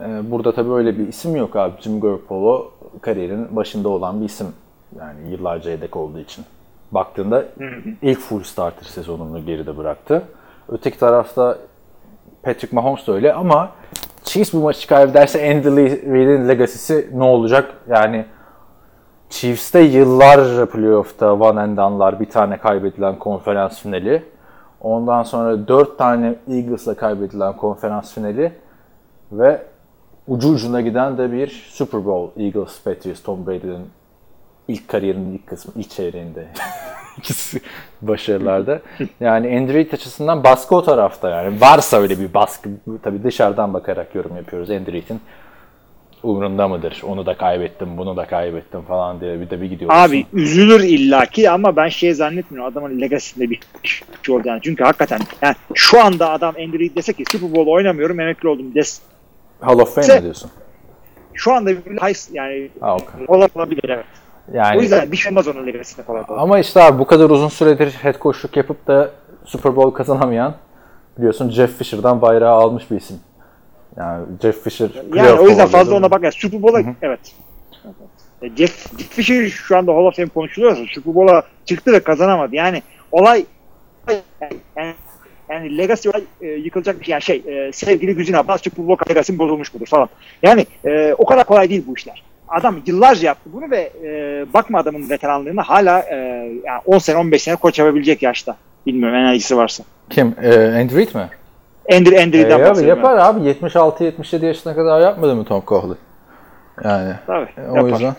Ee, 0.00 0.30
burada 0.30 0.54
tabii 0.54 0.72
öyle 0.72 0.98
bir 0.98 1.08
isim 1.08 1.36
yok 1.36 1.56
abi. 1.56 1.82
Jim 1.82 2.00
Garoppolo 2.00 2.70
kariyerin 3.00 3.56
başında 3.56 3.88
olan 3.88 4.20
bir 4.20 4.26
isim. 4.26 4.46
Yani 4.98 5.30
yıllarca 5.30 5.70
yedek 5.70 5.96
olduğu 5.96 6.18
için. 6.18 6.44
Baktığında 6.92 7.44
ilk 8.02 8.18
full 8.18 8.42
starter 8.42 8.86
sezonunu 8.86 9.46
geride 9.46 9.76
bıraktı. 9.76 10.22
Öteki 10.68 10.98
tarafta 10.98 11.58
Patrick 12.44 12.72
Mahomes 12.72 13.06
da 13.06 13.12
öyle 13.12 13.32
ama 13.32 13.70
Chiefs 14.24 14.52
bu 14.52 14.58
maçı 14.58 14.88
kaybederse 14.88 15.50
Andy 15.50 15.66
Reid'in 16.12 16.48
legacy'si 16.48 17.10
ne 17.14 17.24
olacak? 17.24 17.74
Yani 17.88 18.24
Chiefs'te 19.30 19.80
yıllar 19.80 20.66
playoff'ta 20.66 21.32
one 21.32 21.60
and 21.60 21.76
done'lar, 21.76 22.20
bir 22.20 22.30
tane 22.30 22.56
kaybedilen 22.58 23.18
konferans 23.18 23.80
finali. 23.80 24.22
Ondan 24.80 25.22
sonra 25.22 25.68
dört 25.68 25.98
tane 25.98 26.34
Eagles'la 26.48 26.94
kaybedilen 26.94 27.56
konferans 27.56 28.14
finali 28.14 28.52
ve 29.32 29.62
ucu 30.28 30.48
ucuna 30.48 30.80
giden 30.80 31.18
de 31.18 31.32
bir 31.32 31.66
Super 31.68 32.04
Bowl 32.04 32.40
Eagles 32.40 32.82
Patriots 32.84 33.22
Tom 33.22 33.46
Brady'nin 33.46 33.86
ilk 34.68 34.88
kariyerinin 34.88 35.34
ilk 35.34 35.46
kısmı, 35.46 35.72
ilk 35.76 35.90
çeyreğinde. 35.90 36.48
İkisi 37.18 37.60
başarılarda. 38.02 38.80
Yani 39.20 39.58
Andy 39.58 39.72
Reid 39.72 39.92
açısından 39.92 40.44
baskı 40.44 40.76
o 40.76 40.82
tarafta 40.82 41.30
yani. 41.30 41.60
Varsa 41.60 41.96
öyle 41.96 42.20
bir 42.20 42.34
baskı. 42.34 42.68
Tabii 43.02 43.24
dışarıdan 43.24 43.74
bakarak 43.74 44.14
yorum 44.14 44.36
yapıyoruz 44.36 44.70
Andy 44.70 44.92
Reid'in 44.92 45.20
umurunda 46.22 46.68
mıdır? 46.68 47.02
Onu 47.06 47.26
da 47.26 47.36
kaybettim, 47.36 47.96
bunu 47.96 48.16
da 48.16 48.26
kaybettim 48.26 48.82
falan 48.82 49.20
diye 49.20 49.40
bir 49.40 49.50
de 49.50 49.60
bir 49.60 49.66
gidiyorsun. 49.66 49.98
Abi 49.98 50.26
üzülür 50.32 50.80
illaki 50.80 51.50
ama 51.50 51.76
ben 51.76 51.88
şey 51.88 52.14
zannetmiyorum 52.14 52.72
adamın 52.72 53.00
legacy'sinde 53.00 53.50
bir 53.50 53.60
şey 54.22 54.34
oldu 54.34 54.48
yani. 54.48 54.60
Çünkü 54.62 54.84
hakikaten 54.84 55.20
yani 55.42 55.54
şu 55.74 56.00
anda 56.00 56.30
adam 56.30 56.54
Andy 56.58 56.78
Reid 56.78 56.96
dese 56.96 57.12
ki 57.12 57.24
Super 57.30 57.54
Bowl 57.54 57.70
oynamıyorum 57.70 58.20
emekli 58.20 58.48
oldum 58.48 58.74
des. 58.74 59.00
Hall 59.60 59.78
of 59.78 59.94
Fame 59.94 60.16
mi 60.16 60.22
diyorsun? 60.22 60.50
Şu 61.34 61.52
anda 61.52 61.70
bir 61.70 61.76
high 61.76 62.34
yani 62.34 62.70
Ha, 62.80 62.96
kolay 63.26 63.48
olabilir 63.54 63.88
evet. 63.88 64.04
Yani 64.52 64.78
O 64.78 64.82
yüzden 64.82 65.12
bir 65.12 65.16
şey 65.16 65.30
olmaz 65.30 65.48
onun 65.48 65.72
kolay 66.06 66.22
kolay. 66.26 66.42
Ama 66.42 66.58
işte 66.58 66.82
abi 66.82 66.98
bu 66.98 67.06
kadar 67.06 67.30
uzun 67.30 67.48
süredir 67.48 67.90
head 67.90 68.20
coachluk 68.20 68.56
yapıp 68.56 68.86
da 68.86 69.10
Super 69.44 69.76
Bowl 69.76 69.96
kazanamayan 69.96 70.54
biliyorsun 71.18 71.50
Jeff 71.50 71.78
Fisher'dan 71.78 72.22
bayrağı 72.22 72.54
almış 72.54 72.90
bir 72.90 72.96
isim. 72.96 73.20
Yani 73.96 74.26
Jeff 74.42 74.64
Fisher 74.64 74.90
Yani 75.14 75.32
o 75.32 75.48
yüzden 75.48 75.66
fazla 75.66 75.94
ona 75.94 76.10
bak. 76.10 76.22
Yani 76.22 76.32
Super 76.32 76.62
Bowl'a 76.62 76.82
evet. 77.02 77.20
E, 78.42 78.48
Jeff, 78.56 78.98
Jeff 78.98 79.10
Fisher 79.10 79.48
şu 79.48 79.76
anda 79.76 79.92
Hall 79.92 80.04
of 80.04 80.16
Fame 80.16 80.28
konuşuluyorsa 80.28 80.82
Super 80.94 81.14
Bowl'a 81.14 81.42
çıktı 81.64 81.92
ve 81.92 82.00
kazanamadı. 82.00 82.56
Yani 82.56 82.82
olay 83.12 83.44
yani, 84.76 84.94
yani 85.48 85.78
legacy 85.78 86.08
olay 86.08 86.22
e, 86.40 86.46
yıkılacak 86.46 87.00
bir 87.00 87.04
şey. 87.04 87.12
Yani 87.12 87.22
şey 87.22 87.42
e, 87.46 87.72
sevgili 87.72 88.14
Güzin 88.14 88.32
Abbas 88.32 88.62
Super 88.62 88.86
Bowl 88.86 89.10
legacy 89.10 89.38
bozulmuş 89.38 89.74
mudur 89.74 89.86
falan. 89.86 90.08
Yani 90.42 90.66
e, 90.84 91.14
o 91.18 91.24
kadar 91.24 91.44
kolay 91.44 91.70
değil 91.70 91.84
bu 91.86 91.94
işler. 91.96 92.22
Adam 92.48 92.76
yıllarca 92.86 93.26
yaptı 93.26 93.50
bunu 93.52 93.70
ve 93.70 93.92
e, 94.04 94.46
bakma 94.54 94.78
adamın 94.78 95.10
veteranlığına 95.10 95.62
hala 95.62 96.00
e, 96.00 96.16
yani 96.64 96.80
10 96.84 96.98
sene 96.98 97.16
15 97.16 97.42
sene 97.42 97.56
koç 97.56 97.78
yapabilecek 97.78 98.22
yaşta. 98.22 98.56
Bilmiyorum 98.86 99.16
enerjisi 99.16 99.56
varsa. 99.56 99.84
Kim? 100.10 100.34
Ee, 100.42 100.80
Andy 100.80 100.96
Reid 100.96 101.14
mi? 101.14 101.28
Andy, 101.92 102.18
Andy 102.18 102.38
Reid'den 102.38 102.60
abi 102.60 102.86
yapar 102.86 103.18
abi 103.18 103.40
76-77 103.50 104.46
yaşına 104.46 104.74
kadar 104.74 105.00
yapmadı 105.00 105.36
mı 105.36 105.44
Tom 105.44 105.62
Coughlin? 105.66 105.96
Yani 106.84 107.14
Tabii, 107.26 107.48
e, 107.56 107.70
o 107.70 107.76
yapar. 107.76 107.90
yüzden. 107.90 108.14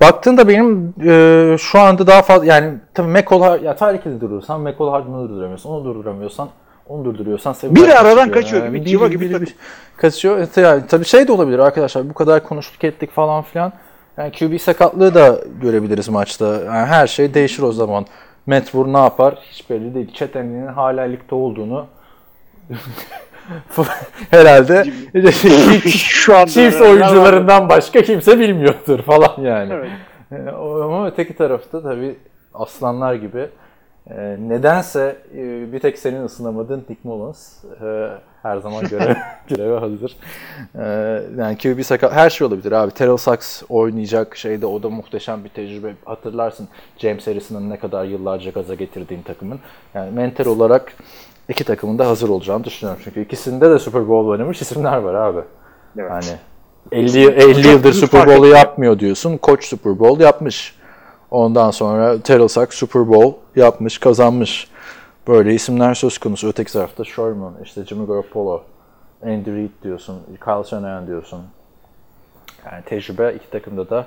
Baktığında 0.00 0.48
benim 0.48 0.94
e, 1.04 1.56
şu 1.58 1.78
anda 1.78 2.06
daha 2.06 2.22
fazla 2.22 2.46
yani 2.46 2.74
tabii 2.94 3.08
McCall 3.08 3.62
ya 3.62 3.76
Hill'i 3.80 4.20
durursan 4.20 4.60
McCall 4.60 4.90
Hardman'ı 4.90 5.28
durduramıyorsun. 5.28 5.70
Onu 5.70 5.84
durduramıyorsan 5.84 6.48
onu 6.88 7.04
durduruyorsan 7.04 7.52
Sevilla 7.52 7.74
Biri 7.82 7.94
aradan 7.94 8.30
kaçıyor 8.30 8.66
gibi, 8.66 8.76
biri- 8.78 8.84
civa 8.88 9.08
gibi 9.08 9.24
biri- 9.24 9.32
takım. 9.32 9.46
biri 9.46 9.54
kaçıyor. 9.96 10.38
Evet, 10.38 10.56
yani, 10.56 10.82
tabii 10.88 11.04
şey 11.04 11.28
de 11.28 11.32
olabilir 11.32 11.58
arkadaşlar 11.58 12.10
bu 12.10 12.14
kadar 12.14 12.44
konuştuk 12.44 12.84
ettik 12.84 13.12
falan 13.12 13.42
filan. 13.42 13.72
Yani 14.16 14.32
QB 14.32 14.58
sakatlığı 14.60 15.14
da 15.14 15.38
görebiliriz 15.62 16.08
maçta. 16.08 16.46
Yani 16.46 16.86
her 16.86 17.06
şey 17.06 17.34
değişir 17.34 17.62
o 17.62 17.72
zaman. 17.72 18.06
Moore 18.46 18.92
ne 18.92 18.98
yapar 18.98 19.38
hiç 19.42 19.70
belli 19.70 19.94
değil. 19.94 20.12
Chet 20.14 20.34
Henry'nin 20.34 20.66
hala 20.66 21.02
ligde 21.02 21.34
olduğunu 21.34 21.86
herhalde 24.30 24.84
Şu 25.88 26.36
anda 26.36 26.46
Chiefs 26.46 26.80
oyuncularından 26.80 27.68
başka 27.68 28.02
kimse 28.02 28.38
bilmiyordur 28.38 29.02
falan 29.02 29.40
yani. 29.42 29.72
Evet. 29.72 29.90
E, 30.32 30.50
Ama 30.84 31.06
öteki 31.06 31.36
tarafta 31.36 31.82
tabii 31.82 32.16
aslanlar 32.54 33.14
gibi 33.14 33.48
e, 34.10 34.36
nedense 34.40 35.16
e, 35.34 35.72
bir 35.72 35.78
tek 35.78 35.98
senin 35.98 36.24
ısınamadığın 36.24 36.84
Nick 36.88 37.00
Mullins 37.04 37.64
e, 37.64 38.08
her 38.42 38.56
zaman 38.56 38.88
görev, 38.88 39.14
göreve 39.48 39.78
hazır. 39.78 40.16
E, 40.74 40.84
yani 41.38 41.58
QB 41.58 41.82
sakat 41.82 42.12
her 42.12 42.30
şey 42.30 42.46
olabilir 42.46 42.72
abi. 42.72 42.90
Terrell 42.90 43.16
Sachs 43.16 43.62
oynayacak 43.68 44.36
şeyde 44.36 44.66
o 44.66 44.82
da 44.82 44.90
muhteşem 44.90 45.44
bir 45.44 45.48
tecrübe. 45.48 45.92
Hatırlarsın 46.04 46.68
James 46.98 47.26
Harrison'ın 47.26 47.70
ne 47.70 47.78
kadar 47.78 48.04
yıllarca 48.04 48.50
gaza 48.50 48.74
getirdiğin 48.74 49.22
takımın. 49.22 49.60
Yani 49.94 50.10
mental 50.10 50.46
olarak 50.46 50.92
iki 51.48 51.64
takımın 51.64 51.98
da 51.98 52.08
hazır 52.08 52.28
olacağını 52.28 52.64
düşünüyorum. 52.64 53.02
Çünkü 53.04 53.22
ikisinde 53.22 53.70
de 53.70 53.78
Super 53.78 54.08
Bowl 54.08 54.28
oynamış 54.28 54.62
isimler 54.62 54.96
var 54.96 55.14
abi. 55.14 55.40
Evet. 55.98 56.10
Hani 56.10 56.38
50, 56.92 57.20
50 57.20 57.54
Çok 57.54 57.64
yıldır 57.64 57.92
Super 57.92 58.26
Bowl'u 58.26 58.46
yapmıyor 58.46 58.98
diyorsun. 58.98 59.36
Koç 59.36 59.64
Super 59.64 59.98
Bowl 59.98 60.20
yapmış. 60.22 60.77
Ondan 61.30 61.70
sonra 61.70 62.22
Terrell 62.22 62.66
Super 62.70 63.08
Bowl 63.08 63.38
yapmış, 63.56 63.98
kazanmış. 63.98 64.70
Böyle 65.28 65.54
isimler 65.54 65.94
söz 65.94 66.18
konusu. 66.18 66.48
Öteki 66.48 66.72
tarafta 66.72 67.04
Sherman, 67.04 67.54
işte 67.64 67.84
Jimmy 67.84 68.06
Garoppolo, 68.06 68.62
Andy 69.22 69.50
Reid 69.56 69.70
diyorsun, 69.82 70.20
Kyle 70.44 70.64
Shanahan 70.64 71.06
diyorsun. 71.06 71.40
Yani 72.66 72.84
tecrübe 72.84 73.34
iki 73.34 73.50
takımda 73.50 73.90
da 73.90 74.06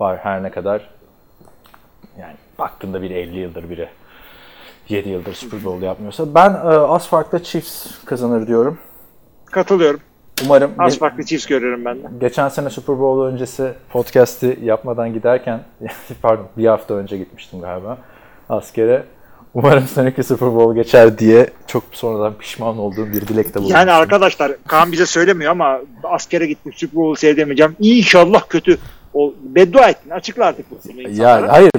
var 0.00 0.18
her 0.18 0.42
ne 0.42 0.50
kadar 0.50 0.90
yani 2.18 2.34
baktığında 2.58 3.02
biri 3.02 3.14
50 3.14 3.38
yıldır 3.38 3.70
biri 3.70 3.88
7 4.88 5.08
yıldır 5.08 5.34
Super 5.34 5.64
Bowl 5.64 5.82
yapmıyorsa. 5.82 6.34
Ben 6.34 6.50
e, 6.50 6.56
az 6.68 7.06
farklı 7.06 7.42
Chiefs 7.42 8.04
kazanır 8.04 8.46
diyorum. 8.46 8.78
Katılıyorum. 9.46 10.00
Umarım 10.44 10.70
Az 10.78 10.98
farklı 10.98 11.24
Chiefs 11.24 11.46
görüyorum 11.46 11.84
ben 11.84 11.96
de. 11.96 12.06
Geçen 12.20 12.48
sene 12.48 12.70
Super 12.70 12.98
Bowl 12.98 13.32
öncesi 13.32 13.72
podcast'i 13.90 14.58
yapmadan 14.62 15.12
giderken, 15.12 15.60
pardon 16.22 16.46
bir 16.56 16.66
hafta 16.66 16.94
önce 16.94 17.18
gitmiştim 17.18 17.60
galiba 17.60 17.98
askere. 18.48 19.04
Umarım 19.54 19.84
seneki 19.86 20.22
Super 20.22 20.54
Bowl 20.54 20.74
geçer 20.74 21.18
diye 21.18 21.46
çok 21.66 21.82
sonradan 21.92 22.34
pişman 22.34 22.78
olduğum 22.78 23.06
bir 23.06 23.28
dilekte 23.28 23.54
bulunmuştum. 23.54 23.78
Yani 23.78 23.92
arkadaşlar 23.92 24.52
Kaan 24.66 24.92
bize 24.92 25.06
söylemiyor 25.06 25.50
ama 25.50 25.80
askere 26.04 26.46
gittim 26.46 26.72
Super 26.76 26.96
Bowl'u 26.96 27.16
seyredemeyeceğim. 27.16 27.76
İnşallah 27.80 28.48
kötü. 28.48 28.78
O 29.14 29.34
beddua 29.42 29.88
ettin. 29.88 30.10
Açıkla 30.10 30.44
artık 30.44 30.66
insanlara. 30.86 31.46
Ya 31.46 31.52
hayır 31.52 31.70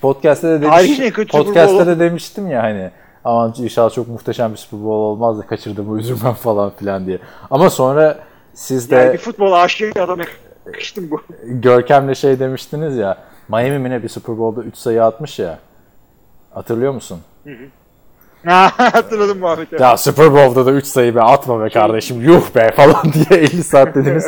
podcast'te 0.00 0.48
de 0.48 0.62
demiş, 0.62 0.76
Tarihin 0.76 1.02
en 1.02 1.10
kötü 1.10 1.32
Super 1.32 1.44
podcast'te 1.44 1.86
de 1.86 1.98
demiştim 1.98 2.50
ya 2.50 2.62
hani 2.62 2.90
aman 3.24 3.54
inşallah 3.58 3.90
çok 3.90 4.08
muhteşem 4.08 4.52
bir 4.52 4.56
Super 4.56 4.80
Bowl 4.80 4.88
olmaz 4.92 5.38
da 5.38 5.46
kaçırdım 5.46 5.98
üzülmem 5.98 6.34
falan 6.40 6.70
filan 6.70 7.06
diye. 7.06 7.18
Ama 7.50 7.70
sonra 7.70 8.18
siz 8.54 8.90
de 8.90 8.96
Yani 8.96 9.12
bir 9.12 9.18
futbol 9.18 9.52
aşığı 9.52 9.90
adama 10.00 10.22
yakıştım 10.66 11.10
bu. 11.10 11.20
Görkem'le 11.44 12.14
şey 12.14 12.38
demiştiniz 12.40 12.96
ya 12.96 13.18
Miami 13.48 13.78
mi 13.78 13.90
ne 13.90 14.02
bir 14.02 14.08
Super 14.08 14.38
Bowl'da 14.38 14.62
3 14.62 14.76
sayı 14.76 15.04
atmış 15.04 15.38
ya. 15.38 15.58
Hatırlıyor 16.54 16.92
musun? 16.92 17.18
Ha, 18.46 18.72
Hatırladım 18.76 19.38
muhabbeti. 19.38 19.82
Ya 19.82 19.96
Super 19.96 20.32
Bowl'da 20.32 20.66
da 20.66 20.72
3 20.72 20.86
sayı 20.86 21.14
be 21.14 21.22
atma 21.22 21.64
be 21.64 21.68
kardeşim 21.68 22.20
yuh 22.20 22.54
be 22.54 22.70
falan 22.76 23.02
diye 23.12 23.40
50 23.40 23.64
saat 23.64 23.94
dediniz. 23.94 24.26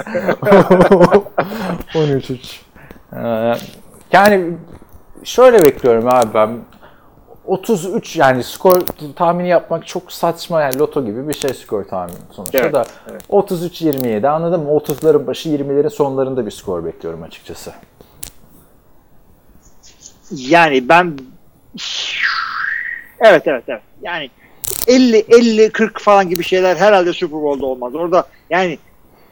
13-3. 1.95 2.61
Ee, 3.13 3.59
yani 4.13 4.53
şöyle 5.25 5.65
bekliyorum 5.65 6.09
abi 6.09 6.35
ben 6.35 6.51
33 7.47 8.17
yani 8.17 8.45
skor 8.45 8.81
tahmini 9.17 9.49
yapmak 9.49 9.87
çok 9.87 10.13
saçma 10.13 10.63
yani 10.63 10.79
loto 10.79 11.05
gibi 11.05 11.29
bir 11.29 11.35
şey 11.35 11.55
skor 11.55 11.85
tahmini 11.85 12.17
sonuçta 12.31 12.59
Evet, 12.59 12.75
da 12.75 12.87
33-27 13.31 14.29
anladın 14.29 14.61
mı? 14.61 14.71
30'ların 14.71 15.27
başı 15.27 15.49
20'lerin 15.49 15.91
sonlarında 15.91 16.47
bir 16.47 16.51
skor 16.51 16.85
bekliyorum 16.85 17.23
açıkçası. 17.23 17.73
Yani 20.31 20.89
ben 20.89 21.19
evet 23.21 23.43
evet 23.47 23.65
evet. 23.69 23.83
Yani 24.03 24.31
50 24.87 25.25
50 25.29 25.71
40 25.71 26.01
falan 26.01 26.29
gibi 26.29 26.45
şeyler 26.45 26.77
herhalde 26.77 27.13
Super 27.13 27.43
Bowl'da 27.43 27.67
olmaz. 27.67 27.95
Orada 27.95 28.27
yani 28.51 28.79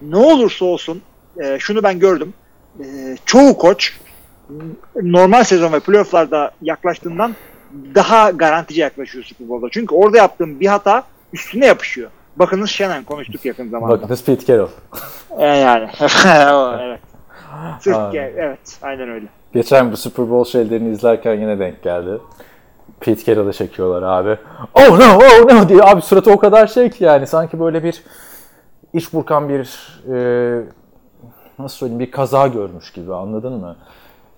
ne 0.02 0.16
olursa 0.16 0.64
olsun 0.64 1.02
e, 1.42 1.58
şunu 1.58 1.82
ben 1.82 1.98
gördüm. 1.98 2.34
E, 2.80 3.16
çoğu 3.24 3.58
koç 3.58 3.98
normal 5.02 5.44
sezon 5.44 5.72
ve 5.72 5.80
playoff'larda 5.80 6.50
yaklaştığından 6.62 7.34
daha 7.94 8.30
garantici 8.30 8.80
yaklaşıyor 8.80 9.24
Super 9.24 9.48
Bowl'da. 9.48 9.68
Çünkü 9.70 9.94
orada 9.94 10.16
yaptığım 10.16 10.60
bir 10.60 10.66
hata 10.66 11.02
üstüne 11.32 11.66
yapışıyor. 11.66 12.10
Bakınız 12.36 12.70
Shannon 12.70 13.02
konuştuk 13.02 13.44
yakın 13.44 13.70
zamanda. 13.70 14.02
Bakınız 14.02 14.24
Pete 14.24 14.46
Carroll. 14.46 14.68
E, 15.38 15.46
yani. 15.46 15.88
Evet. 16.82 17.00
Sırf, 17.80 18.14
evet. 18.14 18.78
Aynen 18.82 19.08
öyle. 19.08 19.26
Geçen 19.52 19.92
bu 19.92 19.96
Super 19.96 20.30
Bowl 20.30 20.50
şeylerini 20.50 20.92
izlerken 20.92 21.34
yine 21.34 21.58
denk 21.58 21.82
geldi. 21.82 22.18
Pete 23.00 23.24
Carroll'ı 23.24 23.52
çekiyorlar 23.52 24.02
abi. 24.02 24.38
Oh 24.74 24.98
no, 24.98 25.18
oh 25.18 25.52
no 25.52 25.68
diye 25.68 25.82
abi 25.82 26.02
suratı 26.02 26.32
o 26.32 26.38
kadar 26.38 26.66
şey 26.66 26.90
ki 26.90 27.04
yani 27.04 27.26
sanki 27.26 27.60
böyle 27.60 27.84
bir 27.84 28.02
iç 28.92 29.12
burkan 29.12 29.48
bir 29.48 29.78
e, 30.12 30.16
nasıl 31.58 31.76
söyleyeyim 31.76 32.00
bir 32.00 32.10
kaza 32.10 32.46
görmüş 32.46 32.92
gibi 32.92 33.14
anladın 33.14 33.52
mı? 33.52 33.76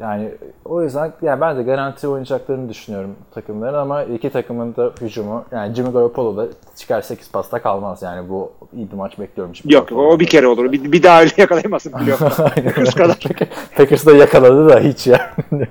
Yani 0.00 0.30
o 0.64 0.82
yüzden 0.82 1.12
yani 1.22 1.40
ben 1.40 1.56
de 1.56 1.62
garanti 1.62 2.08
oynayacaklarını 2.08 2.68
düşünüyorum 2.68 3.16
takımların 3.34 3.74
ama 3.74 4.02
iki 4.02 4.30
takımın 4.30 4.76
da 4.76 4.92
hücumu 5.00 5.44
yani 5.52 5.74
Jimmy 5.74 5.92
Garoppolo 5.92 6.36
da 6.36 6.46
çıkar 6.76 7.02
8 7.02 7.30
pasta 7.30 7.62
kalmaz 7.62 8.02
yani 8.02 8.28
bu 8.28 8.52
iyi 8.76 8.90
bir 8.90 8.96
maç 8.96 9.18
bekliyorum. 9.18 9.54
Jimmy 9.54 9.74
Yok 9.74 9.92
o 9.92 10.20
bir 10.20 10.26
kere 10.26 10.46
olur. 10.46 10.72
Bir, 10.72 10.92
bir 10.92 11.02
daha 11.02 11.20
öyle 11.20 11.32
yakalayamazsın 11.36 11.92
playoff'ta. 11.92 12.54
Kız 12.74 12.94
kadar. 12.94 13.18
Packers 13.76 14.06
da 14.06 14.12
yakaladı 14.12 14.68
da 14.68 14.80
hiç 14.80 15.06
yani. 15.06 15.68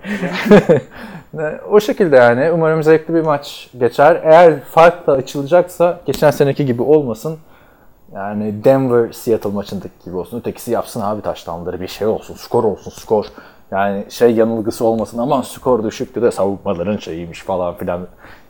o 1.70 1.80
şekilde 1.80 2.16
yani. 2.16 2.52
Umarım 2.52 2.84
zevkli 2.84 3.14
bir 3.14 3.22
maç 3.22 3.70
geçer. 3.80 4.22
Eğer 4.24 4.60
fark 4.60 5.08
da 5.08 5.12
açılacaksa 5.12 6.00
geçen 6.06 6.32
seneki 6.32 6.66
gibi 6.66 6.82
olmasın. 6.82 7.38
Yani 8.14 8.64
Denver 8.64 9.12
Seattle 9.12 9.50
maçındaki 9.50 9.94
gibi 10.06 10.16
olsun. 10.16 10.40
Ötekisi 10.40 10.72
yapsın 10.72 11.02
abi 11.02 11.22
taştanları 11.22 11.82
bir 11.82 11.88
şey 11.88 12.08
olsun. 12.08 12.36
Skor 12.36 12.64
olsun 12.64 12.92
skor. 12.92 13.26
Yani 13.74 14.04
şey 14.10 14.32
yanılgısı 14.32 14.86
olmasın 14.86 15.18
aman 15.18 15.42
skor 15.42 15.84
düşüktü 15.84 16.22
de 16.22 16.32
savunmaların 16.32 16.98
şeyiymiş 16.98 17.40
falan 17.42 17.76
filan. 17.76 18.08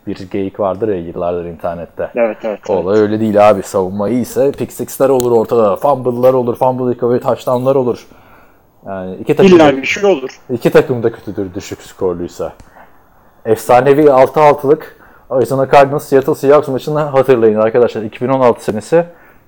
Bir 0.08 0.30
geyik 0.32 0.60
vardır 0.60 0.88
ya 0.88 0.96
yıllardır 1.00 1.46
internette. 1.46 2.10
Evet 2.16 2.38
evet. 2.44 2.70
Olay 2.70 3.00
öyle 3.00 3.20
değil 3.20 3.50
abi. 3.50 3.64
Savunma 3.64 4.10
iyiyse 4.10 4.52
pick 4.52 4.74
six'ler 4.74 5.10
olur 5.10 5.32
ortada. 5.32 5.76
Fumble'lar 5.76 6.34
olur. 6.34 6.56
Fumble 6.56 6.92
recovery 6.96 7.20
touchdown'lar 7.20 7.76
olur. 7.76 8.08
Yani 8.88 9.16
iki 9.16 9.36
takım, 9.36 9.56
İlla 9.56 9.78
bir 9.78 9.86
şey 9.86 10.06
olur. 10.06 10.40
iki 10.54 10.70
takım 10.70 11.04
da 11.04 11.12
kötüdür 11.12 11.54
düşük 11.54 11.82
skorluysa. 11.82 12.54
Efsanevi 13.46 14.02
6-6'lık 14.02 14.98
Arizona 15.30 15.72
Cardinals 15.72 16.04
Seattle 16.04 16.36
Seahawks 16.36 16.68
maçını 16.68 17.00
hatırlayın 17.00 17.60
arkadaşlar. 17.60 18.02
2016 18.02 18.64
senesi 18.64 19.06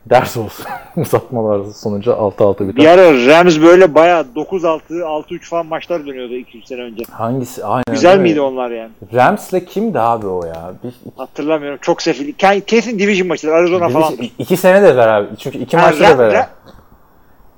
ders 0.10 0.38
olsun. 0.38 0.66
Uzatmalar 0.98 1.62
sonucu 1.72 2.12
6-6 2.12 2.60
Bir 2.70 2.76
biter. 2.76 2.98
ara 2.98 3.28
Rams 3.28 3.62
böyle 3.62 3.96
bayağı 3.96 4.22
9-6, 4.36 4.80
6-3 4.90 5.40
falan 5.50 5.66
maçlar 5.66 6.06
dönüyordu 6.08 6.34
2-3 6.34 6.66
sene 6.68 6.82
önce. 6.82 7.04
Hangisi? 7.12 7.66
Aynen 7.66 7.84
Güzel 7.92 8.20
miydi 8.20 8.42
onlar 8.42 8.72
yani? 8.72 8.92
Rams'le 9.14 9.66
kimdi 9.68 10.00
abi 10.00 10.28
o 10.28 10.46
ya? 10.46 10.74
Bir, 10.84 10.94
Hatırlamıyorum. 11.18 11.80
Çok 11.82 12.02
sefil. 12.02 12.34
Ke- 12.34 12.62
Kesin 12.62 13.00
division 13.00 13.28
maçıdır. 13.28 13.52
Arizona 13.54 13.90
falan. 13.90 14.14
iki, 14.40 14.58
sene 14.58 14.82
de 14.84 14.96
beraber. 14.98 15.30
Çünkü 15.40 15.58
iki 15.58 15.78
maçta 15.78 16.10
da 16.10 16.18
beraber. 16.18 16.48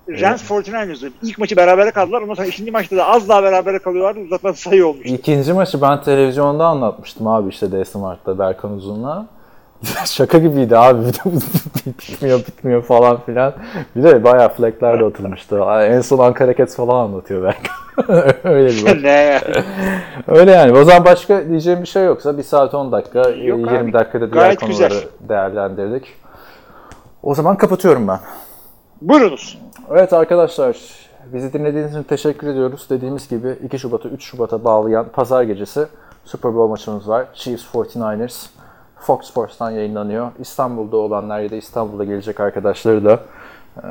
Rams 0.10 0.50
49ers'ı. 0.52 1.12
İlk 1.24 1.38
maçı 1.40 1.58
berabere 1.58 1.92
kaldılar. 1.92 2.22
Ondan 2.22 2.34
sonra 2.34 2.48
ikinci 2.48 2.72
maçta 2.72 2.98
da 2.98 3.08
az 3.08 3.30
daha 3.30 3.44
berabere 3.44 3.80
kalıyorlardı. 3.80 4.20
Uzatma 4.20 4.54
sayı 4.54 4.88
olmuştu. 4.88 5.14
İkinci 5.14 5.54
maçı 5.54 5.82
ben 5.82 6.02
televizyonda 6.02 6.66
anlatmıştım 6.66 7.28
abi 7.28 7.50
işte 7.50 7.72
D 7.72 7.86
Smart'ta 7.86 8.40
Berkan 8.40 8.72
Uzun'la. 8.72 9.26
Şaka 10.06 10.38
gibiydi 10.38 10.78
abi. 10.78 11.06
bitmiyor 11.86 12.40
bitmiyor 12.40 12.82
falan 12.84 13.22
filan. 13.26 13.54
Bir 13.96 14.04
de 14.04 14.24
bayağı 14.24 14.50
flagler 14.50 15.00
de 15.00 15.06
atılmıştı. 15.06 15.60
En 15.82 16.02
son 16.02 16.20
Ankara 16.20 16.56
Cats 16.56 16.76
falan 16.76 17.04
anlatıyor 17.04 17.44
Berkan. 17.44 17.76
Öyle 18.44 18.70
bir 18.70 19.04
ne 19.04 19.10
yani? 19.10 19.64
Öyle 20.28 20.52
yani. 20.52 20.78
O 20.78 20.84
zaman 20.84 21.06
başka 21.06 21.50
diyeceğim 21.50 21.82
bir 21.82 21.88
şey 21.88 22.06
yoksa 22.06 22.38
1 22.38 22.44
saat 22.44 22.74
10 22.74 22.92
dakika, 22.92 23.20
Yok 23.20 23.60
20 23.60 23.70
abi. 23.70 23.94
dakikada 23.94 24.32
diğer 24.32 24.44
Gayet 24.44 24.60
konuları 24.60 24.88
güzel. 24.90 25.08
değerlendirdik. 25.30 26.06
O 27.24 27.36
zaman 27.36 27.58
kapatıyorum 27.58 28.08
ben. 28.08 28.20
Buyurunuz. 29.02 29.60
Evet 29.92 30.14
arkadaşlar, 30.14 30.78
bizi 31.34 31.54
dinlediğiniz 31.54 31.92
için 31.92 32.04
teşekkür 32.04 32.48
ediyoruz. 32.48 32.88
Dediğimiz 32.90 33.30
gibi 33.30 33.58
2 33.66 33.80
Şubat'ı 33.80 34.08
3 34.08 34.24
Şubat'a 34.24 34.64
bağlayan 34.64 35.06
pazar 35.14 35.44
gecesi 35.44 35.88
Super 36.26 36.56
Bowl 36.56 36.70
maçımız 36.70 37.10
var. 37.10 37.26
Chiefs 37.34 37.64
49ers. 37.74 38.46
Fox 39.00 39.26
Sports'tan 39.26 39.72
yayınlanıyor. 39.72 40.32
İstanbul'da 40.40 40.98
olanlar 40.98 41.40
ya 41.40 41.52
da 41.52 41.56
İstanbul'da 41.56 42.04
gelecek 42.04 42.40
arkadaşları 42.40 43.06
da 43.06 43.20
e, 43.84 43.88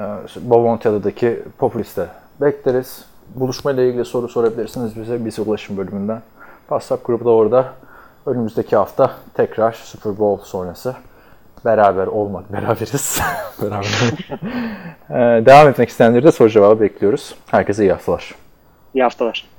Bomontia'daki 0.50 1.42
Populist'te 1.58 2.06
bekleriz. 2.40 3.04
Buluşmayla 3.34 3.82
ilgili 3.82 4.04
soru 4.04 4.28
sorabilirsiniz 4.28 4.96
bize 5.00 5.24
bize 5.24 5.42
ulaşım 5.42 5.76
bölümünden. 5.76 6.22
WhatsApp 6.60 7.06
grubu 7.06 7.24
da 7.24 7.30
orada. 7.30 7.72
Önümüzdeki 8.26 8.76
hafta 8.76 9.10
tekrar 9.34 9.72
Super 9.72 10.18
Bowl 10.18 10.44
sonrası 10.44 10.94
beraber 11.64 12.06
olmak, 12.06 12.52
beraberiz. 12.52 13.20
beraber. 13.62 14.12
Ee, 15.10 15.46
devam 15.46 15.68
etmek 15.68 15.88
isteyenleri 15.88 16.24
de 16.24 16.32
soru 16.32 16.50
cevabı 16.50 16.80
bekliyoruz. 16.80 17.34
Herkese 17.46 17.84
iyi 17.84 17.92
haftalar. 17.92 18.34
İyi 18.94 19.02
haftalar. 19.02 19.55